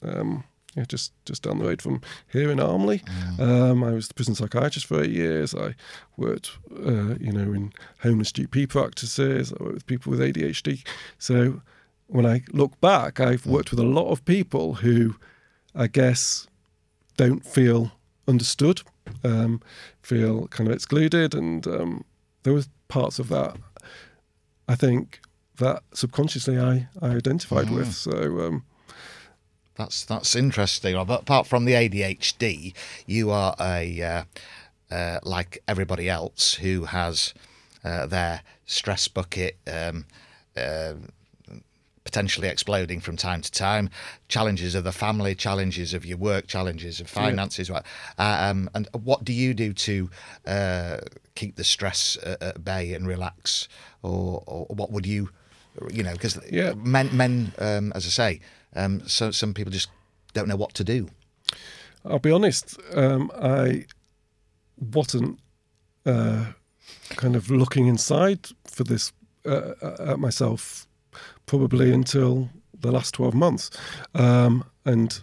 um, 0.03 0.43
yeah, 0.75 0.85
just 0.87 1.13
just 1.25 1.43
down 1.43 1.59
the 1.59 1.65
road 1.65 1.81
from 1.81 2.01
here 2.27 2.51
in 2.51 2.59
Armley. 2.59 2.99
Mm. 2.99 3.39
Um, 3.39 3.83
I 3.83 3.91
was 3.91 4.07
the 4.07 4.13
prison 4.13 4.35
psychiatrist 4.35 4.87
for 4.87 5.01
eight 5.03 5.11
years. 5.11 5.55
I 5.55 5.75
worked, 6.17 6.51
uh, 6.71 7.15
you 7.19 7.31
know, 7.31 7.53
in 7.53 7.71
homeless 8.01 8.31
GP 8.31 8.69
practices. 8.69 9.53
I 9.53 9.63
worked 9.63 9.75
with 9.75 9.85
people 9.85 10.09
with 10.11 10.19
ADHD. 10.19 10.85
So 11.17 11.61
when 12.07 12.25
I 12.25 12.43
look 12.51 12.79
back, 12.81 13.19
I've 13.19 13.43
mm. 13.43 13.51
worked 13.51 13.71
with 13.71 13.79
a 13.79 13.91
lot 13.99 14.09
of 14.09 14.25
people 14.25 14.75
who, 14.75 15.15
I 15.75 15.87
guess, 15.87 16.48
don't 17.19 17.45
feel 17.45 17.91
understood, 18.29 18.81
um, 19.25 19.61
feel 20.01 20.47
kind 20.47 20.69
of 20.69 20.73
excluded, 20.73 21.35
and 21.35 21.67
um, 21.67 22.05
there 22.43 22.53
was 22.53 22.69
parts 22.87 23.19
of 23.19 23.27
that. 23.27 23.57
I 24.69 24.75
think 24.75 25.19
that 25.57 25.83
subconsciously 25.93 26.57
I, 26.57 26.87
I 27.01 27.09
identified 27.09 27.67
mm. 27.67 27.75
with. 27.75 27.93
So 27.93 28.47
um, 28.47 28.63
that's 29.75 30.05
that's 30.05 30.33
interesting. 30.33 30.95
But 31.05 31.23
apart 31.23 31.45
from 31.45 31.65
the 31.65 31.73
ADHD, 31.73 32.73
you 33.05 33.31
are 33.31 33.53
a 33.59 34.01
uh, 34.01 34.23
uh, 34.89 35.19
like 35.23 35.61
everybody 35.67 36.09
else 36.09 36.53
who 36.53 36.85
has 36.85 37.33
uh, 37.83 38.05
their 38.05 38.43
stress 38.65 39.09
bucket 39.09 39.57
um, 39.67 40.05
uh, 40.55 40.93
potentially 42.03 42.47
exploding 42.47 42.99
from 42.99 43.17
time 43.17 43.41
to 43.41 43.51
time. 43.51 43.89
Challenges 44.27 44.75
of 44.75 44.83
the 44.83 44.91
family, 44.91 45.35
challenges 45.35 45.93
of 45.93 46.05
your 46.05 46.17
work, 46.17 46.47
challenges 46.47 46.99
of 46.99 47.09
finances. 47.09 47.69
Yeah. 47.69 47.81
Um, 48.17 48.69
and 48.73 48.87
what 48.93 49.23
do 49.23 49.33
you 49.33 49.53
do 49.53 49.73
to 49.73 50.09
uh, 50.45 50.97
keep 51.35 51.55
the 51.55 51.63
stress 51.63 52.17
at 52.23 52.63
bay 52.63 52.93
and 52.93 53.07
relax, 53.07 53.67
or, 54.01 54.43
or 54.47 54.65
what 54.69 54.91
would 54.91 55.05
you? 55.05 55.29
You 55.91 56.03
know, 56.03 56.13
because 56.13 56.39
yeah. 56.51 56.73
men, 56.73 57.15
men, 57.15 57.53
um, 57.59 57.93
as 57.95 58.05
I 58.05 58.09
say, 58.09 58.41
um, 58.75 59.07
so 59.07 59.31
some 59.31 59.53
people 59.53 59.71
just 59.71 59.89
don't 60.33 60.47
know 60.47 60.55
what 60.55 60.73
to 60.75 60.83
do. 60.83 61.09
I'll 62.05 62.19
be 62.19 62.31
honest. 62.31 62.79
Um, 62.93 63.31
I 63.41 63.85
wasn't 64.77 65.39
uh, 66.05 66.45
kind 67.15 67.35
of 67.35 67.49
looking 67.49 67.87
inside 67.87 68.47
for 68.65 68.83
this 68.83 69.11
uh, 69.45 69.73
at 69.99 70.19
myself 70.19 70.87
probably 71.45 71.91
until 71.91 72.49
the 72.79 72.91
last 72.91 73.13
twelve 73.13 73.33
months, 73.33 73.69
um, 74.15 74.63
and 74.85 75.21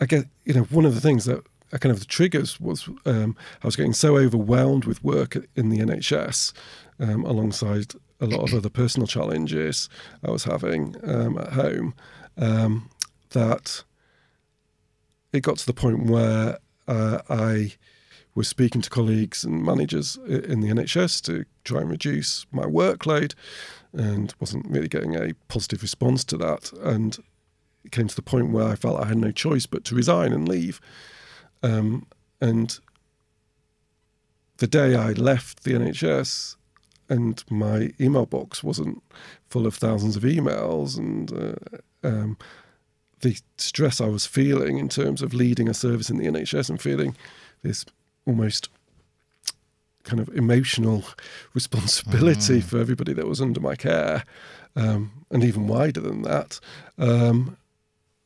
I 0.00 0.06
get 0.06 0.26
you 0.44 0.54
know 0.54 0.62
one 0.64 0.84
of 0.84 0.94
the 0.94 1.00
things 1.00 1.24
that 1.24 1.42
I 1.72 1.78
kind 1.78 1.92
of 1.92 2.00
the 2.00 2.06
triggers 2.06 2.60
was 2.60 2.88
um, 3.04 3.36
I 3.62 3.66
was 3.66 3.76
getting 3.76 3.92
so 3.92 4.16
overwhelmed 4.16 4.84
with 4.84 5.04
work 5.04 5.36
in 5.54 5.68
the 5.68 5.78
NHS 5.78 6.52
um, 6.98 7.24
alongside 7.24 7.92
a 8.20 8.26
lot 8.26 8.48
of 8.48 8.54
other 8.54 8.70
personal 8.70 9.06
challenges 9.06 9.88
I 10.24 10.30
was 10.30 10.44
having 10.44 10.96
um, 11.04 11.38
at 11.38 11.52
home. 11.52 11.94
um, 12.36 12.88
that 13.30 13.84
it 15.32 15.40
got 15.40 15.58
to 15.58 15.66
the 15.66 15.74
point 15.74 16.06
where 16.06 16.58
uh, 16.86 17.20
I 17.28 17.74
was 18.34 18.48
speaking 18.48 18.80
to 18.82 18.90
colleagues 18.90 19.44
and 19.44 19.62
managers 19.64 20.16
in 20.26 20.60
the 20.60 20.68
NHS 20.68 21.22
to 21.22 21.44
try 21.64 21.80
and 21.80 21.90
reduce 21.90 22.46
my 22.52 22.64
workload 22.64 23.34
and 23.92 24.34
wasn't 24.40 24.68
really 24.68 24.88
getting 24.88 25.16
a 25.16 25.34
positive 25.48 25.82
response 25.82 26.24
to 26.24 26.36
that. 26.38 26.72
And 26.82 27.18
it 27.84 27.92
came 27.92 28.08
to 28.08 28.16
the 28.16 28.22
point 28.22 28.50
where 28.50 28.66
I 28.66 28.74
felt 28.74 29.02
I 29.02 29.08
had 29.08 29.18
no 29.18 29.30
choice 29.30 29.66
but 29.66 29.84
to 29.84 29.94
resign 29.94 30.32
and 30.32 30.48
leave. 30.48 30.80
Um, 31.62 32.06
and 32.40 32.78
the 34.58 34.66
day 34.66 34.94
I 34.94 35.12
left 35.12 35.64
the 35.64 35.72
NHS 35.72 36.56
and 37.08 37.42
my 37.48 37.92
email 38.00 38.26
box 38.26 38.62
wasn't 38.62 39.02
full 39.48 39.66
of 39.66 39.74
thousands 39.74 40.16
of 40.16 40.24
emails 40.24 40.98
and 40.98 41.32
uh, 41.32 42.06
um, 42.06 42.36
the 43.20 43.36
stress 43.56 44.00
I 44.00 44.08
was 44.08 44.26
feeling 44.26 44.78
in 44.78 44.88
terms 44.88 45.22
of 45.22 45.34
leading 45.34 45.68
a 45.68 45.74
service 45.74 46.10
in 46.10 46.18
the 46.18 46.26
NHS 46.26 46.70
and 46.70 46.80
feeling 46.80 47.16
this 47.62 47.84
almost 48.26 48.68
kind 50.04 50.20
of 50.20 50.28
emotional 50.30 51.04
responsibility 51.54 52.60
for 52.60 52.78
everybody 52.78 53.12
that 53.12 53.26
was 53.26 53.40
under 53.40 53.60
my 53.60 53.74
care, 53.76 54.24
um, 54.76 55.10
and 55.30 55.44
even 55.44 55.66
wider 55.66 56.00
than 56.00 56.22
that, 56.22 56.60
um, 56.98 57.56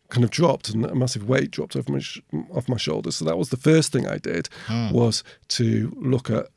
kind 0.08 0.24
of 0.24 0.30
dropped 0.30 0.68
and 0.68 0.84
a 0.84 0.94
massive 0.94 1.26
weight 1.26 1.50
dropped 1.50 1.74
off 1.74 1.88
my 1.88 1.98
sh- 1.98 2.20
off 2.54 2.68
my 2.68 2.76
shoulders. 2.76 3.16
So 3.16 3.24
that 3.24 3.38
was 3.38 3.48
the 3.48 3.56
first 3.56 3.92
thing 3.92 4.06
I 4.06 4.18
did 4.18 4.48
was 4.92 5.24
to 5.48 5.92
look 5.96 6.28
at, 6.30 6.48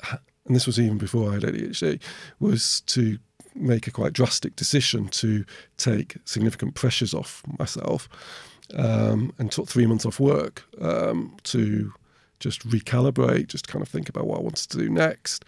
and 0.46 0.56
this 0.56 0.68
was 0.68 0.80
even 0.80 0.98
before 0.98 1.32
I 1.32 1.36
had 1.36 1.44
ADHD, 1.44 2.00
was 2.40 2.82
to 2.88 3.18
make 3.56 3.88
a 3.88 3.92
quite 3.92 4.12
drastic 4.12 4.56
decision 4.58 5.08
to 5.08 5.46
take 5.78 6.18
significant 6.26 6.76
pressures 6.76 7.14
off 7.14 7.42
myself, 7.58 8.10
um, 8.74 9.32
and 9.40 9.50
took 9.52 9.70
three 9.70 9.86
months 9.86 10.06
off 10.06 10.20
work 10.20 10.64
um, 10.82 11.38
to 11.44 11.94
just 12.46 12.68
recalibrate, 12.70 13.48
just 13.48 13.68
kind 13.68 13.82
of 13.82 13.90
think 13.90 14.08
about 14.08 14.28
what 14.28 14.38
I 14.38 14.44
wanted 14.44 14.70
to 14.70 14.78
do 14.78 14.90
next, 14.90 15.44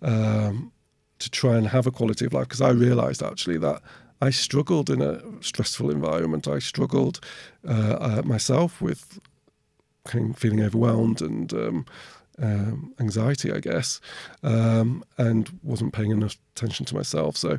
um, 0.00 0.70
to 1.18 1.28
try 1.28 1.56
and 1.56 1.66
have 1.66 1.86
a 1.88 1.90
quality 1.90 2.24
of 2.24 2.32
life. 2.32 2.48
Because 2.48 2.60
I 2.60 2.70
realised 2.70 3.20
actually 3.20 3.58
that 3.58 3.82
I 4.22 4.30
struggled 4.30 4.88
in 4.88 5.02
a 5.02 5.20
stressful 5.40 5.90
environment. 5.90 6.46
I 6.46 6.60
struggled 6.60 7.18
uh, 7.68 7.96
uh, 8.08 8.22
myself 8.24 8.80
with 8.80 9.18
kind 10.04 10.30
of 10.30 10.38
feeling 10.38 10.62
overwhelmed 10.62 11.20
and 11.20 11.52
um, 11.52 11.86
um, 12.38 12.94
anxiety, 13.00 13.52
I 13.52 13.58
guess, 13.58 14.00
um, 14.44 15.02
and 15.18 15.50
wasn't 15.64 15.92
paying 15.92 16.12
enough 16.12 16.36
attention 16.54 16.86
to 16.86 16.94
myself. 16.94 17.36
So, 17.36 17.58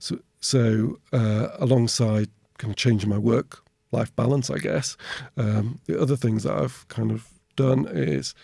so, 0.00 0.18
so 0.40 0.98
uh, 1.12 1.48
alongside 1.58 2.28
kind 2.58 2.72
of 2.72 2.76
changing 2.76 3.10
my 3.10 3.18
work 3.18 3.62
life 3.92 4.14
balance, 4.16 4.50
I 4.50 4.58
guess, 4.58 4.96
um, 5.36 5.78
the 5.86 6.00
other 6.00 6.16
things 6.16 6.42
that 6.42 6.54
I've 6.60 6.84
kind 6.88 7.12
of 7.12 7.33
done 7.56 7.86
is 7.90 8.34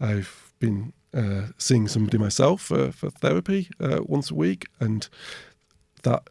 I've 0.00 0.52
been 0.58 0.92
uh, 1.14 1.46
seeing 1.58 1.88
somebody 1.88 2.18
myself 2.18 2.60
for, 2.60 2.92
for 2.92 3.10
therapy 3.10 3.68
uh, 3.80 4.00
once 4.04 4.30
a 4.30 4.34
week, 4.34 4.66
and 4.80 5.08
that 6.02 6.28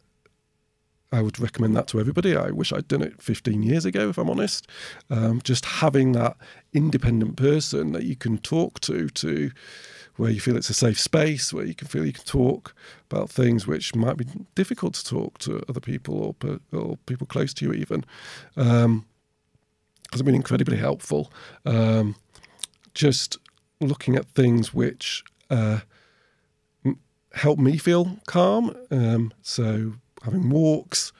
I 1.12 1.22
would 1.22 1.39
recommend 1.39 1.76
that 1.76 1.88
to 1.88 1.99
everybody. 1.99 2.36
I 2.36 2.51
wish 2.51 2.74
I'd 2.74 2.88
done 2.88 3.01
it 3.01 3.22
15 3.22 3.64
years 3.64 3.86
ago, 3.86 4.10
if 4.10 4.18
I'm 4.18 4.30
honest. 4.30 4.68
Um, 5.10 5.41
just 5.43 5.66
having 5.66 6.12
that 6.12 6.36
independent 6.74 7.38
person 7.38 7.93
that 7.93 8.03
you 8.03 8.16
can 8.16 8.38
talk 8.39 8.80
to, 8.82 9.10
to 9.10 9.51
where 10.18 10.30
you 10.30 10.39
feel 10.39 10.58
it's 10.58 10.70
a 10.70 10.74
safe 10.74 10.99
space, 10.99 11.53
where 11.53 11.66
you 11.66 11.76
can 11.76 11.88
feel 11.88 12.06
you 12.06 12.14
can 12.14 12.26
talk 12.26 12.74
about 13.10 13.30
things 13.30 13.66
which 13.68 13.95
might 13.95 14.18
be 14.18 14.26
difficult 14.56 14.93
to 14.95 15.06
talk 15.06 15.38
to 15.39 15.64
other 15.70 15.80
people 15.80 16.36
or, 16.43 16.60
or 16.72 16.97
people 17.06 17.28
close 17.28 17.53
to 17.56 17.66
you, 17.66 17.74
even. 17.74 18.03
Um, 18.58 19.06
has 20.16 20.24
been 20.24 20.36
incredibly 20.36 20.78
helpful. 20.78 21.32
Um, 21.66 22.16
just 22.93 23.38
looking 23.82 24.16
at 24.16 24.26
things 24.28 24.74
which 24.74 25.24
uh, 25.49 25.80
help 27.34 27.59
me 27.59 27.78
feel 27.78 28.18
calm. 28.26 28.76
Um, 28.89 29.34
so 29.41 29.93
having 30.24 30.49
walks. 30.49 31.11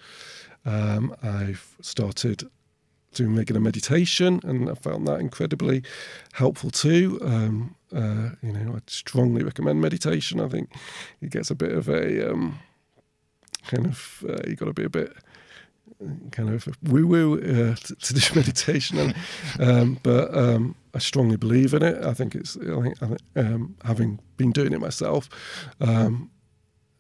Um, 0.66 1.16
I've 1.22 1.76
started 1.82 2.50
doing 3.14 3.36
regular 3.36 3.62
meditation, 3.62 4.42
and 4.44 4.70
I 4.70 4.74
found 4.74 5.08
that 5.08 5.20
incredibly 5.20 5.84
helpful 6.34 6.72
too. 6.72 7.20
Um, 7.22 7.76
uh, 7.96 8.30
you 8.42 8.52
know, 8.52 8.76
I 8.76 8.80
strongly 8.88 9.44
recommend 9.44 9.80
meditation. 9.82 10.40
I 10.40 10.48
think 10.48 10.74
it 11.22 11.30
gets 11.30 11.52
a 11.52 11.56
bit 11.56 11.72
of 11.72 11.88
a 11.88 12.32
um, 12.32 12.60
kind 13.68 13.86
of 13.86 14.24
uh, 14.28 14.42
you 14.48 14.56
got 14.56 14.66
to 14.66 14.74
be 14.74 14.84
a 14.84 14.90
bit 14.90 15.14
kind 16.32 16.50
of 16.50 16.68
woo 16.84 17.08
woo 17.08 17.36
uh, 17.36 17.76
to, 17.76 18.14
do 18.14 18.22
meditation, 18.36 18.98
and, 18.98 19.16
um, 19.60 20.00
but 20.04 20.36
um, 20.36 20.76
I 20.94 21.00
strongly 21.00 21.38
believe 21.38 21.74
in 21.74 21.84
it. 21.84 22.04
I 22.04 22.14
think 22.14 22.36
it's 22.36 22.56
um, 23.36 23.76
having 23.84 24.20
been 24.38 24.52
doing 24.52 24.74
it 24.74 24.80
myself. 24.80 25.30
Um, 25.80 26.32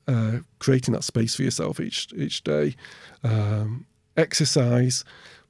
uh, 0.08 0.40
creating 0.60 0.94
that 0.94 1.04
space 1.04 1.36
for 1.36 1.44
yourself 1.44 1.80
each 1.80 2.10
each 2.16 2.44
day, 2.44 2.76
um, 3.24 3.86
exercise, 4.18 5.04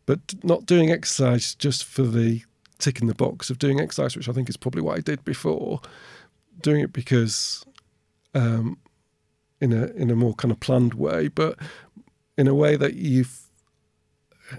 but 0.05 0.19
not 0.43 0.65
doing 0.65 0.91
exercise 0.91 1.55
just 1.55 1.83
for 1.83 2.03
the 2.03 2.41
ticking 2.79 3.07
the 3.07 3.15
box 3.15 3.49
of 3.49 3.59
doing 3.59 3.79
exercise, 3.79 4.15
which 4.15 4.29
I 4.29 4.31
think 4.31 4.49
is 4.49 4.57
probably 4.57 4.81
what 4.81 4.97
I 4.97 5.01
did 5.01 5.23
before. 5.25 5.81
Doing 6.61 6.81
it 6.81 6.93
because, 6.93 7.65
um, 8.33 8.77
in 9.59 9.73
a 9.73 9.87
in 9.87 10.09
a 10.09 10.15
more 10.15 10.33
kind 10.33 10.51
of 10.51 10.59
planned 10.59 10.93
way, 10.93 11.27
but 11.27 11.59
in 12.37 12.47
a 12.47 12.53
way 12.53 12.75
that 12.75 12.95
you've. 12.95 13.41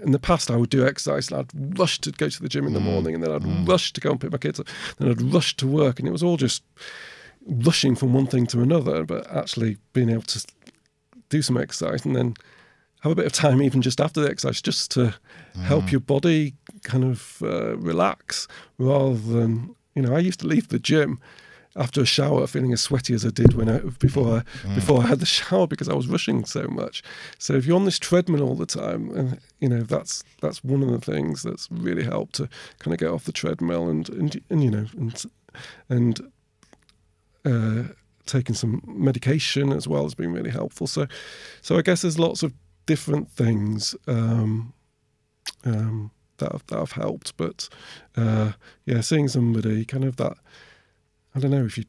In 0.03 0.11
the 0.11 0.19
past, 0.19 0.51
I 0.51 0.57
would 0.57 0.69
do 0.69 0.85
exercise. 0.85 1.31
And 1.31 1.39
I'd 1.39 1.79
rush 1.79 1.99
to 1.99 2.11
go 2.11 2.27
to 2.27 2.41
the 2.41 2.49
gym 2.49 2.67
in 2.67 2.73
the 2.73 2.79
mm. 2.79 2.91
morning, 2.91 3.15
and 3.15 3.23
then 3.23 3.31
I'd 3.31 3.43
mm. 3.43 3.67
rush 3.67 3.93
to 3.93 4.01
go 4.01 4.11
and 4.11 4.19
pick 4.19 4.31
my 4.31 4.37
kids 4.37 4.59
up, 4.59 4.67
then 4.97 5.09
I'd 5.09 5.21
rush 5.21 5.55
to 5.57 5.67
work, 5.67 5.99
and 5.99 6.07
it 6.07 6.11
was 6.11 6.23
all 6.23 6.35
just 6.35 6.61
rushing 7.47 7.95
from 7.95 8.13
one 8.13 8.27
thing 8.27 8.45
to 8.47 8.61
another, 8.61 9.03
but 9.03 9.29
actually 9.31 9.77
being 9.93 10.09
able 10.09 10.23
to 10.23 10.45
do 11.29 11.41
some 11.41 11.57
exercise 11.57 12.05
and 12.05 12.15
then 12.15 12.35
have 13.01 13.11
a 13.11 13.15
bit 13.15 13.25
of 13.25 13.31
time, 13.31 13.61
even 13.61 13.81
just 13.81 14.01
after 14.01 14.21
the 14.21 14.29
exercise, 14.29 14.61
just 14.61 14.91
to 14.91 15.13
help 15.61 15.85
mm. 15.85 15.91
your 15.91 16.01
body 16.01 16.55
kind 16.83 17.03
of 17.03 17.37
uh, 17.41 17.77
relax 17.77 18.47
rather 18.77 19.15
than, 19.15 19.75
you 19.95 20.01
know, 20.01 20.15
I 20.15 20.19
used 20.19 20.39
to 20.41 20.47
leave 20.47 20.67
the 20.69 20.79
gym 20.79 21.19
after 21.77 22.01
a 22.01 22.05
shower 22.05 22.47
feeling 22.47 22.73
as 22.73 22.81
sweaty 22.81 23.13
as 23.13 23.25
I 23.25 23.29
did 23.29 23.53
when 23.53 23.69
I, 23.69 23.79
before 23.99 24.37
I, 24.37 24.73
before 24.75 25.01
I 25.03 25.07
had 25.07 25.19
the 25.19 25.25
shower 25.37 25.67
because 25.67 25.89
I 25.89 25.93
was 25.93 26.07
rushing 26.07 26.45
so 26.45 26.67
much. 26.67 27.03
So 27.37 27.53
if 27.53 27.65
you're 27.65 27.75
on 27.75 27.85
this 27.85 27.99
treadmill 27.99 28.43
all 28.43 28.55
the 28.55 28.65
time, 28.65 29.11
and 29.11 29.39
you 29.59 29.69
know 29.69 29.81
that's 29.81 30.23
that's 30.41 30.63
one 30.63 30.83
of 30.83 30.89
the 30.89 30.99
things 30.99 31.43
that's 31.43 31.69
really 31.71 32.03
helped 32.03 32.35
to 32.35 32.49
kind 32.79 32.93
of 32.93 32.99
get 32.99 33.09
off 33.09 33.25
the 33.25 33.31
treadmill 33.31 33.89
and 33.89 34.09
and, 34.09 34.41
and 34.49 34.63
you 34.63 34.71
know 34.71 34.85
and 34.97 35.23
and 35.89 36.21
uh, 37.45 37.83
taking 38.27 38.55
some 38.55 38.81
medication 38.85 39.71
as 39.71 39.87
well 39.87 40.03
has 40.03 40.13
been 40.13 40.33
really 40.33 40.49
helpful. 40.49 40.85
So, 40.85 41.07
so 41.61 41.77
I 41.77 41.81
guess 41.81 42.01
there's 42.01 42.19
lots 42.19 42.43
of 42.43 42.53
different 42.85 43.31
things 43.31 43.95
um, 44.07 44.73
um, 45.63 46.11
that 46.37 46.51
have, 46.51 46.67
that 46.67 46.77
have 46.77 46.91
helped. 46.91 47.35
But 47.37 47.69
uh, 48.15 48.53
yeah, 48.85 49.01
seeing 49.01 49.27
somebody 49.27 49.85
kind 49.85 50.03
of 50.03 50.17
that, 50.17 50.37
I 51.37 51.39
don't 51.39 51.51
know 51.51 51.65
if 51.65 51.77
you 51.77 51.83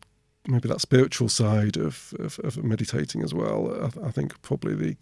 maybe 0.46 0.68
that 0.68 0.82
spiritual 0.82 1.30
side 1.30 1.78
of 1.78 2.12
of, 2.18 2.38
of 2.40 2.62
meditating 2.62 3.22
as 3.22 3.32
well. 3.32 3.90
I, 4.04 4.08
I 4.08 4.10
think 4.10 4.40
probably 4.42 4.74
the 4.74 4.96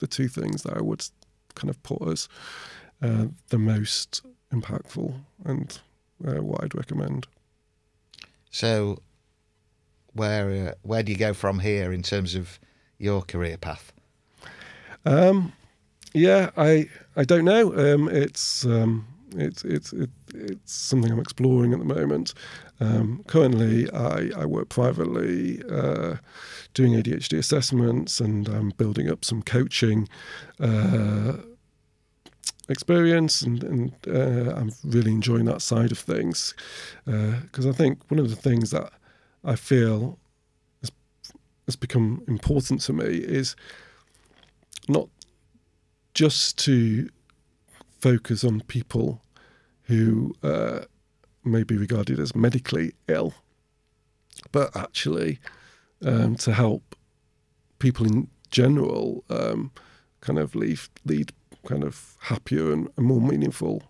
the 0.00 0.08
two 0.08 0.26
things 0.26 0.64
that 0.64 0.76
I 0.76 0.82
would 0.82 1.04
kind 1.54 1.70
of 1.70 1.80
put 1.84 2.02
as 2.08 2.28
uh, 3.00 3.26
the 3.50 3.58
most 3.58 4.22
impactful 4.52 5.14
and 5.44 5.78
uh, 6.26 6.42
what 6.42 6.64
I'd 6.64 6.74
recommend. 6.74 7.28
So, 8.50 8.98
where 10.12 10.70
uh, 10.70 10.74
where 10.82 11.04
do 11.04 11.12
you 11.12 11.18
go 11.18 11.32
from 11.32 11.60
here 11.60 11.92
in 11.92 12.02
terms 12.02 12.34
of 12.34 12.58
your 12.98 13.22
career 13.22 13.58
path? 13.58 13.92
Um, 15.04 15.52
yeah, 16.14 16.50
I 16.56 16.88
I 17.14 17.22
don't 17.22 17.44
know. 17.44 17.72
Um, 17.76 18.08
it's 18.08 18.66
um, 18.66 19.06
it's 19.36 19.64
it's 19.64 19.92
it, 19.92 20.10
it's 20.34 20.72
something 20.72 21.10
I'm 21.10 21.20
exploring 21.20 21.72
at 21.72 21.78
the 21.78 21.84
moment. 21.84 22.34
Um, 22.80 23.24
currently, 23.26 23.90
I, 23.90 24.30
I 24.36 24.46
work 24.46 24.68
privately, 24.68 25.62
uh, 25.70 26.16
doing 26.74 26.92
ADHD 26.92 27.38
assessments, 27.38 28.20
and 28.20 28.48
I'm 28.48 28.70
building 28.70 29.10
up 29.10 29.24
some 29.24 29.42
coaching 29.42 30.08
uh, 30.60 31.38
experience, 32.68 33.42
and, 33.42 33.64
and 33.64 33.92
uh, 34.06 34.54
I'm 34.54 34.70
really 34.84 35.10
enjoying 35.10 35.46
that 35.46 35.62
side 35.62 35.92
of 35.92 35.98
things 35.98 36.54
because 37.04 37.66
I 37.66 37.72
think 37.72 38.10
one 38.10 38.20
of 38.20 38.30
the 38.30 38.36
things 38.36 38.70
that 38.70 38.92
I 39.44 39.56
feel 39.56 40.18
has, 40.80 40.92
has 41.66 41.76
become 41.76 42.22
important 42.28 42.80
to 42.82 42.92
me 42.92 43.06
is 43.06 43.56
not 44.88 45.08
just 46.14 46.58
to 46.58 47.08
focus 48.00 48.44
on 48.44 48.60
people 48.62 49.22
who 49.82 50.34
uh, 50.42 50.80
may 51.44 51.62
be 51.62 51.76
regarded 51.76 52.18
as 52.18 52.34
medically 52.34 52.92
ill, 53.08 53.34
but 54.52 54.76
actually 54.76 55.38
um, 56.04 56.36
to 56.36 56.52
help 56.52 56.94
people 57.78 58.06
in 58.06 58.28
general 58.50 59.24
um, 59.30 59.70
kind 60.20 60.38
of 60.38 60.54
lead, 60.54 60.78
lead 61.04 61.32
kind 61.66 61.84
of 61.84 62.16
happier 62.20 62.72
and, 62.72 62.88
and 62.96 63.06
more 63.06 63.20
meaningful 63.20 63.82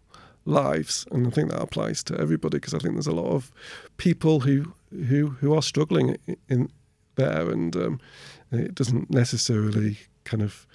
lives. 0.45 1.07
And 1.11 1.27
I 1.27 1.31
think 1.31 1.51
that 1.51 1.63
applies 1.63 2.03
to 2.05 2.19
everybody 2.19 2.59
because 2.59 2.75
I 2.75 2.79
think 2.79 2.95
there's 2.95 3.07
a 3.07 3.13
lot 3.13 3.33
of 3.33 3.53
people 3.97 4.41
who 4.41 4.73
who 4.91 5.29
who 5.41 5.55
are 5.55 5.63
struggling 5.63 6.17
in, 6.27 6.37
in 6.49 6.73
there, 7.17 7.51
and 7.51 7.77
um, 7.77 8.01
it 8.51 8.75
doesn't 8.75 9.11
necessarily 9.11 9.99
kind 10.25 10.43
of 10.43 10.67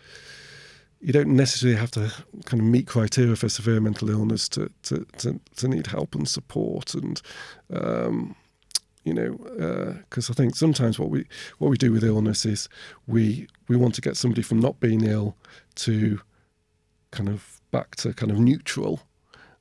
you 1.03 1.11
don't 1.11 1.27
necessarily 1.27 1.77
have 1.77 1.91
to 1.91 2.11
kind 2.45 2.61
of 2.61 2.65
meet 2.65 2.87
criteria 2.87 3.35
for 3.35 3.49
severe 3.49 3.81
mental 3.81 4.09
illness 4.09 4.47
to 4.47 4.71
to 4.83 5.05
to, 5.17 5.39
to 5.57 5.67
need 5.67 5.87
help 5.87 6.15
and 6.15 6.27
support 6.29 6.93
and 6.93 7.21
um, 7.73 8.35
you 9.03 9.13
know 9.13 9.33
because 10.07 10.29
uh, 10.29 10.33
I 10.33 10.35
think 10.35 10.55
sometimes 10.55 10.97
what 10.97 11.09
we 11.09 11.25
what 11.57 11.67
we 11.69 11.77
do 11.77 11.91
with 11.91 12.05
illness 12.05 12.45
is 12.45 12.69
we 13.05 13.47
we 13.67 13.75
want 13.75 13.95
to 13.95 14.01
get 14.01 14.15
somebody 14.15 14.41
from 14.41 14.59
not 14.59 14.79
being 14.79 15.03
ill 15.03 15.35
to 15.75 16.21
kind 17.11 17.27
of 17.27 17.59
back 17.71 17.95
to 17.97 18.13
kind 18.13 18.31
of 18.31 18.39
neutral. 18.39 19.01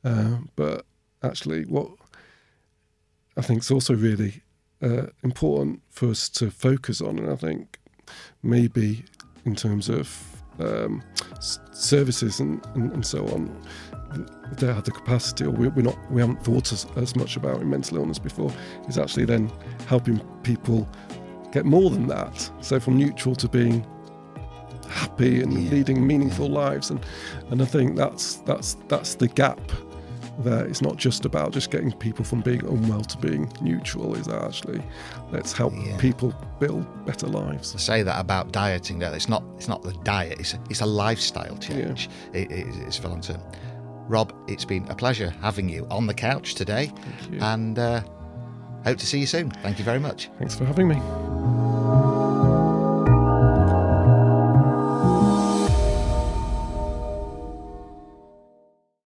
Uh, 0.05 0.39
but 0.57 0.85
actually 1.23 1.65
what 1.65 1.89
I 3.37 3.43
think 3.43 3.63
is 3.63 3.71
also 3.71 3.95
really 3.95 4.43
uh, 4.81 5.07
important 5.23 5.83
for 5.91 6.11
us 6.11 6.29
to 6.31 6.51
focus 6.51 7.01
on 7.01 7.19
and 7.19 7.31
I 7.31 7.37
think 7.37 7.79
maybe 8.43 9.05
in 9.45 9.55
terms 9.55 9.89
of 9.89 10.32
um, 10.59 11.03
services 11.41 12.41
and, 12.41 12.65
and, 12.75 12.93
and, 12.93 13.07
so 13.07 13.27
on, 13.29 13.51
they 14.53 14.67
have 14.67 14.85
the 14.85 14.91
capacity, 14.91 15.45
or 15.45 15.51
we, 15.51 15.69
are 15.69 15.83
not, 15.83 15.99
we 16.11 16.21
haven't 16.21 16.45
thought 16.45 16.73
as, 16.73 16.87
as 16.97 17.17
much 17.17 17.37
about 17.37 17.61
in 17.61 17.71
mental 17.71 17.97
illness 17.99 18.19
before, 18.19 18.53
is 18.89 18.99
actually 18.99 19.25
then 19.25 19.51
helping 19.87 20.19
people 20.43 20.89
get 21.53 21.65
more 21.65 21.91
than 21.91 22.07
that. 22.09 22.51
So 22.61 22.79
from 22.79 22.97
neutral 22.97 23.35
to 23.37 23.49
being 23.49 23.87
happy 24.89 25.43
and 25.43 25.53
yeah. 25.53 25.71
leading 25.71 26.07
meaningful 26.07 26.49
lives, 26.49 26.91
and 26.91 27.05
and 27.51 27.63
I 27.63 27.65
think 27.65 27.97
that's 27.97 28.37
that's 28.37 28.77
that's 28.89 29.15
the 29.15 29.29
gap 29.29 29.61
that 30.41 30.67
it's 30.67 30.83
not 30.83 30.97
just 30.97 31.25
about 31.25 31.53
just 31.53 31.71
getting 31.71 31.93
people 31.93 32.25
from 32.25 32.41
being 32.41 32.65
unwell 32.67 33.03
to 33.03 33.19
being 33.19 33.53
neutral 33.61 34.15
is 34.15 34.29
actually 34.29 34.83
let's 35.31 35.53
help 35.53 35.73
yeah. 35.77 35.97
people 35.99 36.35
build 36.59 36.87
better 37.07 37.27
lives. 37.27 37.75
I 37.75 37.79
say 37.79 38.03
that 38.03 38.19
about 38.19 38.53
dieting 38.53 38.99
that 39.01 39.15
it's 39.15 39.29
not 39.29 39.43
it's 39.57 39.69
not 39.69 39.83
the 39.83 39.93
diet 40.05 40.41
it's 40.41 40.55
a, 40.55 40.61
it's 40.71 40.81
a 40.81 40.87
lifestyle 40.87 41.57
change. 41.59 42.09
Yeah. 42.33 42.41
it, 42.41 42.51
it, 42.51 42.67
it's 42.87 42.97
for 42.97 43.09
long 43.09 43.21
term 43.21 43.41
rob 44.09 44.35
it's 44.49 44.65
been 44.65 44.87
a 44.89 44.95
pleasure 44.95 45.31
having 45.41 45.69
you 45.69 45.87
on 45.91 46.07
the 46.07 46.15
couch 46.15 46.55
today 46.55 46.93
and 47.41 47.79
uh, 47.79 48.03
hope 48.85 48.99
to 48.99 49.07
see 49.07 49.19
you 49.19 49.27
soon. 49.27 49.51
Thank 49.51 49.79
you 49.79 49.85
very 49.85 50.01
much. 50.01 50.29
Thanks 50.39 50.55
for 50.55 50.65
having 50.65 50.89
me 50.89 51.72